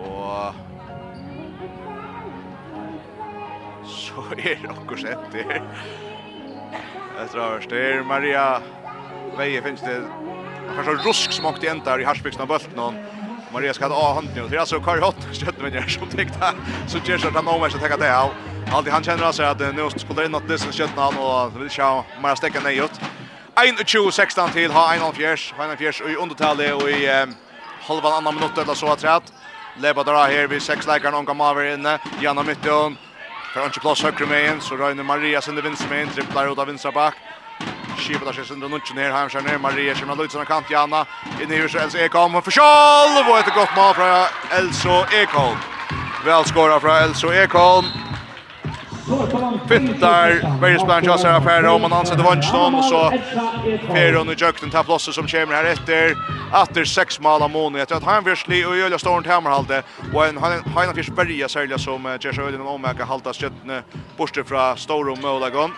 Og 0.05 0.55
så 4.05 4.25
er 4.37 4.67
okkur 4.73 5.01
sett 5.01 5.35
her. 5.35 5.63
Jeg 7.19 7.31
tror 7.33 7.65
det 7.71 7.79
er 7.83 8.05
Maria 8.07 8.61
Veie 9.39 9.63
finnes 9.63 9.83
det 9.83 9.97
kanskje 10.75 10.99
rusk 11.05 11.33
smokt 11.35 11.65
igjen 11.65 11.81
der 11.87 12.03
i 12.03 12.07
Harsbygsen 12.07 12.43
av 12.45 12.95
Maria 13.53 13.73
skal 13.73 13.93
ha 13.97 14.13
hånden 14.19 14.37
jo. 14.37 14.45
Det 14.49 14.59
er 14.59 14.61
altså 14.61 14.81
Kari 14.85 15.01
Hott, 15.01 15.21
det 15.25 15.85
som 15.89 16.09
tenkte 16.13 16.51
så 16.87 17.01
gjør 17.01 17.23
seg 17.23 17.31
at 17.31 17.39
han 17.41 17.49
omvendt 17.49 17.81
ta 17.81 17.97
det 17.97 18.11
av. 18.13 18.35
Alltid 18.69 18.93
han 18.93 19.05
kjenner 19.05 19.25
alltså 19.31 19.47
at 19.49 19.63
nå 19.73 19.89
skulle 19.95 20.21
det 20.21 20.29
inn 20.29 20.37
at 20.37 20.49
det 20.51 20.59
som 20.61 20.75
skjøttene 20.75 21.07
han 21.07 21.21
og 21.23 21.57
vil 21.57 21.71
se 21.73 21.83
ha 21.83 22.05
mer 22.21 22.37
ner 22.43 22.61
ned 22.67 22.85
ut. 22.85 23.01
21-16 23.59 24.53
til 24.55 24.73
ha 24.73 24.85
1-4, 24.99 25.55
1-4 25.57 26.11
i 26.13 26.17
undertallet 26.21 26.77
og 26.77 26.91
i 26.93 27.09
halvan 27.89 28.19
annan 28.21 28.35
minutt 28.35 28.59
eller 28.59 28.75
så 28.75 28.93
att 28.93 29.33
Leba 29.81 30.03
drar 30.03 30.27
här 30.27 30.47
vid 30.47 30.63
sex 30.63 30.87
läkaren 30.87 31.27
kan 31.27 31.41
över 31.41 31.75
inne. 31.75 31.99
Janna 32.21 32.43
Mytton 32.43 32.97
För 33.53 33.61
han 33.61 33.71
plats 33.71 34.03
högre 34.03 34.27
med 34.27 34.51
en 34.51 34.61
så 34.61 34.77
Röjne 34.77 35.03
Maria 35.03 35.41
sen 35.41 35.55
det 35.55 35.63
vinst 35.63 35.91
med 35.91 36.03
en 36.03 36.09
dribblar 36.09 36.53
ut 36.53 36.59
av 36.59 36.67
vinstra 36.67 36.93
back. 36.93 37.15
Skiva 37.99 38.25
där 38.25 38.45
sen 38.45 38.61
den 38.61 38.71
nutchen 38.71 38.97
ner 38.97 39.11
här 39.11 39.29
sen 39.29 39.61
Maria 39.61 39.95
som 39.95 40.09
har 40.09 40.17
lutsarna 40.17 40.45
kant 40.45 40.71
Janna 40.71 41.07
in 41.43 41.53
i 41.53 41.57
huset, 41.57 41.75
Israels 41.75 41.95
Ekholm 41.95 42.43
för 42.43 42.51
Schall 42.51 43.31
och 43.31 43.39
ett 43.39 43.55
gott 43.55 43.77
mål 43.77 43.95
från 43.95 44.27
Elso 44.59 45.05
Ekholm. 45.13 45.57
Väl 46.25 46.45
skora 46.45 46.81
från 46.81 46.97
Elso 46.97 47.33
Ekholm. 47.33 47.87
Fittar, 49.69 50.61
Bergesbjörn 50.61 51.25
här 51.25 51.39
affär 51.39 51.65
om 51.65 51.83
man 51.83 51.93
ansätter 51.93 52.23
Vansson 52.23 52.75
och 52.75 52.85
så 52.85 53.13
Ferron 53.87 54.29
och 54.29 54.41
Jökten 54.41 54.71
tar 54.71 54.85
plats 54.85 55.15
som 55.15 55.27
kommer 55.27 55.55
här 55.55 55.65
efter 55.65 56.17
efter 56.63 56.85
sex 56.85 57.21
mål 57.21 57.43
av 57.43 57.51
Moni. 57.51 57.79
Jag 57.79 57.89
tror 57.89 57.99
att 57.99 58.05
han 58.05 58.25
virsli 58.25 58.65
och 58.65 58.77
Jöla 58.77 58.99
står 58.99 59.19
inte 59.19 59.31
hemmahalde 59.31 59.83
och 60.15 60.27
en 60.27 60.37
han 60.37 60.95
fisk 60.95 61.13
berga 61.13 61.49
sälja 61.49 61.79
som 61.79 62.19
Jerzy 62.21 62.43
Ölen 62.43 62.61
och 62.61 62.75
Omega 62.75 63.05
halta 63.05 63.33
sköttne 63.33 63.83
borste 64.17 64.45
från 64.45 64.77
Storum 64.77 65.21
Målagon. 65.21 65.71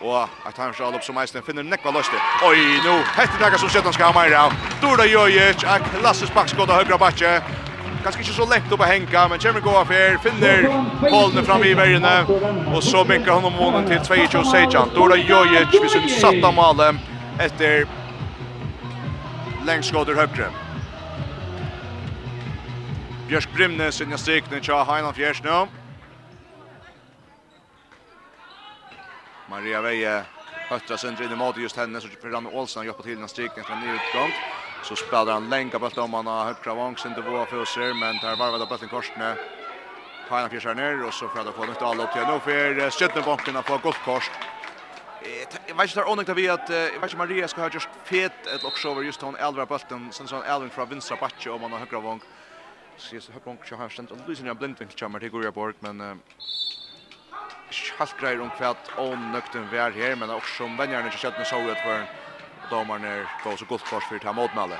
Och 0.00 0.22
att 0.22 0.56
han 0.56 0.72
skall 0.72 0.94
upp 0.94 1.04
som 1.04 1.16
Eisen 1.18 1.42
finner 1.42 1.62
nekva 1.62 1.90
löste. 1.90 2.16
Oj, 2.42 2.58
nu 2.84 3.02
hette 3.16 3.44
nekka 3.44 3.58
som 3.58 3.68
sköttan 3.68 3.92
skal 3.92 4.12
ha 4.12 4.22
meira. 4.22 4.52
Dorda 4.80 5.04
Jojic, 5.04 5.64
en 5.64 6.00
klassisk 6.00 6.34
bakskåd 6.34 6.70
av 6.70 6.76
högra 6.76 6.98
backe. 6.98 7.42
Kanskje 8.06 8.22
ikke 8.22 8.34
så 8.36 8.44
lett 8.46 8.70
opp 8.70 8.82
å 8.84 8.86
henka, 8.86 9.24
men 9.26 9.40
kommer 9.42 9.62
gå 9.64 9.72
av 9.74 9.88
her, 9.90 10.12
finner 10.22 10.68
hålene 11.10 11.42
fram 11.42 11.64
i 11.66 11.72
veiene, 11.74 12.12
og 12.70 12.78
så 12.86 13.00
mycket 13.02 13.32
han 13.32 13.48
om 13.48 13.56
månen 13.58 13.88
til 13.88 13.98
22 13.98 14.44
Sejan. 14.46 14.92
då 14.94 15.16
Jojic 15.16 15.74
vi 15.82 15.88
sin 15.88 16.08
satta 16.08 16.52
male 16.52 16.92
etter 17.40 17.88
lengskåder 19.66 20.14
høyre. 20.14 20.52
Bjørsk 23.26 23.50
Brimnes 23.56 24.00
inn 24.00 24.14
i 24.14 24.18
strikene 24.18 24.62
til 24.62 24.86
Heinan 24.86 25.14
Fjers 25.14 25.42
nu 25.42 25.66
Maria 29.50 29.80
Veje 29.82 30.24
Höttra 30.70 30.96
sendri 30.96 31.26
in 31.26 31.32
i 31.32 31.36
måte 31.36 31.60
just 31.60 31.76
henne, 31.76 32.00
så 32.00 32.08
Fernando 32.22 32.50
Olsen 32.50 32.80
har 32.80 32.84
hjulpet 32.84 33.04
till 33.04 33.18
den 33.18 33.64
från 33.64 33.80
ny 33.80 33.86
utgång 33.86 34.32
så 34.86 34.96
spelar 34.96 35.32
han 35.32 35.48
länka 35.48 35.78
på 35.78 36.00
om 36.00 36.14
han 36.14 36.26
har 36.26 36.44
högra 36.44 36.74
vångs 36.74 37.06
inte 37.06 37.20
våra 37.20 37.46
för 37.46 37.94
men 37.94 38.18
där 38.18 38.36
var 38.36 38.58
det 38.58 38.66
bollen 38.66 38.88
kors 38.88 39.12
med 39.14 39.38
Kajan 40.28 40.50
fjärsar 40.50 40.74
ner 40.74 41.04
och 41.04 41.14
så 41.14 41.28
får 41.28 41.44
det 41.44 41.52
få 41.52 41.66
nytt 41.66 41.82
all 41.82 42.00
upp 42.00 42.12
till 42.12 42.26
nu 42.26 42.40
för 42.40 42.86
att 43.58 43.66
på 43.66 43.78
gott 43.78 44.02
kors. 44.02 44.30
Jag 45.66 45.74
vet 45.76 45.96
inte 45.96 46.02
om 46.02 46.24
det 46.24 46.34
vi 46.34 46.48
att 46.48 46.68
jag 46.68 47.00
vet 47.00 47.02
inte 47.02 47.16
Maria 47.16 47.48
ska 47.48 47.60
ha 47.60 47.70
just 47.70 47.88
fet 48.04 48.46
ett 48.46 48.62
lock 48.62 48.78
shower 48.78 49.02
just 49.02 49.22
hon 49.22 49.36
elva 49.36 49.66
bollen 49.66 50.12
sen 50.12 50.28
så 50.28 50.42
Elvin 50.42 50.70
från 50.70 50.88
vänstra 50.88 51.16
backe 51.16 51.50
om 51.50 51.62
han 51.62 51.72
har 51.72 51.78
högra 51.78 52.00
vång. 52.00 52.20
Så 52.96 53.14
jag 53.14 53.22
har 53.32 53.40
kommit 53.40 53.70
jag 53.70 53.78
har 53.78 53.88
stänt 53.88 54.10
och 54.10 54.28
lyser 54.28 54.46
jag 54.46 54.56
blindvink 54.56 54.98
kommer 54.98 55.20
till 55.20 55.30
Goria 55.30 55.52
Borg 55.52 55.74
men 55.80 56.20
Halkgreier 57.98 58.40
om 58.40 58.50
kvart 58.50 58.88
om 58.94 59.30
nøkten 59.32 59.66
vær 59.70 59.90
her, 59.90 60.14
men 60.14 60.30
også 60.30 60.64
om 60.68 60.76
vennjerne 60.78 61.10
ikke 61.10 61.18
Kjøttene 61.18 61.46
så 61.48 61.58
ut 61.66 61.80
for 61.82 62.04
en 62.04 62.10
domarna 62.70 63.08
går 63.44 63.56
så 63.56 63.64
gott 63.64 63.90
kors 63.90 64.04
för 64.08 64.18
ta 64.18 64.32
mot 64.32 64.54
Nalle. 64.54 64.76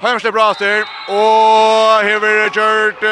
Hemsle 0.00 0.32
Braster 0.32 0.80
och 1.08 2.04
Hever 2.04 2.50
Jert 2.56 3.02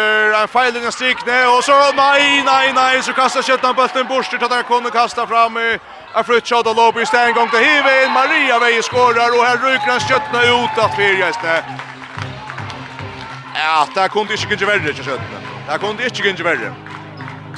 en 0.43 0.49
fejling 0.49 0.87
av 0.87 0.91
Strikne 0.91 1.47
och 1.47 1.65
så 1.65 1.93
nej 1.97 2.43
nej 2.45 2.73
nej 2.73 3.03
så 3.03 3.13
kastar 3.13 3.43
köttan 3.43 3.75
bollen 3.75 4.07
bort 4.07 4.31
till 4.31 4.39
där 4.39 4.63
kunde 4.63 4.91
kasta 4.91 5.27
fram 5.27 5.57
en 5.57 6.25
frutshot 6.25 6.67
och 6.67 6.77
lobby 6.77 7.01
i 7.01 7.17
en 7.17 7.33
gång 7.33 7.49
till 7.49 7.59
Hever 7.59 8.11
Maria 8.15 8.59
Veje 8.59 8.83
skorar 8.83 9.31
och 9.39 9.45
här 9.45 9.57
ryker 9.57 9.87
han 9.87 10.01
köttna 10.01 10.43
ut 10.43 10.79
att 10.79 10.97
Fyrjäste. 10.97 11.65
Ja, 13.55 13.89
det 13.95 14.09
kunde 14.09 14.35
inte 14.35 14.57
gå 14.57 14.67
värre 14.67 14.93
till 14.93 15.05
köttna. 15.05 15.39
Det 15.69 15.79
kunde 15.79 16.05
inte 16.05 16.43
gå 16.43 16.49
värre. 16.49 16.75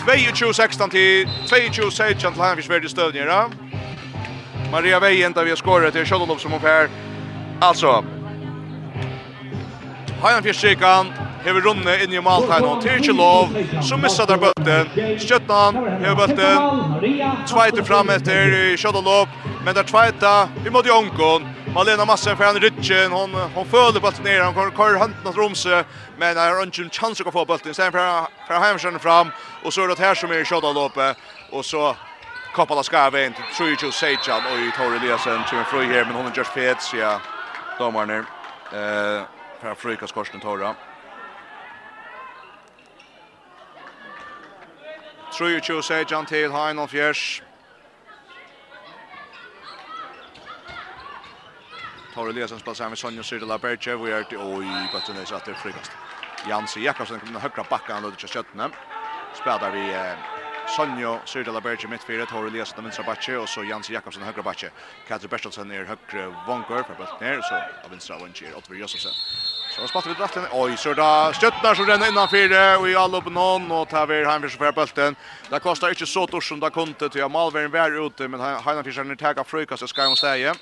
22-16 0.07 0.91
till 0.91 1.29
22-16 1.29 2.33
till 2.33 2.43
Hemsle 2.43 2.81
Braster 2.81 3.13
Ja. 3.27 3.49
Maria 4.75 5.01
Vejen 5.01 5.33
där 5.33 5.45
vi 5.45 5.51
har 5.51 5.57
skåret 5.57 5.95
till 5.95 6.07
Kjöldolov 6.07 6.37
som 6.37 6.53
ungefär. 6.53 6.89
Alltså. 7.61 8.05
Hajan 10.21 10.43
Fjerstrikan 10.43 11.13
hever 11.45 11.61
runne 11.61 12.03
inn 12.05 12.13
i 12.13 12.21
Maltain 12.21 12.65
og 12.65 12.83
Tirki 12.83 13.13
Lov 13.13 13.53
som 13.83 14.01
missar 14.03 14.27
der 14.27 14.41
bøtten 14.43 14.91
Skjøttan 15.23 15.79
hever 16.03 16.17
bøtten 16.17 17.45
Tveite 17.47 17.85
fram 17.85 18.11
etter 18.11 18.75
Kjöldolov. 18.77 19.29
men 19.65 19.75
der 19.75 19.83
Tveita 19.83 20.49
i 20.67 20.71
måte 20.71 20.89
Jonkon 20.89 21.47
Malena 21.75 22.05
Massen 22.05 22.37
för 22.37 22.45
han 22.45 22.59
Rytchen 22.61 23.13
hon 23.13 23.31
hon 23.55 23.67
föll 23.67 24.01
på 24.01 24.11
ner 24.25 24.41
han 24.41 24.55
kör 24.55 24.71
kör 24.71 24.99
handen 24.99 25.27
åt 25.27 25.37
Romse 25.37 25.85
men 26.19 26.37
har 26.37 26.63
inte 26.63 26.83
en 26.83 26.91
chans 26.91 27.21
att 27.21 27.33
få 27.33 27.45
bollen 27.45 27.75
sen 27.75 27.93
för 27.93 28.27
för 28.47 28.55
Hemsen 28.55 28.99
fram 28.99 29.29
och 29.63 29.73
så 29.73 29.85
är 29.85 29.89
det 29.89 29.99
här 29.99 30.15
som 30.15 30.31
är 30.31 30.45
Kjøttalov 30.45 30.93
och 31.51 31.65
så 31.65 31.97
Koppala 32.55 32.83
skarven 32.83 33.35
Tror 33.35 33.69
ju 33.69 33.93
Sejan 33.93 34.47
och 34.47 34.75
Tor 34.75 34.97
Eliasen 34.97 35.45
till 35.45 35.59
en 35.59 35.67
fri 35.67 35.93
här 35.93 36.05
men 36.05 36.17
hon 36.17 36.25
har 36.25 36.33
just 36.37 36.53
fet 36.53 36.93
ja. 36.93 37.23
Domaren 37.77 38.27
eh 38.71 39.25
för 39.61 39.71
att 39.73 39.79
fryka 39.79 40.07
skorsten 40.07 40.41
Torra. 40.41 40.77
ju 45.51 45.61
Sejan 45.83 46.27
till 46.27 46.53
Heinolf 46.53 46.91
Fjärs. 46.91 47.43
Tor 52.15 52.31
Eliasen 52.31 52.59
spelar 52.61 52.75
sig 52.75 52.89
med 52.89 52.99
Sonja 52.99 53.23
Sirdala 53.23 53.59
Berche. 53.59 53.97
Vi 53.97 54.13
är 54.13 54.25
till 54.25 54.39
oj, 54.41 54.89
bara 54.89 55.03
det 55.15 55.21
är 55.21 55.25
så 55.25 55.35
att 55.35 55.45
det 55.45 55.55
frykast. 55.55 55.93
Jansi 56.45 56.81
Jakobsen 56.81 57.21
kommer 57.21 57.41
högra 57.41 57.65
backa 57.65 57.95
han 57.95 58.05
och 58.05 58.13
det 58.13 58.19
kör 58.19 58.29
Spelar 59.33 59.71
vi 59.71 59.93
Sonjo 60.67 61.19
Syrdala 61.29 61.61
Berge 61.61 61.89
mittfyret, 61.89 62.31
Hore 62.33 62.49
Eliasen 62.49 62.79
av 62.81 62.87
vinstra 62.87 63.05
batje, 63.05 63.37
og 63.39 63.49
så 63.49 63.65
Jans 63.69 63.91
Jakobsen 63.93 64.23
av 64.25 64.31
høyre 64.33 64.45
batje. 64.47 64.71
Kadri 65.09 65.29
Bertelsen 65.29 65.71
er 65.71 65.85
høyre 65.91 66.31
vonker, 66.47 66.87
for 66.89 66.97
bøtt 66.97 67.21
ned, 67.21 67.43
så 67.45 67.59
av 67.85 67.93
vinstra 67.93 68.17
vonker 68.21 68.49
er 68.49 68.57
Ottver 68.57 68.79
Jøssensen. 68.81 69.19
Så 69.75 69.89
spalter 69.91 70.13
vi 70.13 70.17
drattlen, 70.17 70.47
oi, 70.57 70.77
Sørda 70.81 71.33
Støttner 71.37 71.77
som 71.77 71.89
renner 71.89 72.13
innan 72.13 72.31
fire, 72.33 72.63
og 72.79 72.89
i 72.89 72.97
all 72.97 73.17
opp 73.19 73.29
noen, 73.33 73.69
og 73.75 73.89
tar 73.93 74.09
vi 74.09 74.23
Heimfjers 74.25 74.57
for 74.61 74.77
bølten. 74.77 75.19
Det 75.51 75.61
kostar 75.65 75.93
ikke 75.93 76.09
så 76.09 76.25
torsk 76.31 76.55
som 76.55 76.63
det 76.63 76.73
kunde, 76.73 77.11
til 77.13 77.29
Malveren 77.33 77.73
vær 77.73 77.97
ute, 78.01 78.29
men 78.29 78.41
Heimfjers 78.41 79.03
er 79.03 79.09
nirtega 79.09 79.45
frøykast, 79.45 79.85
det 79.85 79.93
skal 79.93 80.13
jo 80.13 80.19
stege. 80.21 80.57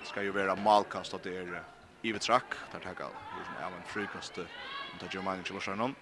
Det 0.00 0.08
skal 0.08 0.28
jo 0.28 0.36
være 0.36 0.56
malkast, 0.56 1.16
og 1.16 1.24
det 1.24 1.36
er 1.42 1.62
Ivetrakk, 2.04 2.56
der 2.72 2.84
tega, 2.84 3.08
det 3.32 3.46
er 3.60 3.72
en 3.72 3.88
frøykast, 3.88 4.40
det 4.40 5.08
er 5.08 5.16
jo 5.18 5.24
mening 5.24 5.44
til 5.44 5.56
å 5.56 5.64
skjønne 5.64 5.80
noen. 5.84 5.96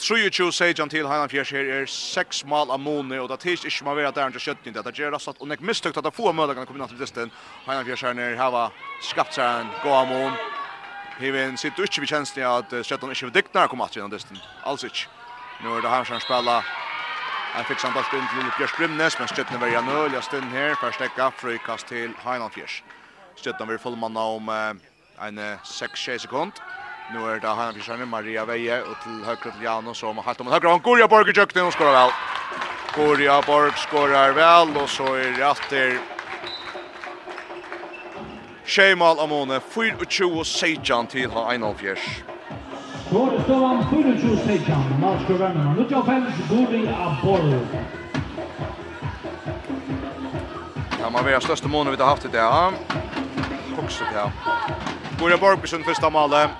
23 0.00 0.52
sejan 0.52 0.88
til 0.88 1.08
Heinan 1.08 1.28
Fjers 1.28 1.50
her 1.52 1.66
er 1.68 1.86
6 1.86 2.44
mal 2.48 2.70
av 2.72 2.80
Moni, 2.80 3.18
og 3.20 3.28
det 3.28 3.34
er 3.36 3.42
tis 3.42 3.64
ikke 3.68 3.84
man 3.84 3.98
vera 3.98 4.12
der 4.16 4.30
enn 4.30 4.32
til 4.32 4.40
kjøttning, 4.46 4.72
det 4.72 4.80
er 4.80 4.96
gjerne 4.96 5.20
satt, 5.20 5.36
og 5.44 5.50
nek 5.50 5.60
mistykt 5.60 5.98
at 6.00 6.06
det 6.06 6.14
få 6.16 6.32
mødagene 6.32 6.64
kom 6.66 6.78
inn 6.80 6.88
til 6.88 7.02
listen, 7.02 7.32
Heinan 7.66 7.84
Fjers 7.84 8.04
her 8.06 8.16
nere 8.16 8.38
hava 8.38 8.70
skapt 9.04 9.36
seg 9.36 9.44
en 9.44 9.68
gå 9.82 9.92
av 9.92 10.08
Mon, 10.08 10.38
Hivin 11.20 11.60
sitter 11.60 11.84
ikke 11.84 12.00
ved 12.00 12.12
kjenslen 12.14 12.48
at 12.48 12.72
Kjøttan 12.72 13.12
ikke 13.12 13.28
vil 13.28 13.34
dikna 13.34 13.66
kom 13.68 13.84
at 13.84 13.92
gjennom 13.92 14.14
listen, 14.14 14.40
alls 14.64 14.86
ikke. 14.88 15.04
Nå 15.60 15.76
er 15.76 15.84
det 15.84 15.92
her 15.92 16.08
som 16.08 16.24
spela, 16.24 16.56
han 17.52 17.68
fikk 17.68 17.84
samt 17.84 18.00
alt 18.00 18.16
inn 18.16 18.24
til 18.30 18.40
Lille 18.40 18.56
Fjers 18.56 18.76
Grimnes, 18.78 19.20
men 19.20 19.32
Kjøttan 19.34 19.60
verja 19.60 19.84
nøljast 19.84 20.40
inn 20.40 20.48
her, 20.54 20.78
for 20.80 20.96
stekka 20.96 21.28
frøykast 21.42 21.92
til 21.92 22.16
Heinan 22.24 22.56
Fjers. 22.56 22.80
Kjøttan 23.36 23.68
vil 23.68 23.82
fullmanna 23.84 24.24
om 24.38 24.48
en 24.48 25.44
6-6 25.68 26.24
sekund. 26.24 26.64
Nu 27.14 27.26
er 27.26 27.40
det 27.40 27.48
Hanna 27.48 27.72
Fischerne, 27.72 28.06
Maria 28.06 28.44
Veje 28.44 28.82
och 28.82 28.96
till 29.02 29.24
högre 29.24 29.50
till 29.52 29.62
Janus 29.62 29.98
som 29.98 30.16
har 30.16 30.24
haft 30.24 30.40
om 30.40 30.46
høyre. 30.46 30.68
han 30.68 30.80
Gorja 30.80 31.08
Borg 31.08 31.30
i 31.30 31.32
jökten 31.32 31.66
och 31.66 31.72
skorar 31.72 31.92
väl. 31.92 32.10
Gorja 32.96 33.42
Borg 33.46 33.72
skårer 33.76 34.32
vel, 34.32 34.76
og 34.76 34.88
så 34.88 35.04
er 35.16 35.32
det 35.36 35.46
etter 35.46 35.98
Shemal 38.64 39.18
Amone 39.18 39.60
24 39.74 40.44
sejan 40.44 41.06
til 41.06 41.30
ha 41.30 41.52
en 41.54 41.62
avfjärs. 41.62 42.22
Går 43.10 43.40
står 43.44 43.66
han 43.66 43.84
24 43.90 44.36
sejan. 44.46 45.00
Marskovan 45.00 45.56
nummer 45.56 45.84
95 45.88 46.32
Gorja 46.48 47.16
Borg. 47.22 47.60
Ja, 51.00 51.10
man 51.10 51.24
vet 51.24 51.42
största 51.42 51.68
månen 51.68 51.96
vi 51.96 52.02
har 52.02 52.10
haft 52.10 52.24
i 52.24 52.28
det 52.28 52.40
här. 52.40 52.72
Också 53.78 54.04
det 54.12 54.18
här. 54.18 54.30
Gorja 55.20 55.36
Borg 55.36 55.56
på 55.56 55.66
första 55.66 56.10
målet. 56.10 56.50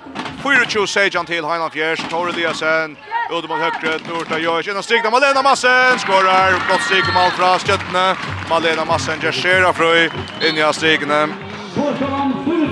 Fyra 0.43 0.65
tjo 0.65 0.87
sejan 0.87 1.25
till 1.25 1.45
Heinan 1.45 1.71
Fjärs, 1.71 1.99
Tor 2.09 2.29
Eliasen, 2.29 2.97
Udde 3.31 3.47
mot 3.47 3.57
högre, 3.57 3.99
Norta 4.09 4.39
Jojic, 4.39 4.67
innan 4.67 4.83
strikna 4.83 5.09
Malena 5.09 5.41
Massen, 5.41 5.99
Skårar. 5.99 6.51
gott 6.69 6.81
strik 6.81 7.09
om 7.09 7.17
allt 7.17 7.33
från 7.33 7.59
Stjötne, 7.59 8.15
Malena 8.49 8.85
Massen 8.85 9.19
gör 9.23 9.31
skera 9.31 9.73
fröj, 9.73 10.09
in 10.41 10.57
i 10.57 10.73
strikna. 10.73 11.27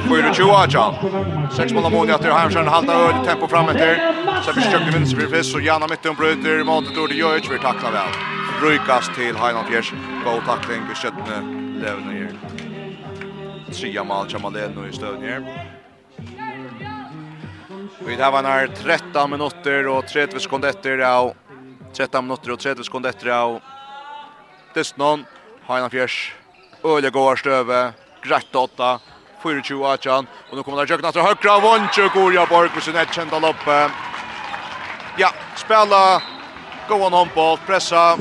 Fyra 0.09 0.33
tjo 0.33 0.51
ajan, 0.51 0.93
sex 1.57 1.73
mål 1.73 1.85
av 1.85 1.93
ammonia 1.93 2.17
till 2.17 2.31
Heimskjärn, 2.31 2.67
halta 2.67 2.93
öd, 2.93 3.25
tempo 3.25 3.47
fram 3.47 3.69
efter, 3.69 4.13
sen 4.45 4.53
försökte 4.53 4.97
vinst 4.97 5.15
för 5.15 5.27
fisk, 5.27 5.55
och 5.55 5.61
gärna 5.61 5.87
mitten 5.87 6.15
bryter, 6.15 6.63
matet 6.63 6.95
Norta 6.95 7.13
Jojic, 7.13 7.49
vi 7.51 7.59
tacklar 7.59 7.91
väl. 7.91 8.09
Brukast 8.61 9.13
till 9.15 9.35
Heinan 9.35 9.65
Fjärs, 9.65 9.93
god 10.25 10.45
tackling, 10.45 10.81
Stjötne, 10.95 11.37
här. 11.83 12.29
Tria 13.73 14.03
mål. 14.03 14.17
mal, 14.17 14.31
Jamaleno 14.31 14.87
i 14.87 14.93
stödnir. 14.93 15.78
Vi 18.01 18.15
har 18.15 18.31
var 18.31 18.67
13 18.67 19.31
minutter 19.31 19.87
och 19.87 20.07
30 20.07 20.39
sekunder 20.39 20.69
efter 20.69 20.99
av 20.99 21.33
13 21.93 22.25
minutter 22.25 22.51
och 22.51 22.59
30 22.59 22.83
sekunder 22.83 23.09
efter 23.09 23.29
av 23.29 23.59
Destnon 24.73 25.25
Heina 25.67 25.89
Fjärs 25.89 26.33
Öle 26.83 27.09
går 27.09 27.35
stöve 27.35 27.93
Grätt 28.23 28.55
8 28.55 28.99
24 29.43 29.93
Achan 29.93 30.27
och 30.49 30.57
nu 30.57 30.63
kommer 30.63 30.85
det 30.85 30.89
jökna 30.89 31.11
till 31.11 31.21
högra 31.21 31.59
Vonche 31.59 32.09
Gorja 32.13 32.45
Borg 32.45 32.69
med 32.73 32.83
sin 32.83 32.95
kända 33.11 33.39
loppe. 33.39 33.89
Ja, 35.17 35.29
spela 35.55 36.21
gå 36.89 36.95
on 36.95 37.57
pressa. 37.65 38.17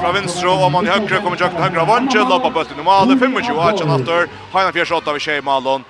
Fra 0.00 0.12
venstre 0.12 0.48
og 0.48 0.72
man 0.72 0.86
i 0.86 0.90
høyre 0.90 1.20
kommer 1.20 1.36
jökna 1.36 1.60
högra 1.60 1.84
Vonche 1.84 2.18
loppa 2.18 2.50
bollen 2.50 2.76
normalt 2.76 3.18
25 3.18 3.58
Achan 3.58 4.00
efter, 4.00 4.28
Heina 4.52 4.72
Fjärs 4.72 4.92
8 4.92 5.12
vi 5.12 5.20
Shay 5.20 5.40
Malon 5.40 5.84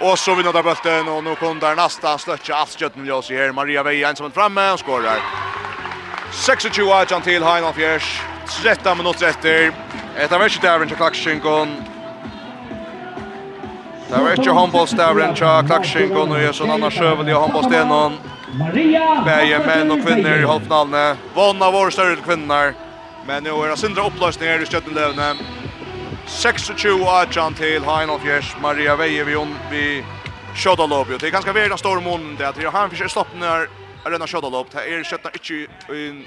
Och 0.00 0.18
så 0.18 0.34
vinner 0.34 0.52
där 0.52 0.62
bulten 0.62 1.08
och 1.08 1.24
nu 1.24 1.34
kom 1.34 1.58
där 1.58 1.76
nästa 1.76 2.18
stötcha 2.18 2.66
med 2.94 3.12
oss 3.12 3.30
här. 3.30 3.52
Maria 3.52 3.82
Veja 3.82 4.08
ensam 4.08 4.30
framme 4.32 4.72
och 4.72 4.78
skorar. 4.78 5.18
26 6.46 6.78
Ajan 6.78 7.22
till 7.22 7.44
Heinal 7.44 7.72
Fjärs. 7.72 8.20
13 8.62 8.98
minuter 8.98 9.28
efter. 9.28 9.72
Ett 10.16 10.32
av 10.32 10.40
värsta 10.40 10.74
även 10.74 10.88
till 10.88 10.96
Klaxschinkon. 10.96 11.68
Det 14.08 14.22
var 14.22 14.38
inte 14.38 14.52
handbollstävlen 14.52 15.34
till 15.34 15.44
Klaxschinkon 15.66 16.30
och 16.30 16.38
är 16.38 16.52
sån 16.52 16.70
annars 16.70 17.00
övel 17.00 17.28
i 17.28 17.32
handbollstenon. 17.32 18.12
Bäge 19.24 19.58
män 19.66 19.90
och 19.90 20.06
kvinnor 20.06 20.32
i 20.32 20.44
halvfinalen. 20.46 21.16
Vann 21.34 21.62
av 21.62 21.72
våra 21.72 21.90
större 21.90 22.16
kvinnor. 22.16 22.74
Men 23.26 23.42
nu 23.44 23.50
är 23.50 23.68
det 23.68 23.76
sindra 23.76 24.06
upplösningar 24.06 24.62
i 24.62 24.66
Sköttenlövnen. 24.66 25.36
26 26.26 26.84
Arjan 27.06 27.54
till 27.54 27.84
Heinolf 27.84 28.24
Jers 28.24 28.56
Maria 28.62 28.96
Veje 28.96 29.24
vi 29.24 29.36
on 29.36 29.54
vi 29.70 30.04
Shotta 30.54 30.86
Lobby. 30.86 31.16
Det 31.20 31.26
är 31.26 31.30
ganska 31.30 31.52
värda 31.52 31.76
stor 31.76 32.00
mån 32.00 32.36
det 32.38 32.48
att 32.48 32.74
han 32.74 32.90
försöker 32.90 33.08
stoppa 33.08 33.38
när 33.38 33.68
Arena 34.04 34.26
Shotta 34.26 34.48
Lobby. 34.48 34.70
Det 34.72 34.94
är 34.94 35.04
skötta 35.04 35.30
inte 35.30 35.54
i 35.92 36.24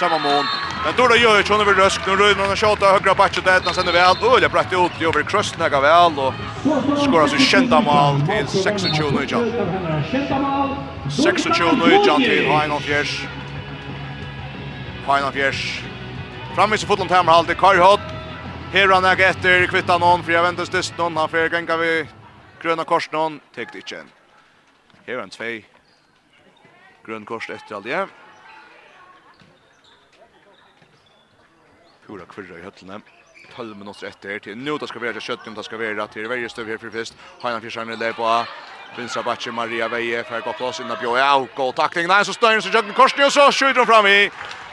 samma 0.00 0.18
mån. 0.18 0.44
Men 0.84 0.94
då 0.96 1.16
gör 1.16 1.36
ju 1.36 1.42
Jonny 1.42 1.72
Rösk 1.72 2.00
nu 2.06 2.16
rullar 2.16 2.72
och 2.72 2.78
högra 2.78 3.14
backen 3.14 3.42
där 3.44 3.60
den 3.60 3.74
sen 3.74 3.86
väl 3.86 4.16
och 4.20 4.40
jag 4.42 4.50
bräckte 4.50 4.76
ut 4.76 5.02
över 5.02 5.22
krösten 5.22 5.58
där 5.58 5.80
väl 5.80 6.18
och 6.18 6.34
skorar 7.02 7.26
så 7.26 7.36
kända 7.36 7.80
mål 7.80 8.20
till 8.20 8.62
26 8.62 8.84
Arjan. 8.84 9.52
26 11.10 11.60
Arjan 11.60 12.22
till 12.22 12.46
Heinolf 12.46 12.88
Jers. 12.88 13.26
Heinolf 15.06 15.36
Jers. 15.36 15.82
Framme 16.54 16.74
i 16.74 16.78
fotland 16.78 17.10
hemma 17.10 17.42
det 17.42 17.54
Kai 17.54 17.76
Hott 17.76 18.17
Her 18.68 18.90
han 18.92 19.04
er 19.08 19.20
etter 19.24 19.62
kvittan 19.64 20.02
hon, 20.04 20.20
for 20.20 20.34
jeg 20.34 20.44
venter 20.44 20.66
styrst 20.68 20.98
noen, 21.00 21.16
han 21.16 21.30
får 21.32 21.46
genga 21.54 21.76
vi 21.80 21.92
grøna 22.60 22.84
korsen 22.84 23.14
hon, 23.16 23.38
tekt 23.56 23.78
ikke 23.80 24.02
en. 24.02 24.10
Her 25.06 25.14
er 25.14 25.22
en 25.22 25.32
tvei 25.32 25.54
grøn 27.06 27.24
kors 27.24 27.48
etter 27.48 27.78
all 27.78 27.86
det. 27.86 28.02
Pura 32.04 32.28
kvirra 32.28 32.60
i 32.60 32.66
høtlene. 32.66 33.00
12 33.54 33.72
minutter 33.72 34.10
etter 34.10 34.44
til 34.44 34.60
nu 34.60 34.76
det 34.76 34.90
skal 34.92 35.00
være 35.06 35.16
til 35.16 35.24
17, 35.38 35.56
det 35.56 35.64
skal 35.64 35.80
være 35.80 36.08
til 36.12 36.28
verjestøv 36.28 36.68
her 36.68 36.82
for 36.82 36.92
fyrst. 36.92 37.16
Heinan 37.40 37.64
Fjersang 37.64 37.96
er 37.96 38.12
på 38.12 38.28
Vinstra 38.96 39.22
backen 39.22 39.54
Maria 39.54 39.88
Veje 39.88 40.24
för 40.24 40.40
gå 40.40 40.52
plats 40.52 40.80
innan 40.80 40.96
Björn 41.00 41.18
Ja, 41.18 41.46
god 41.54 41.74
tackling 41.74 42.06
nej 42.06 42.24
så 42.24 42.32
Stein 42.32 42.62
så 42.62 42.68
Jöken 42.68 42.92
Korsny 42.92 43.24
och 43.24 43.32
så 43.32 43.52
skjuter 43.52 43.78
hon 43.78 43.86
fram 43.86 44.06
i 44.06 44.30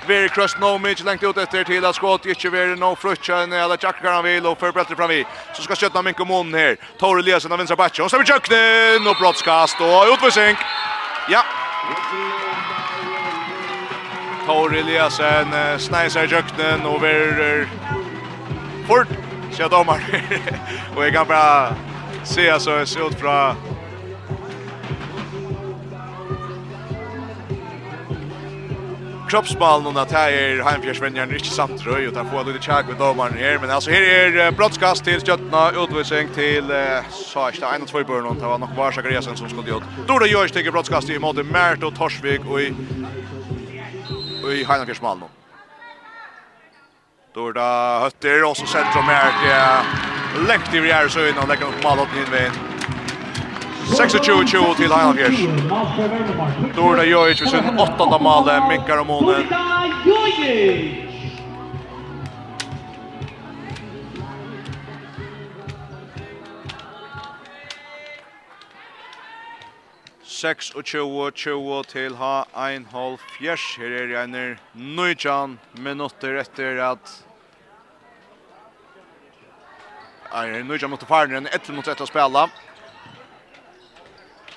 Very 0.07 0.29
Crust 0.29 0.59
no 0.59 0.77
mitch 0.77 1.03
längt 1.03 1.23
ut 1.23 1.37
efter 1.37 1.63
till 1.63 1.85
att 1.85 1.95
skott 1.95 2.25
inte 2.25 2.49
ver 2.49 2.75
no 2.75 2.95
frutcha 2.95 3.45
när 3.45 3.61
alla 3.61 3.77
jackar 3.79 4.11
han 4.11 4.23
vill 4.23 4.45
och 4.45 4.59
förbereder 4.59 4.95
fram 4.95 5.11
i 5.11 5.25
så 5.53 5.61
ska 5.61 5.75
skjuta 5.75 6.01
min 6.01 6.13
kommun 6.13 6.53
här 6.53 6.77
Tor 6.99 7.19
Eliasson 7.19 7.51
av 7.51 7.57
vinstra 7.57 7.75
backen 7.75 8.05
och 8.05 8.11
så 8.11 8.17
blir 8.17 8.29
jöggen 8.29 9.07
och 9.07 9.15
broadcast 9.19 9.81
och 9.81 10.13
utvisning 10.13 10.55
Ja. 11.29 11.43
Tor 14.45 14.75
Eliasson 14.75 15.79
snäser 15.79 16.27
jöggen 16.27 16.85
och 16.85 17.03
ver 17.03 17.67
fort 18.87 19.07
så 19.51 19.67
domar. 19.67 20.03
Och 20.95 21.05
jag 21.05 21.13
kan 21.13 21.27
bara 21.27 21.75
se 22.23 22.49
alltså 22.49 22.79
ut 22.81 23.19
från 23.19 23.55
kroppsballen 29.35 29.97
att 29.97 30.11
här 30.11 30.31
är 30.31 30.63
Heimfjärsvänjan 30.63 31.33
inte 31.33 31.45
samt 31.45 31.85
röj 31.85 32.07
och 32.07 32.13
där 32.13 32.23
får 32.23 32.43
lite 32.43 32.65
tjag 32.65 32.87
med 32.87 32.97
domaren 32.97 33.33
här 33.37 33.59
men 33.59 33.71
alltså 33.71 33.91
här 33.91 34.01
är 34.01 34.51
brottskast 34.51 35.03
till 35.03 35.19
Stjötna 35.19 35.71
utvisning 35.71 36.27
till 36.35 36.71
Sarsta 37.33 37.75
1 37.75 37.87
2 37.87 38.03
början 38.03 38.25
och 38.25 38.35
det 38.35 38.45
var 38.45 38.57
nog 38.57 38.69
Varsa 38.77 39.01
Gresen 39.01 39.37
som 39.37 39.49
skulle 39.49 39.69
gjort. 39.69 39.83
Då 40.07 40.19
då 40.19 40.25
görs 40.25 40.51
till 40.51 40.71
brottskast 40.71 41.09
i 41.09 41.19
mot 41.19 41.45
Mert 41.45 41.83
och 41.83 41.95
Torsvik 41.95 42.41
och 42.49 42.61
i 42.61 42.73
och 44.43 44.53
i 44.53 44.63
Heimfjärsmallen. 44.63 45.29
Då 47.33 47.51
där 47.51 47.99
hötter 47.99 48.43
och 48.49 48.57
så 48.57 48.65
centrum 48.65 49.05
Mert 49.05 49.35
läkt 50.47 50.73
i 50.73 50.79
rear 50.79 50.87
Järvsö 50.87 51.29
innan 51.29 51.47
lägger 51.47 51.65
upp 51.65 51.81
bollen 51.83 52.07
in 52.17 52.31
vid 52.31 52.74
26-20 53.85 54.75
til 54.77 54.93
Heinalfjers. 54.93 55.39
Dorda 56.75 57.03
Jojic 57.03 57.41
vid 57.41 57.49
sin 57.49 57.79
åttanda 57.79 58.17
male, 58.17 58.59
minkar 58.69 58.97
og 58.97 59.07
månen. 59.07 59.45
Seks 70.25 70.73
og 70.75 70.83
tjoe, 70.85 71.29
tjoe 71.31 71.83
til 71.89 72.17
ha 72.19 72.43
ein 72.67 72.83
halv 72.91 73.21
fjers. 73.37 73.63
Her 73.79 73.87
er 73.87 73.95
jeg 73.95 74.11
regner 74.17 74.57
nøytjan 74.73 75.59
minutter 75.79 76.41
etter 76.41 76.81
at 76.91 77.21
Nei, 80.35 80.63
nøytjan 80.67 80.91
måtte 80.91 81.07
faren 81.07 81.37
enn 81.37 81.45
etter 81.55 81.71
mot 81.71 81.87
etter 81.87 82.03
å 82.03 82.09
spela. 82.09 82.49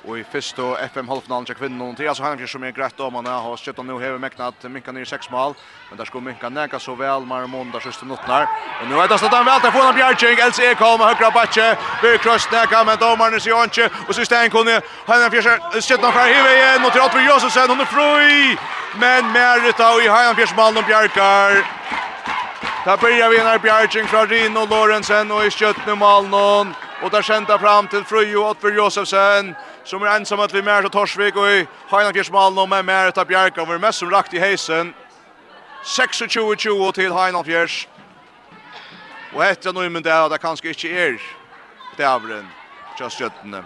Og 0.04 0.18
i 0.18 0.24
första 0.32 0.62
FM 0.94 1.08
halvfinalen 1.08 1.46
til 1.46 1.54
kvinnen 1.54 1.96
till 1.96 2.08
alltså 2.08 2.22
han 2.22 2.48
som 2.48 2.64
er 2.64 2.70
greit 2.70 3.00
om 3.00 3.14
han 3.14 3.26
har 3.26 3.56
skjøttet 3.56 3.84
nå 3.84 3.98
hever 3.98 4.14
över 4.14 4.46
at 4.46 4.70
Minka 4.70 4.92
ner 4.92 5.04
seks 5.04 5.30
mål 5.30 5.54
men 5.90 5.98
der 5.98 6.04
skulle 6.04 6.24
Minka 6.24 6.48
näka 6.48 6.78
så 6.78 6.94
vel, 6.94 7.06
väl 7.06 7.26
Marmon 7.26 7.70
där 7.70 7.80
sista 7.80 8.06
notnar 8.06 8.46
Og 8.82 8.88
nå 8.88 9.00
er 9.02 9.08
det 9.08 9.18
stedet 9.18 9.36
han 9.36 9.46
vel 9.46 9.60
til 9.60 9.72
Fona 9.72 9.92
Bjergjeng, 9.92 10.38
Else 10.40 10.62
Ekholm 10.62 10.98
kommer 10.98 11.14
høyre 11.14 11.32
backe 11.32 11.76
vi 12.02 12.18
cross 12.18 12.46
näka 12.52 12.84
men 12.84 12.98
domaren 12.98 13.40
ser 13.40 13.64
inte 13.64 13.90
och 14.08 14.14
så 14.14 14.24
stäng 14.24 14.50
kunde 14.50 14.80
han 15.06 15.30
skjøttet 15.30 15.42
fjärde 15.42 15.82
skjutit 15.82 16.02
några 16.02 16.24
hiva 16.24 16.52
igen 16.52 16.82
mot 16.82 16.96
Rotby 16.96 17.26
Josefsen 17.26 17.68
hun 17.70 17.80
er 17.80 17.84
fri 17.84 18.58
men 19.00 19.32
Merita 19.32 19.90
og 19.94 20.04
i 20.04 20.06
han 20.06 20.36
fjärde 20.36 20.56
mål 20.56 20.74
de 20.74 20.82
Bjärkar 20.82 21.64
Där 22.84 22.96
börjar 22.96 23.28
vi 23.28 23.38
när 23.38 23.58
Bjärching 23.58 24.06
från 24.06 24.26
Rino 24.28 24.66
Lorentzen 24.66 25.30
och 25.30 25.44
i 25.44 25.50
skjutna 25.50 25.94
mål 25.94 26.28
någon 26.28 26.74
och 27.02 27.10
där 27.10 27.22
skända 27.22 27.58
fram 27.58 27.88
till 27.88 28.04
Frujo 28.04 28.50
Otver 28.50 28.70
Josefsen 28.70 29.54
som 29.88 30.02
er 30.02 30.18
ensam 30.18 30.40
at 30.44 30.52
vi 30.52 30.60
mer 30.60 30.84
til 30.84 30.92
Torsvik 30.92 31.36
og 31.40 31.48
i 31.48 31.62
Heinan 31.88 32.12
Fjersmalen 32.12 32.58
og 32.60 32.68
med 32.68 32.82
mer 32.84 33.10
til 33.10 33.24
Bjerka 33.24 33.62
og 33.62 33.70
vi 33.70 33.78
er 33.78 33.80
mest 33.86 34.02
som 34.02 34.10
rakt 34.12 34.34
i 34.36 34.42
heisen. 34.42 34.92
26-20 35.84 36.92
til 36.92 37.14
Heinan 37.16 37.44
Fjers 37.44 37.86
og 39.32 39.44
etter 39.46 39.72
noe 39.72 39.88
med 39.88 40.04
det 40.04 40.12
at 40.12 40.30
det 40.32 40.40
kanskje 40.42 40.74
ikke 40.74 40.92
er 40.92 41.16
det 41.96 42.04
avren 42.04 42.48
til 42.98 43.10
Stjøttene 43.14 43.62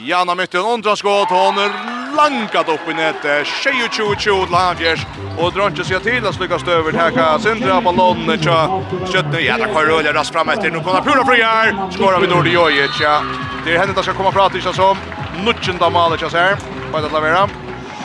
Janna 0.00 0.34
mytte 0.34 0.58
en 0.58 0.64
undraskott. 0.64 1.28
Hon 1.28 1.58
er 1.58 1.70
langat 2.16 2.68
upp 2.68 2.88
i 2.90 2.94
nätet. 2.94 3.46
22-20 3.46 4.46
till 4.46 4.54
Havgers. 4.54 5.06
Och 5.38 5.52
Dronche 5.52 5.84
ser 5.84 5.98
till 5.98 6.26
att 6.26 6.34
slyckas 6.34 6.68
över. 6.68 6.90
til 6.90 7.00
hekka, 7.00 7.38
Sindra 7.38 7.80
ballonen. 7.80 8.38
Tja, 8.38 8.82
skjøttene, 9.06 9.40
Ja, 9.40 9.56
det 9.56 9.64
kommer 9.66 9.86
rulle 9.86 10.12
rast 10.12 10.32
fram 10.32 10.48
etter, 10.48 10.70
Nu 10.70 10.80
kommer 10.80 11.00
Pura 11.00 11.24
fri 11.24 11.42
her, 11.42 11.90
Skårar 11.90 12.20
vi 12.20 12.26
Nordi 12.26 12.50
Jojic. 12.50 13.00
Ja. 13.00 13.20
Det 13.64 13.74
er 13.74 13.78
henne 13.78 13.94
som 13.94 14.02
ska 14.02 14.12
komma 14.12 14.32
fram 14.32 14.50
till 14.50 14.62
sig 14.62 14.74
som. 14.74 14.96
Nutschenda 15.44 15.90
Malic 15.90 16.22
här. 16.32 16.56
Bajda 16.92 17.08
Tlavera. 17.08 17.48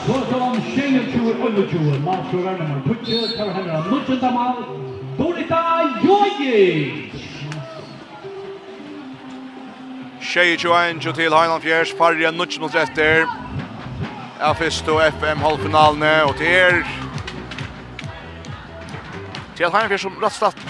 Bortom 0.07 0.61
22-20. 0.75 1.99
Matsurar 2.05 2.57
nummer 2.57 2.81
20. 3.05 3.37
Tar 3.37 3.49
henne 3.49 3.83
Nutschenda 3.91 4.31
Malic. 4.31 4.65
Dorita 5.17 5.61
Jojic. 6.03 7.22
Tjeje 10.23 10.57
21 10.57 11.13
til 11.13 11.33
Heinan 11.35 11.61
Fjers, 11.61 11.91
farge 11.97 12.31
0 12.31 12.47
mot 12.63 12.75
etter. 12.75 13.25
Ja, 14.39 14.51
først 14.55 14.87
og 14.87 15.01
FM 15.19 15.43
halvfinalene, 15.43 16.23
og 16.23 16.37
til 16.39 16.47
her. 16.47 16.79
Til 19.57 19.67
Heinan 19.67 19.91
Fjers 19.91 20.01
som 20.07 20.15
rett 20.23 20.37
statt. 20.37 20.63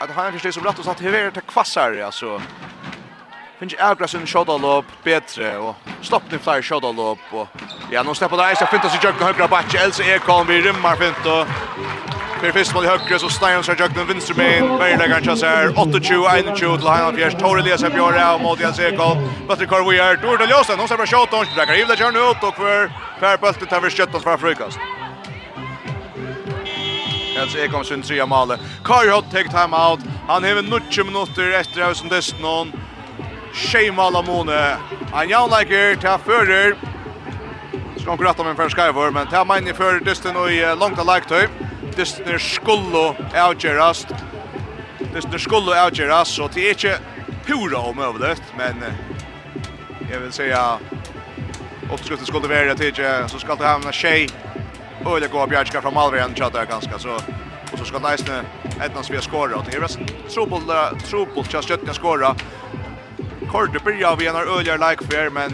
At 0.00 0.12
Heinan 0.12 0.38
Fjers 0.38 0.54
som 0.54 0.68
rett 0.68 0.78
og 0.78 0.84
statt 0.84 1.00
hever 1.00 1.32
til 1.32 1.48
kvassar, 1.48 1.96
altså. 2.04 2.36
Finns 3.58 3.74
avgras 3.80 4.14
under 4.14 4.28
shotalopp 4.28 4.88
bedre, 5.04 5.56
og 5.58 5.74
stoppning 6.02 6.42
flere 6.42 6.62
shotalopp, 6.62 7.28
og 7.32 7.92
ja, 7.92 8.02
nå 8.02 8.14
stepper 8.14 8.36
det 8.36 8.56
så 8.58 8.66
fint 8.66 8.82
finnes 8.84 8.98
i 8.98 9.06
jøkken 9.06 9.28
høyre 9.30 9.48
bakke, 9.48 9.78
Else 9.80 10.04
Ekholm, 10.04 10.48
vi 10.48 10.60
rymmer 10.66 10.98
fint, 11.00 11.30
og 11.30 12.11
Per 12.42 12.74
mål 12.74 12.84
i 12.84 12.88
högre 12.88 13.18
så 13.18 13.28
Stein 13.28 13.62
ska 13.62 13.74
jökna 13.74 14.04
vänster 14.04 14.34
ben. 14.34 14.78
Berla 14.78 15.08
kanske 15.08 15.36
så 15.36 15.46
här 15.46 15.68
28-21 15.68 16.56
till 16.56 16.88
Heinz 16.88 17.16
Fjärs. 17.16 17.34
Tore 17.34 17.60
Elias 17.60 17.82
här 17.82 17.90
gör 17.90 18.34
och 18.34 18.40
Modi 18.40 18.64
Azekov. 18.64 19.16
Patrick 19.48 19.70
Carver 19.70 19.92
är 19.92 20.16
Tor 20.16 20.38
de 20.38 20.46
Ljosen. 20.46 20.78
De 20.78 20.88
servar 20.88 21.06
shot 21.06 21.32
on. 21.32 21.46
Där 21.56 21.74
Givla 21.74 21.96
kör 21.96 22.12
nu 22.12 22.18
ut 22.18 22.42
och 22.42 22.56
för 22.56 22.92
Färbultet 23.20 23.68
tar 23.70 23.80
vi 23.80 23.90
köttet 23.90 24.22
från 24.22 24.38
frukast. 24.38 24.78
Alltså 27.40 27.58
är 27.58 27.84
sin 27.84 28.02
tredje 28.02 28.26
mål. 28.26 28.54
Carver 28.84 29.12
har 29.12 29.22
tagit 29.22 29.50
time 29.50 29.76
out. 29.76 30.00
Han 30.28 30.44
har 30.44 30.80
90 30.80 31.04
minuter 31.04 31.52
efter 31.60 31.88
husen 31.88 32.08
Desnon. 32.08 32.72
Sheimal 33.52 34.24
Mone. 34.26 34.76
Han 35.12 35.28
jaunager 35.28 36.18
fører. 36.18 36.74
Skal 37.96 38.14
ikke 38.14 38.24
rette 38.24 38.42
med 38.42 38.50
en 38.50 38.56
färskajvor, 38.56 39.10
men 39.10 39.26
tar 39.26 39.44
man 39.44 39.68
i 39.68 39.72
fører 39.72 40.00
dysten 40.00 40.36
och 40.36 40.50
i 40.52 40.60
langt 40.76 40.98
av 40.98 41.06
lagtöj 41.06 41.48
dysner 41.96 42.38
skullo 42.38 43.14
avgjerast. 43.34 44.12
Dysner 45.14 45.38
skulle 45.38 45.76
avgjørast, 45.76 46.36
så 46.36 46.48
det 46.54 46.64
er 46.64 46.76
ikke 46.76 46.98
pura 47.46 47.82
omøvlet, 47.90 48.42
men 48.58 48.84
jeg 50.10 50.20
vil 50.20 50.32
säga 50.32 50.78
uppskriften 51.92 52.26
skulle 52.26 52.48
vara 52.48 52.72
ikke, 52.72 53.28
så 53.28 53.38
ska 53.38 53.54
det 53.54 53.66
hamna 53.66 53.92
tjej 53.92 54.28
og 55.04 55.20
det 55.20 55.28
går 55.28 55.46
Bjärska 55.46 55.82
från 55.82 55.94
Malvren 55.94 56.34
chatta 56.34 56.64
ganska 56.64 56.98
så 56.98 57.14
och 57.72 57.78
så 57.78 57.84
ska 57.84 57.98
Nice 57.98 58.44
etnas 58.80 59.06
spela 59.06 59.22
skora 59.22 59.56
och 59.56 59.64
det 59.70 59.76
är 59.76 59.88
trubbel 60.28 60.60
trubbel 61.04 61.44
just 61.52 61.70
att 61.70 61.96
skora 61.96 62.36
Kort 63.50 63.84
börjar 63.84 64.16
vi 64.16 64.26
en 64.26 64.36
öligare 64.36 64.90
like 64.90 65.04
fair 65.04 65.30
men 65.30 65.52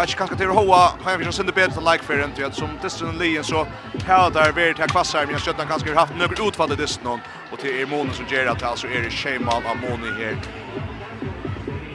vet 0.00 0.16
kanskje 0.16 0.36
til 0.40 0.52
Hoa, 0.56 0.94
har 1.04 1.18
vi 1.18 1.32
sender 1.32 1.52
bedre 1.52 1.74
til 1.76 1.84
like 1.84 2.04
for 2.04 2.16
enn 2.16 2.52
som 2.56 2.70
distan 2.82 3.18
Lien 3.20 3.44
så 3.44 3.66
her 4.06 4.30
der 4.32 4.52
ver 4.56 4.72
til 4.72 4.88
kvassar 4.88 5.26
men 5.26 5.36
skjøttan 5.36 5.68
kanskje 5.68 5.92
har 5.92 6.06
haft 6.06 6.16
nokre 6.16 6.46
utfall 6.46 6.72
i 6.72 6.76
distan 6.76 7.20
og 7.50 7.58
til 7.60 7.82
Ermonen 7.82 8.14
som 8.14 8.24
gjør 8.26 8.48
at 8.54 8.62
altså 8.62 8.88
er 8.88 9.04
det 9.04 9.48
av 9.48 9.66
Amoni 9.66 10.12
her. 10.16 10.38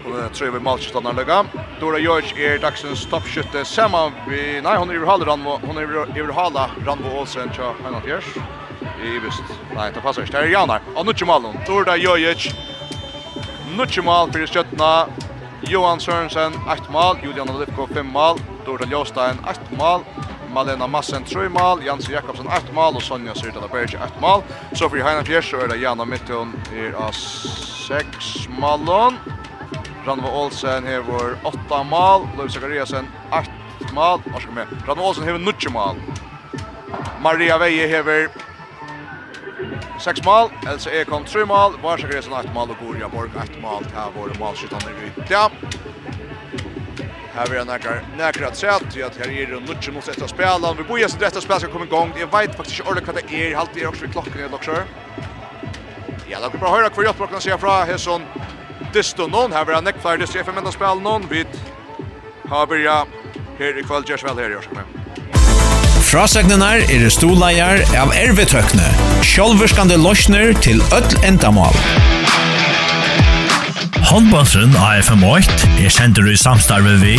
Og 0.06 0.14
det 0.14 0.34
tror 0.34 0.46
jeg 0.46 0.54
vi 0.54 0.60
mål 0.60 0.80
stannar 0.80 1.18
lukka. 1.18 1.46
Dora 1.80 2.00
George 2.00 2.38
er 2.38 2.60
dagsens 2.62 3.08
toppskytte. 3.10 3.66
Saman 3.66 4.14
vi, 4.28 4.62
nei, 4.62 4.78
hon 4.78 4.90
er 4.90 5.02
i 5.02 5.06
Hala 5.06 5.26
Ranvo, 5.26 5.58
hon 5.66 5.78
er 5.78 5.90
i 6.14 6.32
Hala 6.32 6.70
Ranvo 6.86 7.18
Olsen 7.22 7.50
tja 7.50 7.74
Heinald 7.82 8.06
Gjers. 8.06 8.30
I 9.02 9.18
visst, 9.24 9.50
nei, 9.74 9.90
det 9.92 10.04
passar 10.04 10.24
ikke, 10.24 10.38
det 10.38 10.52
er 10.52 10.54
Janar, 10.54 10.86
og 10.94 11.06
Nutjemalon, 11.08 11.58
Dora 11.66 11.98
George, 11.98 12.54
Nutjemal 13.76 14.30
fyrir 14.34 14.52
skjøttna, 14.52 14.92
Johan 15.68 16.00
Sørensen, 16.00 16.54
8 16.68 16.92
mål. 16.92 17.18
Julian 17.24 17.50
Olivko, 17.50 17.88
5 17.94 18.06
mål. 18.06 18.40
Dorda 18.66 18.86
Ljostein, 18.86 19.40
8 19.50 19.62
mål. 19.78 20.04
Malena 20.54 20.88
Massen, 20.88 21.24
3 21.24 21.50
mål. 21.50 21.82
Jansi 21.86 22.12
Jakobsen, 22.12 22.48
8 22.48 22.74
mål. 22.74 22.96
Og 22.96 23.02
Sonja 23.02 23.34
Syrdala 23.36 23.68
Berge, 23.68 23.98
8 23.98 24.20
mål. 24.22 24.44
Så 24.74 24.90
for 24.90 24.98
Heina 24.98 25.24
Fjers 25.24 25.50
så 25.50 25.58
er 25.58 25.68
det 25.68 25.82
Jana 25.82 26.06
Mittun 26.06 26.54
er 26.74 26.94
av 26.96 27.14
6 27.14 28.48
mål. 28.60 29.18
Ranva 30.08 30.30
Olsen 30.30 30.86
hever 30.86 31.38
8 31.44 31.84
mål. 31.90 32.28
Løv 32.38 32.50
Zakariasen, 32.50 33.10
8 33.32 33.94
mål. 33.94 34.22
Varsågod 34.26 34.56
med. 34.56 34.68
Ranva 34.88 35.04
Olsen 35.04 35.24
hever 35.24 35.40
9 35.40 35.70
mål. 35.70 36.02
Maria 37.22 37.58
Veje 37.58 37.88
hever 37.88 38.30
sex 40.00 40.24
mål, 40.26 40.50
Elsa 40.68 40.92
er 40.92 41.04
kom 41.04 41.26
mål, 41.48 41.78
Varsa 41.84 42.08
Gresen 42.08 42.34
8 42.34 42.54
mål 42.54 42.70
och 42.70 42.86
Gorja 42.86 43.10
Borg 43.10 43.30
ett 43.44 43.62
mål. 43.62 43.84
Det 43.84 43.96
har 43.96 44.12
vært 44.12 44.40
målskyttene 44.40 44.92
i 44.92 45.12
Ja. 45.30 45.50
Her 47.36 47.54
er 47.54 47.66
nekker, 47.66 48.02
nekker 48.18 48.46
at 48.48 48.58
sett, 48.58 48.96
ja, 48.96 49.10
här 49.20 49.28
är 49.28 49.46
det 49.46 49.60
mycket 49.60 49.94
mot 49.94 50.06
detta 50.06 50.28
spel. 50.28 50.76
vi 50.78 50.84
börjar 50.84 51.08
så 51.08 51.18
detta 51.18 51.42
spela 51.42 51.60
ska 51.60 51.70
komma 51.70 51.86
igång. 51.86 52.14
Jag 52.20 52.28
vet 52.28 52.56
faktiskt 52.56 52.80
inte 52.80 52.92
ordentligt 52.92 53.16
vad 53.16 53.24
det 53.30 53.52
är. 53.52 53.56
Halt 53.56 53.78
är 53.78 53.88
också 53.88 54.02
vid 54.02 54.12
klockan 54.12 54.40
i 54.40 54.48
dokker. 54.48 54.84
Ja, 56.28 56.38
då 56.40 56.50
kan 56.50 56.52
vi 56.52 56.58
bare 56.58 56.76
høre 56.76 56.90
hva 56.90 57.04
hjelpbrokkene 57.04 57.42
sier 57.42 57.58
fra, 57.58 57.84
her 57.86 58.00
sånn 58.02 58.24
dysto 58.96 59.28
noen, 59.28 59.54
her 59.54 59.70
er 59.70 59.82
nekker 59.82 60.18
det 60.18 60.28
ser 60.28 60.44
för 60.44 60.52
får 60.52 60.56
menn 60.56 60.68
å 60.68 60.74
spela 60.74 60.96
någon 60.96 61.28
vi 61.30 61.46
har 62.50 62.68
byrja 62.68 63.06
Här 63.58 63.78
i 63.80 63.84
kväll 63.84 64.04
görs 64.08 64.24
väl 64.24 64.38
här 64.38 64.52
i 64.52 64.56
årsakene. 64.56 64.95
Frasegnenar 66.06 66.84
er 66.94 67.04
stoleier 67.10 67.82
av 67.98 68.12
ervetøkne, 68.14 68.86
sjolverskande 69.26 69.98
løsner 69.98 70.54
til 70.62 70.84
öll 70.94 71.16
endamal. 71.26 71.74
Håndbåndsen 74.06 74.78
AFM8 74.78 75.72
er 75.82 75.90
sender 75.90 76.30
i 76.30 76.38
samstarve 76.38 76.94
vi, 77.02 77.18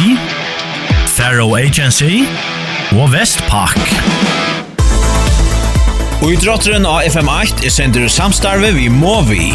Faro 1.17 1.57
Agency 1.59 2.23
og 2.95 3.11
Vestpak. 3.11 3.81
Og 6.23 6.31
i 6.33 6.39
drotteren 6.41 6.87
av 6.87 7.03
FM8 7.11 7.67
er 7.67 7.75
sender 7.75 8.07
i 8.07 8.13
samstarve 8.13 8.71
vi 8.79 8.87
Movi. 8.93 9.51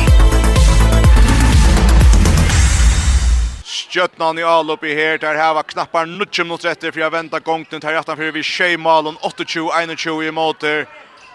stjötnan 3.91 4.39
i 4.39 4.43
Alupi 4.43 4.95
här. 4.95 5.17
Där 5.17 5.35
här 5.35 5.53
var 5.53 5.63
knappar 5.63 6.05
90 6.05 6.45
mot 6.45 6.65
etter 6.65 6.91
för 6.91 6.99
jag 6.99 7.11
väntar 7.11 7.39
gången. 7.39 7.65
her 7.83 7.93
jaftan 7.93 8.17
för 8.17 8.31
vi 8.31 8.43
tjej 8.43 8.77
malen 8.77 9.17
28-21 9.17 10.23
i 10.23 10.31
måter. 10.31 10.87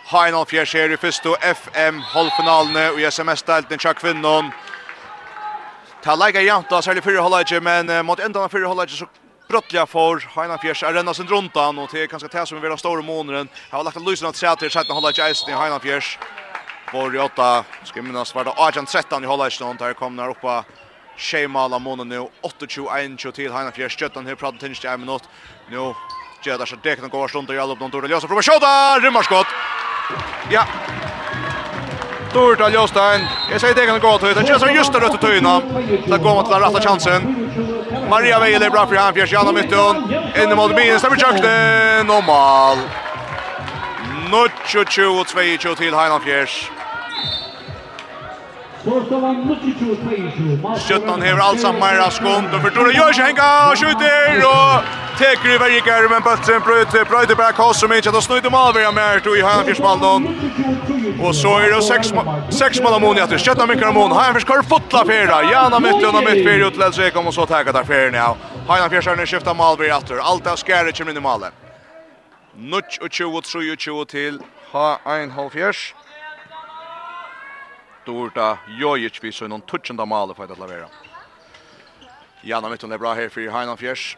Heinald 0.06 0.48
fjärs 0.48 0.74
här 0.74 0.92
i 0.92 0.96
första 0.96 1.34
FM 1.34 2.00
halvfinalen 2.00 2.92
och 2.92 3.00
i 3.00 3.04
SMS-delten 3.04 3.78
tja 3.78 3.94
kvinnon. 3.94 4.50
Ta 6.02 6.14
lägga 6.14 6.40
jämt 6.40 6.66
då, 6.70 6.82
särskilt 6.82 7.04
fyra 7.04 7.22
halvleidje, 7.22 7.60
men 7.60 7.90
uh, 7.90 8.02
mot 8.02 8.18
ändan 8.18 8.42
av 8.42 8.48
fyra 8.48 8.68
halvleidje 8.68 8.96
så 8.96 9.06
brottliga 9.48 9.86
för 9.86 10.40
Heinan 10.40 10.58
Fjärs 10.58 10.82
är 10.82 10.92
renna 10.92 11.14
sin 11.14 11.26
rundan 11.26 11.88
det 11.92 12.02
är 12.02 12.06
ganska 12.06 12.28
tæs 12.28 12.48
som 12.48 12.56
vi 12.56 12.62
vil 12.62 12.70
ha 12.70 12.76
stora 12.76 13.02
måneren. 13.02 13.48
Har 13.70 13.84
lagt 13.84 13.96
en 13.96 14.04
lysen 14.04 14.28
av 14.28 14.32
tæt 14.32 14.58
til 14.58 14.70
sætten 14.70 14.94
halvleidje 14.94 15.24
eisen 15.28 15.50
i 15.50 15.56
Heinan 15.56 15.80
Fjärs. 15.80 16.18
Vår 16.92 17.16
i 17.16 17.18
åtta, 17.18 17.64
ska 17.84 18.02
minnas, 18.02 18.34
var 18.34 18.44
det 18.44 18.50
18-13 18.50 19.22
i 19.22 19.26
halvleidje, 19.26 19.74
der 19.78 19.92
kom 19.92 20.16
der 20.16 20.28
oppa 20.28 20.64
Shemal 21.16 21.74
Amon 21.74 22.08
nu 22.08 22.26
28-21 22.60 23.32
till 23.32 23.52
Hanna 23.52 23.70
Fjärstjötan 23.70 24.26
här 24.26 24.34
pratar 24.34 24.58
tinst 24.58 24.84
i 24.84 24.86
en 24.86 25.00
minut. 25.00 25.22
Nu 25.70 25.76
gör 26.44 26.58
det 26.58 26.66
så 26.66 26.76
det 26.82 26.96
kan 26.96 27.08
gå 27.08 27.28
stund 27.28 27.50
i 27.50 27.58
alla 27.58 27.74
de 27.74 27.90
dåliga 27.90 28.14
lösa 28.14 28.28
från 28.28 28.42
skott. 28.42 28.62
Rymmarskott. 29.02 29.46
Ja. 30.50 30.64
Dorda 32.32 32.68
Ljostein. 32.68 33.26
Jag 33.50 33.60
säger 33.60 33.74
det 33.74 33.86
kan 33.86 34.00
gå 34.00 34.18
till 34.18 34.26
höjden. 34.26 34.42
Det 34.42 34.48
känns 34.48 34.62
som 34.62 34.74
just 34.74 34.92
det 34.92 35.00
rätt 35.00 35.14
och 35.14 35.20
töjna. 35.20 35.60
Det 36.06 36.18
går 36.18 36.34
mot 36.34 36.50
den 36.50 36.60
rätta 36.60 36.80
chansen. 36.80 37.50
Maria 38.10 38.38
Veil 38.38 38.62
är 38.62 38.70
bra 38.70 38.86
för 38.86 38.96
han 38.96 39.14
fjärs 39.14 39.32
Janna 39.32 39.52
Mytton. 39.52 39.96
In 40.42 40.56
mot 40.56 40.76
Bien 40.76 40.98
stämmer 40.98 41.16
kökten. 41.16 42.06
Normal. 42.06 42.78
Nutt 44.30 44.52
22-22 44.66 45.74
till 45.74 45.94
Heinan 45.94 46.20
Fjärs. 46.20 46.70
Skjøttan 50.86 51.22
hever 51.22 51.40
alt 51.42 51.58
sammen 51.58 51.80
mer 51.82 51.98
av 52.04 52.12
skånd, 52.14 52.52
og 52.54 52.60
Fortura 52.62 52.92
gjør 52.94 53.08
ikke 53.10 53.24
henga, 53.24 53.46
og 53.70 53.80
skjuter, 53.80 54.44
och 54.46 55.18
teker 55.18 55.48
i 55.54 55.58
verger, 55.58 56.08
men 56.12 56.22
Bøttsen 56.22 56.62
bröt 56.62 56.94
brøyte 57.08 57.34
bara 57.34 57.52
kast 57.52 57.80
som 57.80 57.92
inte 57.92 58.08
ikke, 58.08 58.16
og 58.16 58.22
snøyde 58.22 58.50
malverja 58.50 58.92
mer, 58.94 59.18
og 59.26 59.36
i 59.38 59.40
Hagenfjørsmalden, 59.40 60.22
och 61.20 61.34
så 61.34 61.58
är 61.58 61.70
det 61.74 61.82
sex 62.54 62.80
mal 62.80 62.94
amon 62.94 63.18
i 63.18 63.20
etter, 63.20 63.38
Skjøttan 63.38 63.68
mikker 63.68 63.88
amon, 63.88 64.12
Hagenfjørs 64.12 64.44
kar 64.44 64.62
fotla 64.62 65.04
fjera, 65.04 65.42
Jana 65.50 65.78
Mittlund 65.80 66.16
og 66.16 66.24
Mittfjør 66.24 66.66
ut 66.66 66.72
til 66.72 66.82
Elsekom, 66.82 67.26
og 67.26 67.34
så 67.34 67.46
taget 67.46 67.74
der 67.74 67.84
fjeren, 67.84 68.14
ja, 68.14 68.34
nu 68.68 68.74
er 69.22 69.26
skifta 69.26 69.52
malverja 69.54 69.98
etter, 69.98 70.22
allt 70.22 70.46
er 70.46 70.56
skjæret 70.56 70.96
kommer 70.96 71.10
in 71.10 71.18
i 71.18 71.20
malet. 71.20 71.52
Nutch 72.54 72.98
och 73.02 73.10
20 73.10 73.36
og 73.36 73.44
23 73.44 74.04
till, 74.04 74.40
Ha 74.72 74.98
1 75.06 75.32
halvfjørs. 75.32 75.94
Då 78.06 78.30
da 78.34 78.58
Jojic 78.68 79.18
vi 79.22 79.32
så 79.32 79.48
någon 79.48 79.60
touchande 79.60 80.04
mål 80.06 80.34
för 80.34 80.44
att 80.44 80.58
lavera. 80.58 80.86
Janna 82.42 82.68
mitt 82.68 82.82
är 82.82 82.98
bra 82.98 83.14
här 83.14 83.28
för 83.28 83.50
Heinan 83.50 83.76
Fjärs. 83.76 84.16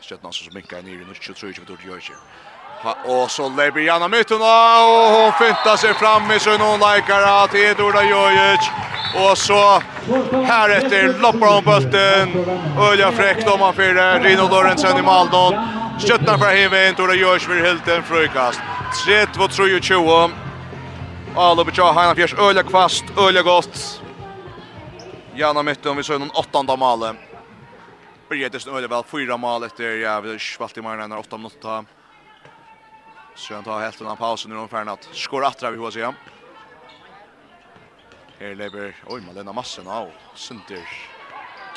Stjärnan 0.00 0.32
som 0.32 0.54
minkar 0.54 0.82
ner 0.82 0.92
i 0.92 1.04
nu 1.08 1.14
23 1.20 1.52
för 1.52 1.86
Jojic. 1.86 2.10
Och 3.04 3.30
så 3.30 3.48
lever 3.48 3.80
Janna 3.80 4.08
mitt 4.08 4.30
och 4.30 4.38
hon 4.38 5.32
fintar 5.32 5.76
sig 5.76 5.94
fram 5.94 6.30
i 6.30 6.38
så 6.38 6.58
någon 6.58 6.80
likar 6.80 7.48
till 7.48 7.60
Edorda 7.60 8.02
Jojic. 8.02 8.70
Och 9.14 9.38
så 9.38 9.82
här 10.46 10.70
efter 10.70 11.20
loppar 11.20 11.54
hon 11.54 11.64
bulten. 11.64 12.26
Ölja 12.90 13.12
fräckt 13.12 13.48
om 13.48 13.60
han 13.60 13.74
för 13.74 14.20
Rino 14.20 14.48
Lorentzen 14.48 14.98
i 14.98 15.02
Maldon. 15.02 15.54
Stjärnan 15.98 16.38
för 16.38 16.46
Heimen, 16.46 16.78
Edorda 16.78 17.14
Jojic 17.14 17.46
blir 17.46 17.62
helt 17.64 17.88
en 17.88 18.02
frukast. 18.02 18.60
3-2-3-20. 19.06 20.45
Alla 21.38 21.64
på 21.64 21.64
Bichar 21.64 21.92
Heina 21.92 22.14
Fjärs 22.14 22.34
öliga 22.34 22.62
kvast, 22.62 23.04
öliga 23.18 23.42
gott. 23.42 24.02
Janna 25.34 25.62
Mytton, 25.62 25.96
vi 25.96 26.02
såg 26.02 26.20
någon 26.20 26.30
åttanda 26.30 26.76
mål. 26.76 27.16
Bredes 28.28 28.66
öliga 28.66 28.88
väl 28.88 29.04
fyra 29.04 29.36
mål 29.36 29.64
efter 29.64 29.84
ja, 29.84 30.20
vi 30.20 30.30
har 30.30 30.38
svalt 30.38 30.78
i 30.78 30.82
marna 30.82 31.06
när 31.06 31.18
åtta 31.18 31.36
minuter. 31.36 31.84
Så 33.34 33.54
han 33.54 33.64
tar 33.64 33.80
helt 33.80 34.00
en 34.00 34.16
paus 34.16 34.46
nu 34.46 34.54
ungefär 34.54 34.84
natt. 34.84 35.08
Skår 35.12 35.44
attra 35.44 35.70
vi 35.70 35.78
HC. 35.78 35.96
Här 38.38 38.54
lever 38.54 38.96
oj 39.06 39.20
Malena 39.20 39.52
Massen 39.52 39.88
au, 39.88 40.10
Sunter. 40.34 40.88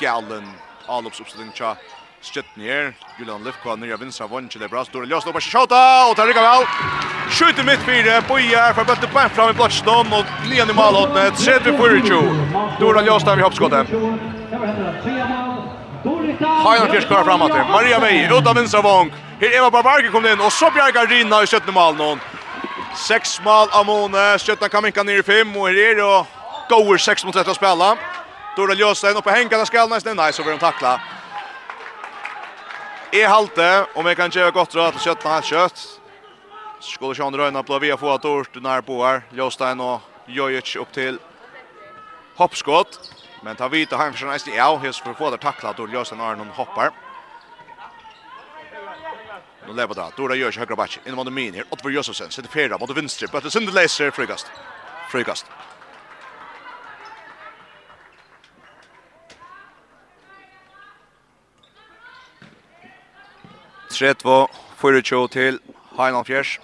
Gallen 0.00 0.52
Alops 0.86 1.20
uppställning 1.20 1.52
tja 1.52 1.76
Støtten 2.22 2.62
her, 2.62 2.90
Julian 3.16 3.40
Lefkva 3.40 3.78
nye 3.80 3.96
vinstra 3.96 4.26
vann 4.28 4.48
det 4.52 4.60
det 4.60 4.68
bra, 4.68 4.82
Stora 4.84 5.06
løs, 5.08 5.24
og 5.24 5.32
bare 5.32 5.40
skjøta, 5.40 5.78
og 6.04 6.16
tar 6.18 6.28
rikka 6.28 6.42
vel. 6.44 6.66
Skjøter 7.32 7.64
midt 7.64 7.80
fire, 7.86 8.18
Bojer, 8.28 8.74
for 8.76 8.84
bøtte 8.84 9.08
bænt 9.08 9.32
fram 9.32 9.52
i 9.54 9.56
blotstånd, 9.56 10.12
og 10.12 10.48
lian 10.50 10.68
i 10.68 10.74
malåtene, 10.76 11.30
3-4-2. 11.40 12.18
Dora 12.80 13.00
løs 13.06 13.24
der 13.24 13.40
vi 13.40 13.46
hoppskåttet. 13.46 13.94
Heinan 16.40 16.90
Kirsk 16.90 17.08
kommer 17.08 17.24
framåt 17.24 17.52
här, 17.52 17.64
Maria 17.72 18.00
Vej, 18.00 18.24
utan 18.26 18.46
av 18.46 18.56
vinstra 18.56 18.82
vong. 18.82 19.12
Her 19.40 19.56
Eva 19.56 19.70
Barbarke 19.70 20.10
kom 20.12 20.26
inn, 20.26 20.40
og 20.40 20.52
så 20.52 20.68
bjergar 20.70 21.08
Rina 21.08 21.40
i 21.42 21.46
17 21.46 21.72
mal 21.74 21.96
noen. 21.96 22.20
Sex 22.96 23.40
mal 23.44 23.72
av 23.72 23.86
Måne, 23.86 24.36
Støtten 24.38 24.68
kan 24.68 24.84
minka 24.84 25.02
ner 25.02 25.22
i 25.22 25.24
fem, 25.24 25.56
og 25.56 25.70
her 25.70 25.80
er 25.86 25.96
det, 25.96 26.04
og 26.04 26.26
goer 26.68 27.00
6 27.00 27.24
mot 27.24 27.36
1 27.36 27.48
å 27.48 27.56
spela. 27.56 27.94
Dora 28.58 28.76
løs 28.76 29.00
der, 29.00 29.16
oppe 29.16 29.32
hengar, 29.32 29.56
da 29.56 29.64
skal 29.64 29.88
nesten, 29.88 30.20
nei, 30.20 30.32
så 30.36 30.44
vil 30.44 30.58
de 30.58 30.60
tackla 30.60 30.98
är 33.12 33.28
halte 33.28 33.86
om 33.94 34.06
jag 34.06 34.16
kan 34.16 34.30
köra 34.30 34.50
gott 34.50 34.74
råd 34.74 34.84
att 34.84 35.02
kötta 35.02 35.28
här 35.28 35.42
kött. 35.42 36.00
Skulle 36.80 37.14
Sean 37.14 37.36
Röna 37.36 37.62
blå 37.62 37.78
via 37.78 37.96
få 37.96 38.10
att 38.10 38.24
ort 38.24 38.62
när 38.62 38.80
på 38.80 39.04
här. 39.04 39.22
Jostein 39.30 39.80
och 39.80 40.00
Jojic 40.26 40.76
upp 40.76 40.92
till 40.92 41.18
hoppskott. 42.36 43.14
Men 43.42 43.56
ta 43.56 43.68
vita 43.68 43.96
han 43.96 44.12
för 44.12 44.26
nästa 44.26 44.50
ja, 44.50 44.76
här 44.76 44.92
ska 44.92 45.14
få 45.14 45.30
det 45.30 45.36
tacklat 45.36 45.78
och 45.78 45.88
Jostein 45.88 46.20
Arnon 46.20 46.48
hoppar. 46.48 46.90
Nu 49.66 49.74
lever 49.74 49.94
det. 49.94 50.06
Dora 50.16 50.34
Jojic 50.34 50.58
högra 50.58 50.76
back. 50.76 51.00
In 51.06 51.14
mot 51.14 51.32
min 51.32 51.54
här. 51.54 51.64
Ottvar 51.70 51.90
Josefsen 51.90 52.30
sitter 52.30 52.48
fjärda 52.48 52.78
mot 52.78 52.96
vänster. 52.96 53.26
Bötter 53.32 53.48
Sundelaiser 53.48 54.10
frikast. 54.10 54.46
Frikast. 55.10 55.46
Frikast. 55.46 55.69
32, 64.00 64.48
24 64.80 65.28
til 65.28 65.58
Heinald 65.98 66.24
Fjers. 66.24 66.60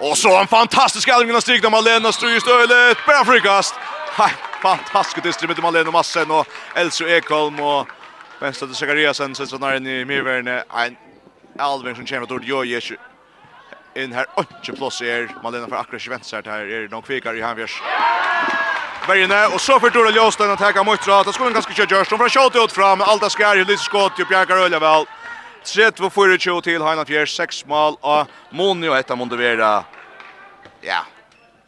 Och 0.00 0.18
så 0.18 0.40
en 0.40 0.46
fantastisk 0.46 1.08
allmänna 1.08 1.40
stryk 1.40 1.62
där 1.62 1.70
Malena 1.70 2.12
stryker 2.12 2.40
stölet. 2.40 2.98
Bara 3.06 3.24
frikast. 3.24 3.74
Hej, 4.12 4.32
fantastisk 4.62 5.22
distribution 5.22 5.62
Malena 5.62 5.90
Massen 5.90 6.30
och 6.30 6.46
Elsu 6.74 7.08
Ekholm 7.08 7.60
og 7.60 7.86
Bästa 8.40 8.66
till 8.66 8.74
Zakariasen 8.74 9.34
sen 9.34 9.46
så 9.46 9.58
när 9.58 9.74
i 9.76 10.04
Mirverne. 10.04 10.64
En 10.76 10.96
Alvin 11.58 11.94
som 11.94 12.06
kommer 12.06 12.32
åt 12.32 12.44
Jojic. 12.44 12.92
In 13.94 14.12
här 14.12 14.26
åtta 14.34 14.72
plus 14.76 15.00
är 15.00 15.28
Malena 15.42 15.66
för 15.68 15.76
akkurat 15.76 16.06
vänster 16.06 16.42
här 16.46 16.60
är 16.60 16.88
de 16.88 17.02
kvikar 17.02 17.36
i 17.36 17.42
Hanfjärs. 17.42 17.82
Bergene, 19.06 19.46
och 19.46 19.60
så 19.60 19.80
för 19.80 19.90
Dora 19.90 20.10
Ljåsten 20.10 20.50
att 20.50 20.58
täcka 20.58 20.82
mot 20.82 21.08
rata. 21.08 21.32
Skolan 21.32 21.52
ganska 21.52 21.72
kört 21.72 21.90
Jörsson 21.90 22.18
från 22.18 22.30
skott 22.30 22.56
ut 22.56 22.72
fram. 22.72 23.00
Alta 23.00 23.30
skär 23.30 23.56
i 23.56 23.64
lyskott, 23.64 24.12
ju 24.18 24.24
Bjarkar 24.24 24.56
Öljavall. 24.56 25.06
30 25.64 26.10
for 26.10 26.36
20 26.36 26.62
til 26.62 26.82
Heinan 26.84 27.06
Fjær, 27.08 27.26
6 27.26 27.64
mål 27.66 27.96
av 28.04 28.30
Moni, 28.52 28.88
og 28.88 28.96
etter 28.98 29.16
måtte 29.16 29.38
være, 29.40 29.68
ja, 30.84 31.00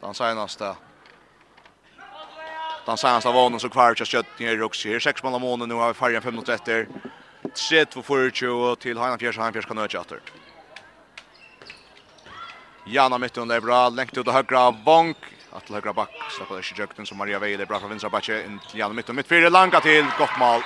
den 0.02 0.14
senaste, 0.14 0.72
den 2.86 3.00
senaste 3.00 3.32
vånen 3.32 3.60
som 3.62 3.72
kvar 3.72 3.96
ikke 3.96 4.08
skjøtt 4.08 4.42
nere 4.42 4.66
og 4.66 4.76
sier, 4.76 5.00
6 5.00 5.24
mål 5.24 5.38
av 5.38 5.44
Moni, 5.44 5.68
nu 5.70 5.78
har 5.80 5.94
vi 5.94 6.00
fargen 6.00 6.24
5 6.24 6.36
mot 6.36 6.52
etter, 6.52 6.86
30 7.46 8.02
for 8.04 8.28
20 8.30 8.76
til 8.84 9.00
Heinan 9.00 9.22
Fjær, 9.22 9.32
så 9.32 9.44
Heinan 9.44 9.56
Fjær 9.56 9.68
skal 9.68 9.80
nødja 9.80 10.04
etter. 10.04 10.34
Jana 12.86 13.18
mitt 13.18 13.38
under 13.42 13.60
bra, 13.60 13.88
lengt 13.90 14.14
ut 14.18 14.28
av 14.28 14.36
høyre, 14.36 14.68
Vonk, 14.84 15.32
att 15.56 15.70
högra 15.70 15.92
back 15.92 16.10
släppa 16.36 16.54
det 16.54 16.62
sjökten 16.62 17.06
som 17.06 17.18
Maria 17.18 17.38
Veide 17.38 17.66
bra 17.66 17.80
från 17.80 17.90
vänstra 17.90 18.10
backe 18.10 18.44
in 18.44 18.60
till 18.70 18.80
Janne 18.80 18.94
mitt 18.94 19.08
mitt 19.08 19.26
fyra 19.26 19.48
langa 19.48 19.80
till 19.80 20.06
gott 20.18 20.38
mål. 20.38 20.60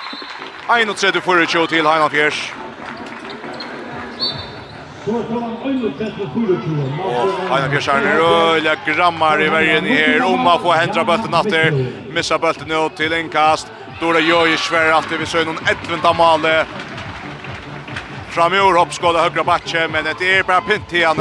1-3 0.67 1.19
för 1.21 1.45
20 1.45 1.67
till 1.67 1.85
Heinan 1.85 2.09
Fjärs. 2.09 2.53
Hanna 7.49 7.67
Bjørsson 7.69 8.03
røyla 8.05 8.75
grammar 8.85 9.41
i 9.41 9.47
vägen 9.49 9.85
här 9.85 10.21
om 10.25 10.47
å 10.47 10.59
få 10.61 10.71
hendra 10.77 11.03
bulten 11.03 11.33
efter 11.33 11.73
missa 12.13 12.37
bøtten 12.37 12.69
nå 12.69 12.83
til 12.99 13.13
innkast 13.17 13.71
Dora 13.99 14.21
Jøy 14.21 14.57
svär 14.57 14.91
alltid 14.93 15.17
vi 15.17 15.25
ser 15.25 15.39
søgn 15.39 15.55
hon 15.55 15.71
ettlunda 15.73 16.13
male 16.13 16.53
Framjor 18.31 18.77
hoppskåla 18.77 19.23
högra 19.23 19.43
batche 19.43 19.87
men 19.87 20.03
det 20.19 20.37
är 20.37 20.43
bara 20.43 20.61
pint 20.61 20.93
igen. 20.93 21.19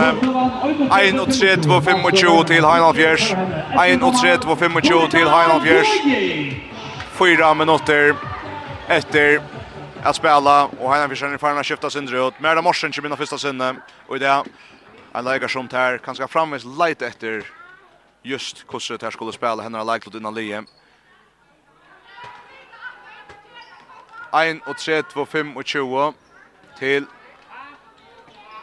1 1.00 1.20
och 1.20 1.32
3 1.32 1.56
2 1.56 1.80
5 1.80 2.04
och 2.04 2.16
20 2.16 2.44
till 2.44 2.64
Heinolf 2.64 2.96
Fjärs. 2.96 3.32
1 3.86 4.02
och 4.02 4.20
3 4.20 4.36
2 4.36 4.56
5 4.56 4.76
och 4.76 4.84
20 4.84 5.08
till 5.10 5.28
Heinolf 5.28 5.64
Fjärs. 5.64 5.88
Fyra 7.12 7.54
minuter 7.54 8.14
efter 8.88 9.40
att 10.04 10.16
spela. 10.16 10.66
Och 10.66 10.92
Heinan 10.92 11.08
Fischer 11.08 11.38
får 11.38 11.58
att 11.58 11.66
skifta 11.66 11.90
sin 11.90 12.14
ut. 12.14 12.40
Mer 12.40 12.62
Morsen 12.62 12.92
kommer 12.92 13.10
in 13.10 13.16
första 13.16 13.38
sinne. 13.38 13.76
Och 14.06 14.16
i 14.16 14.18
det 14.18 14.44
en 15.12 15.24
lägger 15.24 15.48
som 15.48 15.66
där 15.66 15.98
kanske 15.98 16.28
framvis 16.28 16.64
lite 16.64 17.06
efter 17.06 17.46
just 18.22 18.64
hur 18.68 18.98
det 18.98 19.06
här 19.06 19.10
skulle 19.10 19.32
spela 19.32 19.62
henne 19.62 19.78
har 19.78 19.84
lagt 19.84 20.14
innan 20.14 20.34
Lie. 20.34 20.64
1 24.32 24.66
och 24.66 24.78
3 24.78 25.02
2 25.02 25.26
5 25.26 25.56
och 25.56 25.66
2 25.66 26.14
til 26.78 27.06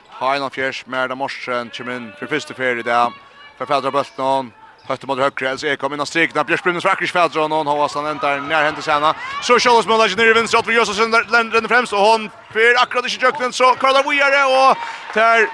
Heinan 0.10 0.52
Fjers, 0.52 0.86
Merda 0.88 1.16
Morsen, 1.16 1.70
kommer 1.70 1.96
inn 1.96 2.14
för 2.20 2.28
första 2.28 2.54
fjärde 2.54 2.84
For 2.84 3.12
För 3.58 3.66
fädra 3.66 3.92
bulten 3.92 4.52
Hötte 4.88 5.08
mot 5.08 5.20
högre, 5.20 5.52
alltså 5.52 5.68
Ekholm 5.68 5.94
innan 5.94 6.06
strikna. 6.06 6.44
Björk 6.44 6.64
Brunnes 6.64 6.84
för 6.84 6.90
Akersfält, 6.90 7.34
så 7.34 7.48
någon 7.48 7.68
har 7.68 7.96
han 7.96 8.06
ändar 8.06 8.40
när 8.40 8.64
händer 8.64 8.82
sena. 8.82 9.16
Så 9.42 9.60
Charles 9.60 9.86
Mulla 9.86 10.04
lägger 10.04 10.18
ner 10.18 10.26
i 10.26 10.34
vänster, 10.34 10.58
Ottvar 10.58 10.74
Jönsson 10.74 11.12
länder 11.12 11.68
främst, 11.68 11.94
och 11.94 12.00
hon 12.00 12.30
fyr 12.54 12.76
akkurat 12.78 13.06
i 13.06 13.10
köknen, 13.10 13.54
så 13.54 13.76
Karla 13.76 14.02
Vujare, 14.04 14.44
och 14.46 14.78
där 15.14 15.48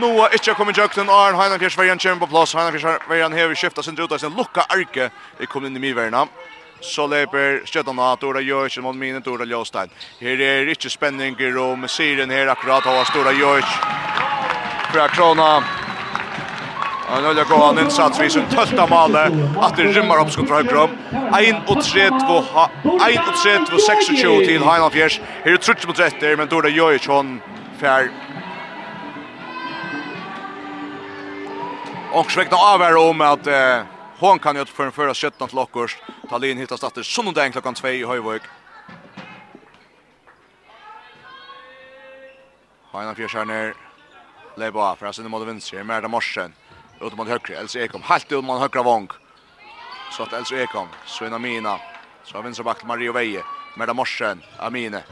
Noah 0.00 0.34
ikke 0.34 0.52
har 0.52 0.70
i 0.70 0.72
jøkken, 0.72 1.08
og 1.08 1.14
Arne 1.14 1.36
Heinan 1.36 1.58
Fjersvergen 1.58 1.98
kommer 1.98 2.26
på 2.26 2.26
plass. 2.26 2.54
Heinan 2.54 2.72
Fjersvergen 2.72 3.32
hever 3.32 3.54
skiftet 3.54 3.84
sin 3.84 3.96
ruta, 3.96 4.18
sin 4.18 4.32
lukka 4.32 4.64
arke 4.68 5.10
i 5.40 5.46
kommunen 5.46 5.76
i 5.76 5.80
Miverna. 5.80 6.26
Så 6.80 7.06
leper 7.06 7.60
Stjøtan 7.66 7.98
av 7.98 8.18
Dora 8.20 8.40
Jøys, 8.40 8.78
mot 8.78 8.96
mine 8.96 9.20
Dora 9.20 9.44
Ljåstein. 9.44 9.90
Her 10.20 10.40
er 10.40 10.72
ikke 10.72 10.90
spenninger 10.90 11.56
om 11.60 11.88
siren 11.88 12.30
her 12.30 12.48
akkurat, 12.48 12.86
og 12.86 13.14
Dora 13.14 13.32
Jøys 13.32 13.76
fra 14.92 15.08
Krona 15.08 15.83
Han 17.06 17.24
har 17.24 17.34
gått 17.34 17.78
en 17.78 17.84
insats 17.84 18.20
vid 18.20 18.32
sin 18.32 18.46
tölta 18.48 18.86
male 18.86 19.24
att 19.60 19.76
det 19.76 19.82
rymmer 19.82 20.18
opp 20.18 20.30
skott 20.30 20.48
fra 20.48 20.62
Grom. 20.62 20.90
1 21.38 21.70
och 21.70 21.82
3 21.84 22.08
2 22.08 22.14
1 22.14 23.28
och 23.28 23.42
3 23.42 23.58
2 23.70 23.78
6 23.78 24.10
och 24.10 24.16
2 24.16 24.38
till 24.38 24.62
Heinolf 24.62 24.92
Fjärs. 24.92 25.20
Här 25.44 25.86
mot 25.86 25.98
retter, 25.98 26.36
men 26.36 26.48
då 26.48 26.60
det 26.60 26.70
gör 26.70 26.90
ju 26.92 26.98
hon 27.06 27.40
fär. 27.78 28.10
Och 32.12 32.30
sväckna 32.30 32.56
av 32.56 32.80
här 32.80 32.96
om 32.96 33.20
att 33.20 33.46
eh, 33.46 33.82
hon 34.18 34.38
kan 34.38 34.56
ju 34.56 34.64
för 34.64 34.86
en 34.86 34.92
förra 34.92 35.14
17 35.14 35.48
till 35.48 35.56
Lockers. 35.56 35.96
Talin 36.30 36.58
hittar 36.58 36.76
starter 36.76 37.02
söndag 37.02 37.50
klockan 37.52 37.74
2 37.74 37.88
i 37.88 38.04
Höjvik. 38.04 38.42
Heinolf 42.92 43.16
Fjärs 43.16 43.34
här 43.34 43.44
ner. 43.44 43.74
Leibar, 44.56 44.96
för 44.96 45.06
att 45.06 45.16
sen 45.16 45.30
måste 45.30 45.46
vinna. 45.46 45.84
Merda 45.84 46.08
Morsen 46.08 46.52
ut 47.00 47.16
mot 47.16 47.28
högre. 47.28 47.56
Elsa 47.56 47.78
Ekholm 47.78 48.04
halt 48.06 48.32
ut 48.32 48.44
mot 48.44 48.60
högra 48.60 48.82
vång. 48.82 49.08
Så 50.16 50.22
att 50.22 50.32
Elsa 50.32 50.56
Ekholm 50.56 50.88
Svena 51.06 51.38
Mina. 51.38 51.78
Så 52.24 52.36
har 52.36 52.42
vänsterback 52.42 52.84
Mario 52.84 53.12
Veje 53.12 53.42
med 53.76 53.88
där 53.88 53.94
morsen 53.94 54.42
Amine. 54.58 55.02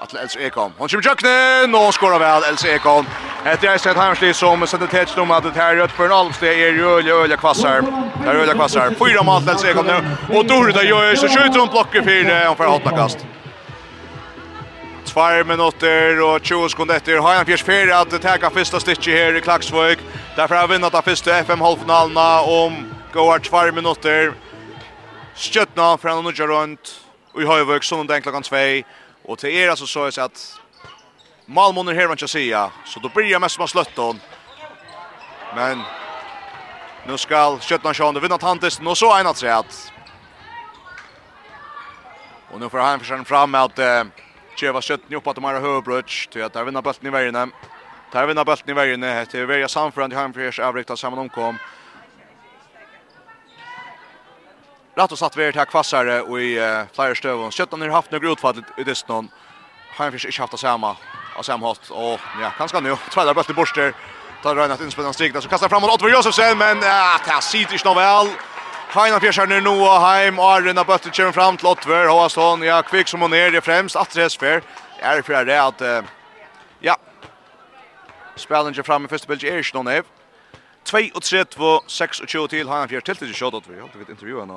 Atle 0.00 0.20
Elsa 0.20 0.40
Ekholm. 0.40 0.72
Hon 0.78 0.88
kommer 0.88 1.04
jöknen 1.04 1.74
och 1.74 1.94
skorar 1.94 2.18
väl 2.18 2.42
Elsa 2.42 2.68
Ekholm. 2.68 3.06
Ett 3.44 3.64
är 3.64 3.78
sett 3.78 3.96
Hamsli 3.96 4.34
som 4.34 4.66
sätter 4.66 4.86
tätt 4.86 5.08
stom 5.08 5.30
att 5.30 5.44
det 5.44 5.60
här 5.60 5.76
rött 5.76 5.92
för 5.92 6.20
Almste 6.20 6.46
är 6.46 6.72
ju 6.72 6.86
öliga 6.86 7.14
öliga 7.14 7.36
kvassar. 7.36 7.82
Där 8.24 8.34
öliga 8.34 8.54
kvassar. 8.54 8.90
Fyra 8.90 9.22
mål 9.22 9.48
Elsa 9.48 9.70
Ekholm 9.70 9.86
nu 9.86 10.36
och 10.38 10.44
Dorda 10.46 10.82
gör 10.82 11.14
så 11.14 11.28
skjuter 11.28 11.58
hon 11.58 11.68
blocker 11.68 12.02
för 12.02 12.46
hon 12.46 12.56
får 12.56 12.64
hålla 12.64 12.90
kast. 12.90 13.26
Tvær 15.12 15.44
minutter 15.44 16.22
og 16.24 16.40
20 16.40 16.70
sekunder 16.72 16.96
etter. 16.96 17.18
Har 17.20 17.34
han 17.36 17.44
fjers 17.44 17.60
fyrir 17.60 17.90
at 17.92 18.14
teka 18.16 18.48
fyrsta 18.48 18.78
stikki 18.80 19.12
her 19.12 19.36
i 19.36 19.42
Klagsvøk. 19.44 20.00
Derfor 20.38 20.56
har 20.56 20.70
vinnat 20.70 20.94
av 20.96 21.04
fyrsta 21.04 21.34
FM-halvfinalene 21.44 22.24
om 22.48 22.78
går 23.12 23.44
tvær 23.44 23.74
minutter. 23.76 24.32
Skjøtna 25.36 25.90
fra 26.00 26.14
han 26.16 26.24
nudja 26.24 26.48
rundt 26.48 26.94
i 27.36 27.44
Høyvøk, 27.44 27.84
sånn 27.84 28.08
den 28.08 28.24
klokkan 28.24 28.48
2. 28.48 28.62
Og 29.28 29.42
til 29.42 29.52
er 29.52 29.74
altså 29.74 29.90
så 29.90 30.08
er 30.08 30.22
at 30.24 30.46
Malmåner 31.44 31.92
her 31.92 32.08
man 32.08 32.16
ikke 32.16 32.32
sier, 32.32 32.72
så 32.88 33.00
då 33.04 33.12
blir 33.12 33.28
jeg 33.28 33.44
mest 33.44 33.60
med 33.60 33.68
sløtten. 33.68 34.24
Men 35.52 35.84
nu 37.04 37.18
skal 37.20 37.60
Skjøtna 37.60 37.92
sjående 37.92 38.24
vinna 38.24 38.40
tantisten, 38.40 38.88
og 38.88 38.96
så 38.96 39.12
en 39.18 39.34
seg 39.36 39.58
at. 39.60 39.78
Og 42.48 42.60
nu 42.60 42.68
får 42.68 42.78
han 42.78 43.00
försöka 43.00 43.24
fram 43.24 43.54
at... 43.54 43.78
Eh, 43.78 44.21
Tjeva 44.56 44.80
skjøtten 44.82 45.16
opp 45.16 45.28
at 45.28 45.36
de 45.36 45.44
har 45.44 45.60
höbröts. 45.60 46.26
Till 46.26 46.44
att 46.44 46.52
där 46.52 46.64
vinner 46.64 46.82
bulten 46.82 47.06
i 47.06 47.10
vägen. 47.10 47.52
Där 48.12 48.26
vinner 48.26 48.44
bulten 48.44 48.70
i 48.70 48.72
vägen. 48.72 49.26
til 49.26 49.40
är 49.40 49.46
Verja 49.46 49.68
samfunnet 49.68 50.12
i 50.12 50.16
Hamfriers 50.16 50.58
avriktat 50.58 50.98
sammen 50.98 51.18
omkom. 51.18 51.58
Rett 54.96 55.12
og 55.12 55.16
satt 55.18 55.36
vi 55.36 55.46
er 55.46 55.54
til 55.56 55.64
kvassare 55.64 56.18
og 56.22 56.36
i 56.36 56.58
uh, 56.60 56.84
flere 56.92 57.16
stövon. 57.16 57.52
Skjøtten 57.52 57.80
har 57.80 57.94
haft 57.94 58.12
noe 58.12 58.32
utfall 58.32 58.60
i 58.76 58.84
distan. 58.84 59.30
Heimfriers 59.96 60.26
ikke 60.28 60.42
haft 60.42 60.52
det 60.52 60.60
samme, 60.60 60.96
Och 61.36 61.44
samme 61.44 61.66
hatt. 61.66 61.90
Og 61.90 62.20
ja, 62.40 62.50
kanske 62.58 62.80
nu. 62.80 62.96
Tvärdar 63.10 63.34
bulten 63.34 63.54
i 63.54 63.56
borster. 63.56 63.94
Tar 64.42 64.54
Reinhardt 64.54 64.82
inspelaren 64.82 65.14
strikna 65.14 65.40
så 65.40 65.48
kastar 65.48 65.80
mot 65.80 65.90
Otto 65.90 66.08
Josefsen. 66.08 66.58
Men 66.58 66.76
ja, 66.82 67.20
det 67.24 67.30
här 67.30 67.40
sitter 67.40 67.74
inte 67.74 67.94
väl. 67.94 68.51
Heina 68.92 69.16
Fjersarner 69.20 69.60
nu 69.64 69.70
og 69.70 70.02
heim, 70.04 70.36
og 70.38 70.50
Arjen 70.52 70.76
har 70.76 70.84
bøttet 70.84 71.14
kjøren 71.16 71.32
fram 71.32 71.56
til 71.56 71.70
Ottver, 71.70 72.10
Håaston, 72.12 72.60
ja, 72.66 72.82
kvikk 72.84 73.08
som 73.08 73.22
hon 73.24 73.32
er 73.32 73.54
i 73.56 73.60
fremst, 73.64 73.96
at 73.96 74.12
det 74.12 74.26
er 75.00 75.22
det 75.44 75.52
Jeg 75.52 75.66
at, 75.66 75.80
uh, 75.80 76.10
ja, 76.82 76.94
spelen 78.36 78.68
ikke 78.68 78.84
fram 78.84 79.04
i 79.04 79.08
første 79.08 79.26
bildet 79.26 79.48
er 79.48 79.56
ikke 79.56 79.74
noen 79.78 79.88
hev. 79.88 80.04
2 80.84 80.98
og 81.14 81.22
3, 81.22 81.44
2, 81.44 81.70
6 81.88 82.20
og 82.20 82.28
20 82.28 82.48
til, 82.48 82.68
Heina 82.68 82.86
Fjers, 82.86 83.02
til 83.02 83.16
til 83.16 83.32
kjøtt 83.34 83.54
Ottver, 83.54 83.74
jeg 83.74 83.82
har 83.82 84.10
intervjuet 84.10 84.42
henne, 84.42 84.54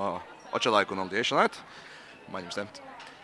og 0.52 0.60
ikke 0.60 0.76
like 0.80 0.96
henne, 0.96 1.10
det 1.10 1.18
ikke 1.24 1.36
nøyt. 1.36 1.62
Men 2.34 2.46
bestemt. 2.46 2.82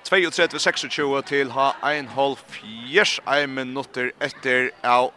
2 0.08 0.16
og 0.16 0.34
3, 0.34 0.48
2, 0.48 0.60
6 0.60 0.84
og 0.84 0.92
20 0.92 1.22
til, 1.22 1.52
ha 1.52 1.92
en 1.92 2.08
halv 2.08 2.38
fjers, 2.48 3.20
en 3.28 3.50
minutter 3.50 4.12
etter 4.22 4.72
av 4.84 5.12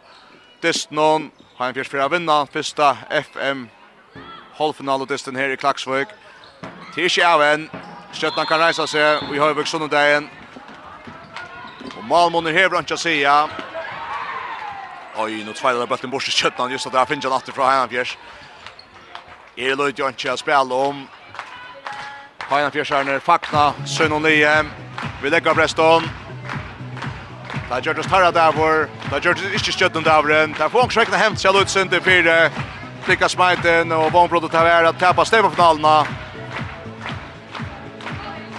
Distnon, 0.61 1.31
Heina 1.57 1.71
Fjers 1.71 1.87
for 1.87 2.03
å 2.03 2.11
vinne, 2.11 2.41
første 2.51 2.91
FM 3.23 3.69
halvfinal 4.57 4.93
och 4.93 4.99
halvfinalutisten 4.99 5.35
här 5.35 5.49
i 5.49 5.57
Klaksvøk. 5.57 6.07
Tisje 6.95 7.27
av 7.27 7.41
en. 7.43 7.69
Stjøtnan 8.13 8.45
kan 8.47 8.59
reise 8.59 8.87
seg 8.87 9.33
i 9.33 9.39
Høyvøk 9.39 9.67
Sundedagen. 9.67 10.29
Och 11.97 12.03
Malmon 12.03 12.47
er 12.47 12.53
här 12.53 12.69
blant 12.69 12.91
å 12.91 12.97
säga. 12.97 13.49
Oj, 15.17 15.43
nu 15.43 15.53
tveiler 15.53 15.79
det 15.79 15.89
bøtten 15.89 16.09
bort 16.09 16.27
i 16.27 16.31
Stjøtnan, 16.31 16.71
just 16.71 16.87
att 16.87 16.93
det 16.93 16.99
här 16.99 17.05
finns 17.05 17.23
finnes 17.23 17.33
natt 17.33 17.47
ifrån 17.47 17.65
fra 17.65 17.71
Heinanfjers. 17.71 18.17
Er 19.55 19.75
løyde 19.75 20.01
jag 20.01 20.09
inte 20.09 20.33
att 20.33 20.39
spela 20.39 20.75
om. 20.75 21.07
Heinanfjers 22.49 22.91
är 22.91 23.03
när 23.03 23.19
fakna, 23.19 23.73
Sön 23.85 24.11
och 24.11 24.21
nye. 24.21 24.65
Vi 25.21 25.29
legger 25.29 25.53
Breston. 25.53 26.03
Det 27.69 27.75
er 27.75 27.81
Gjørtes 27.81 28.07
Tarra 28.07 28.31
Davor. 28.31 28.87
Det 29.09 29.13
er 29.13 29.19
Gjørtes 29.19 29.53
ikke 29.53 29.71
Stjøtnan 29.71 30.03
Davoren. 30.03 30.53
Det 30.53 30.61
er 30.61 30.69
Fångsrekna 30.69 31.17
hemmt 31.17 31.39
seg 31.39 31.53
løyde 31.53 31.69
synd 31.69 31.93
i 31.93 31.99
fire. 31.99 32.51
Flicka 33.05 33.29
smiten 33.29 33.91
och 33.91 34.11
Vånbrodde 34.11 34.49
tar 34.49 34.65
här 34.65 34.83
att 34.83 34.99
tappa 34.99 35.25
stämma 35.25 35.49
finalerna. 35.51 36.07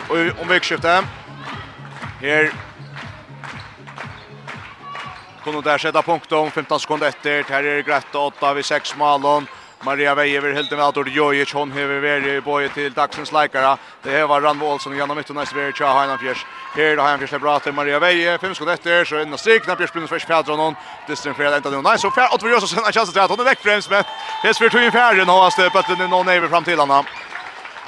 Och 0.09 0.43
om 0.43 0.48
växskifte. 0.48 1.02
Här 2.20 2.52
Kunde 5.44 5.62
där 5.62 5.78
sätta 5.78 6.02
punkt 6.02 6.32
om 6.32 6.51
15 6.51 6.81
sekunder 6.81 7.09
efter. 7.09 7.44
Här 7.51 7.64
är 7.64 7.77
det 7.77 7.82
grätt 7.82 8.14
8 8.14 8.55
vid 8.55 8.64
6 8.64 8.97
Malon. 8.97 9.47
Maria 9.86 10.14
Veje 10.14 10.40
vill 10.40 10.54
helt 10.54 10.70
med 10.70 10.80
att 10.80 11.14
Jojic 11.14 11.52
hon 11.52 11.72
hever 11.72 12.26
i 12.26 12.40
boje 12.40 12.68
till 12.68 12.92
dagsens 12.92 13.32
likare. 13.32 13.76
Det 14.02 14.10
här 14.10 14.26
var 14.26 14.40
Ranvo 14.40 14.66
Olsson 14.66 14.96
genom 14.96 15.16
mitten 15.16 15.36
nästa 15.36 15.56
veri 15.56 15.72
Cha 15.72 15.86
Hainan 15.86 16.18
Fjärs. 16.18 16.46
Här 16.74 16.96
har 16.96 17.08
han 17.08 17.18
Fjärs 17.18 17.40
bra 17.40 17.58
till 17.58 17.72
Maria 17.72 17.98
Veje. 17.98 18.38
Fem 18.38 18.54
skott 18.54 18.68
efter 18.68 19.04
så 19.04 19.16
en 19.16 19.38
streak 19.38 19.66
när 19.66 19.76
Fjärs 19.76 19.92
blir 19.92 20.06
först 20.06 20.26
Pedro 20.26 20.56
någon. 20.56 20.74
Distin 21.08 21.34
fel 21.34 21.54
inte 21.54 21.70
nu. 21.70 21.82
Nej 21.82 21.98
så 21.98 22.10
fär 22.10 22.34
att 22.34 22.42
vi 22.42 22.50
gör 22.50 22.60
så 22.60 22.66
sen 22.66 22.92
chans 22.92 23.16
att 23.16 23.30
hon 23.30 23.40
är 23.40 23.44
väck 23.44 23.58
främst 23.62 23.90
men 23.90 24.04
det 24.42 24.48
är 24.48 24.52
svårt 24.52 24.74
att 24.74 24.82
infärja 24.82 25.24
nu 25.24 25.32
har 25.32 25.50
stöpat 25.50 25.98
den 25.98 26.10
någon 26.10 26.28
över 26.28 26.48
fram 26.48 26.64
till 26.64 26.78
honom. 26.78 27.04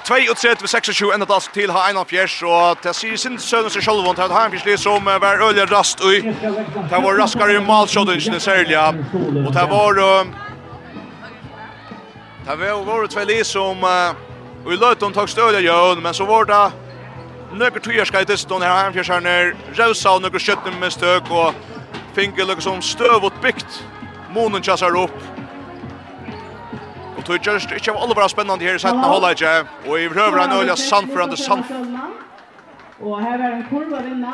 2-3-26 0.04 1.14
ända 1.14 1.26
dags 1.26 1.48
till 1.48 1.70
ha 1.70 1.90
en 1.90 1.96
av 1.96 2.04
fjers, 2.04 2.42
det 2.82 2.94
ser 2.94 3.16
sin 3.16 3.38
sønne 3.38 3.70
sig 3.70 3.82
själv 3.82 4.06
om 4.06 4.14
det 4.14 4.22
Fjärs 4.50 4.80
som 4.80 5.04
var 5.04 5.46
øyelig 5.46 5.72
rast 5.72 6.00
och 6.00 6.10
Det 6.90 6.98
var 7.02 7.14
raskare 7.14 7.52
i 7.52 7.60
malskjødden, 7.60 8.40
særlig, 8.40 8.78
Och 9.46 9.52
det 9.52 9.66
var... 9.70 10.47
Det 12.48 12.56
var 12.56 12.84
våre 12.84 13.08
två 13.08 13.24
li 13.24 13.44
som 13.44 13.84
uh, 13.84 14.72
i 14.72 14.76
löten 14.76 15.12
tog 15.12 15.28
stödja 15.28 15.60
Jön, 15.60 16.02
men 16.02 16.14
så 16.14 16.24
var 16.24 16.44
det 16.44 16.72
några 17.52 17.70
trygarska 17.70 18.20
i 18.20 18.24
distan 18.24 18.62
her 18.62 18.70
Arnfjärsarner, 18.70 19.54
Rausa 19.74 20.10
og 20.10 20.22
nøkker 20.22 20.38
skjøtten 20.38 20.80
med 20.80 20.92
stök 20.92 21.30
och 21.30 21.54
finger 22.14 22.44
liksom 22.44 22.82
stöv 22.82 23.24
åt 23.24 23.42
bygt, 23.42 23.84
monen 24.30 24.62
tjassar 24.62 24.96
opp. 24.96 25.18
Og 27.18 27.24
tøy 27.26 27.38
just 27.44 27.72
ikkje 27.72 27.92
av 27.92 28.02
allvar 28.02 28.28
spännande 28.28 28.64
her 28.64 28.74
i 28.74 28.78
sätten 28.78 28.98
hålla 28.98 29.30
inte. 29.30 29.66
og 29.86 30.00
i 30.00 30.08
rövra 30.08 30.44
en 30.44 30.52
øyla 30.52 30.76
sandförande 30.76 31.36
sand. 31.36 31.64
Og 33.00 33.22
her 33.22 33.38
er 33.38 33.52
en 33.52 33.66
kurva 33.70 34.00
vinna. 34.00 34.32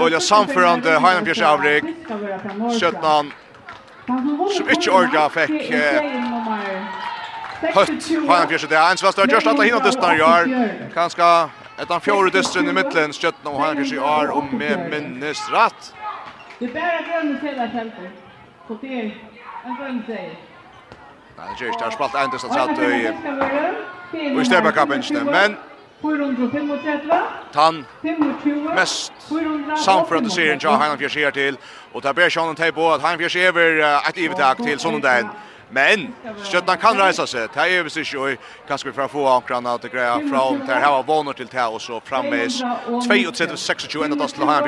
Öliga 0.00 0.20
sandförande 0.20 0.98
Heinefjärs 0.98 1.42
avrik. 1.42 1.84
Köttnan 2.80 3.32
som 4.56 4.70
inte 4.70 4.90
orga 4.90 5.28
fick. 5.28 5.72
Høtt, 7.60 8.10
Hajan 8.28 8.48
Fjørs 8.48 8.62
det 8.68 8.78
en 8.78 9.00
svært 9.00 9.18
har 9.20 9.26
just 9.28 9.46
alle 9.46 9.64
hinna 9.64 9.80
dystnar 9.84 10.16
i 10.16 10.22
år. 10.24 10.46
Kanskje 10.94 11.26
et 11.82 11.90
av 11.90 12.00
fjore 12.04 12.32
dystren 12.32 12.68
i 12.68 12.72
midtlen, 12.72 13.12
skjøttene 13.12 13.52
om 13.52 13.60
Hajan 13.60 13.80
Fjørs 13.80 13.92
i 13.92 13.98
år, 13.98 14.32
om 14.36 14.48
med 14.52 14.86
minnes 14.92 15.42
rett. 15.52 15.92
Det 16.60 16.66
är 16.66 16.74
bara 16.74 17.00
grønne 17.08 17.40
til 17.40 17.54
deg, 17.56 17.70
Kjelter. 17.72 18.10
På 18.68 18.78
det 18.82 18.90
er 18.90 19.02
en 19.66 19.76
grønne 19.76 20.02
säger. 20.06 20.36
Nei, 21.38 21.46
det 21.58 21.66
er 21.66 21.70
ikke, 21.70 21.78
det 21.78 21.86
er 21.86 21.90
spalt 21.90 22.14
en 22.14 22.32
dystene 22.32 22.54
satt 22.54 22.78
i, 22.78 24.40
i 24.40 24.44
Stebakapinsene, 24.44 25.24
men 25.24 25.56
435. 26.02 27.12
Tan 27.52 27.86
mest 28.76 29.12
samfrønte 29.84 30.30
serien 30.30 30.60
til 30.60 30.70
Heinland 30.70 30.98
Fjørs 30.98 31.14
her 31.14 31.30
til, 31.30 31.58
og 31.94 32.02
det 32.02 32.08
er 32.08 32.12
bare 32.12 32.30
sjånen 32.30 32.56
til 32.56 32.72
på 32.72 32.92
at 32.92 33.00
Heinland 33.00 33.20
Fjørs 33.20 33.36
er 33.36 34.08
et 34.08 34.18
ivetak 34.18 34.56
til 34.64 34.80
sånn 34.80 35.00
den. 35.04 35.32
Men 35.72 36.08
Stjøttan 36.42 36.78
kan 36.82 36.98
reisa 36.98 37.26
seg. 37.30 37.50
Det 37.54 37.62
er 37.62 37.84
visst 37.86 38.00
ikke 38.02 38.36
kanskje 38.68 38.90
vi 38.90 38.94
får 38.96 39.10
få 39.12 39.26
ankran 39.30 39.66
at 39.70 39.82
det 39.82 39.92
greia 39.92 40.16
fra 40.26 40.42
om 40.50 40.58
det 40.66 40.74
her 40.74 40.90
var 40.96 41.04
våner 41.06 41.36
til 41.38 41.46
det 41.50 41.66
og 41.66 41.80
så 41.82 42.00
frammeis 42.04 42.60
32-26 42.88 44.04
enda 44.04 44.26
til 44.26 44.44
han 44.50 44.64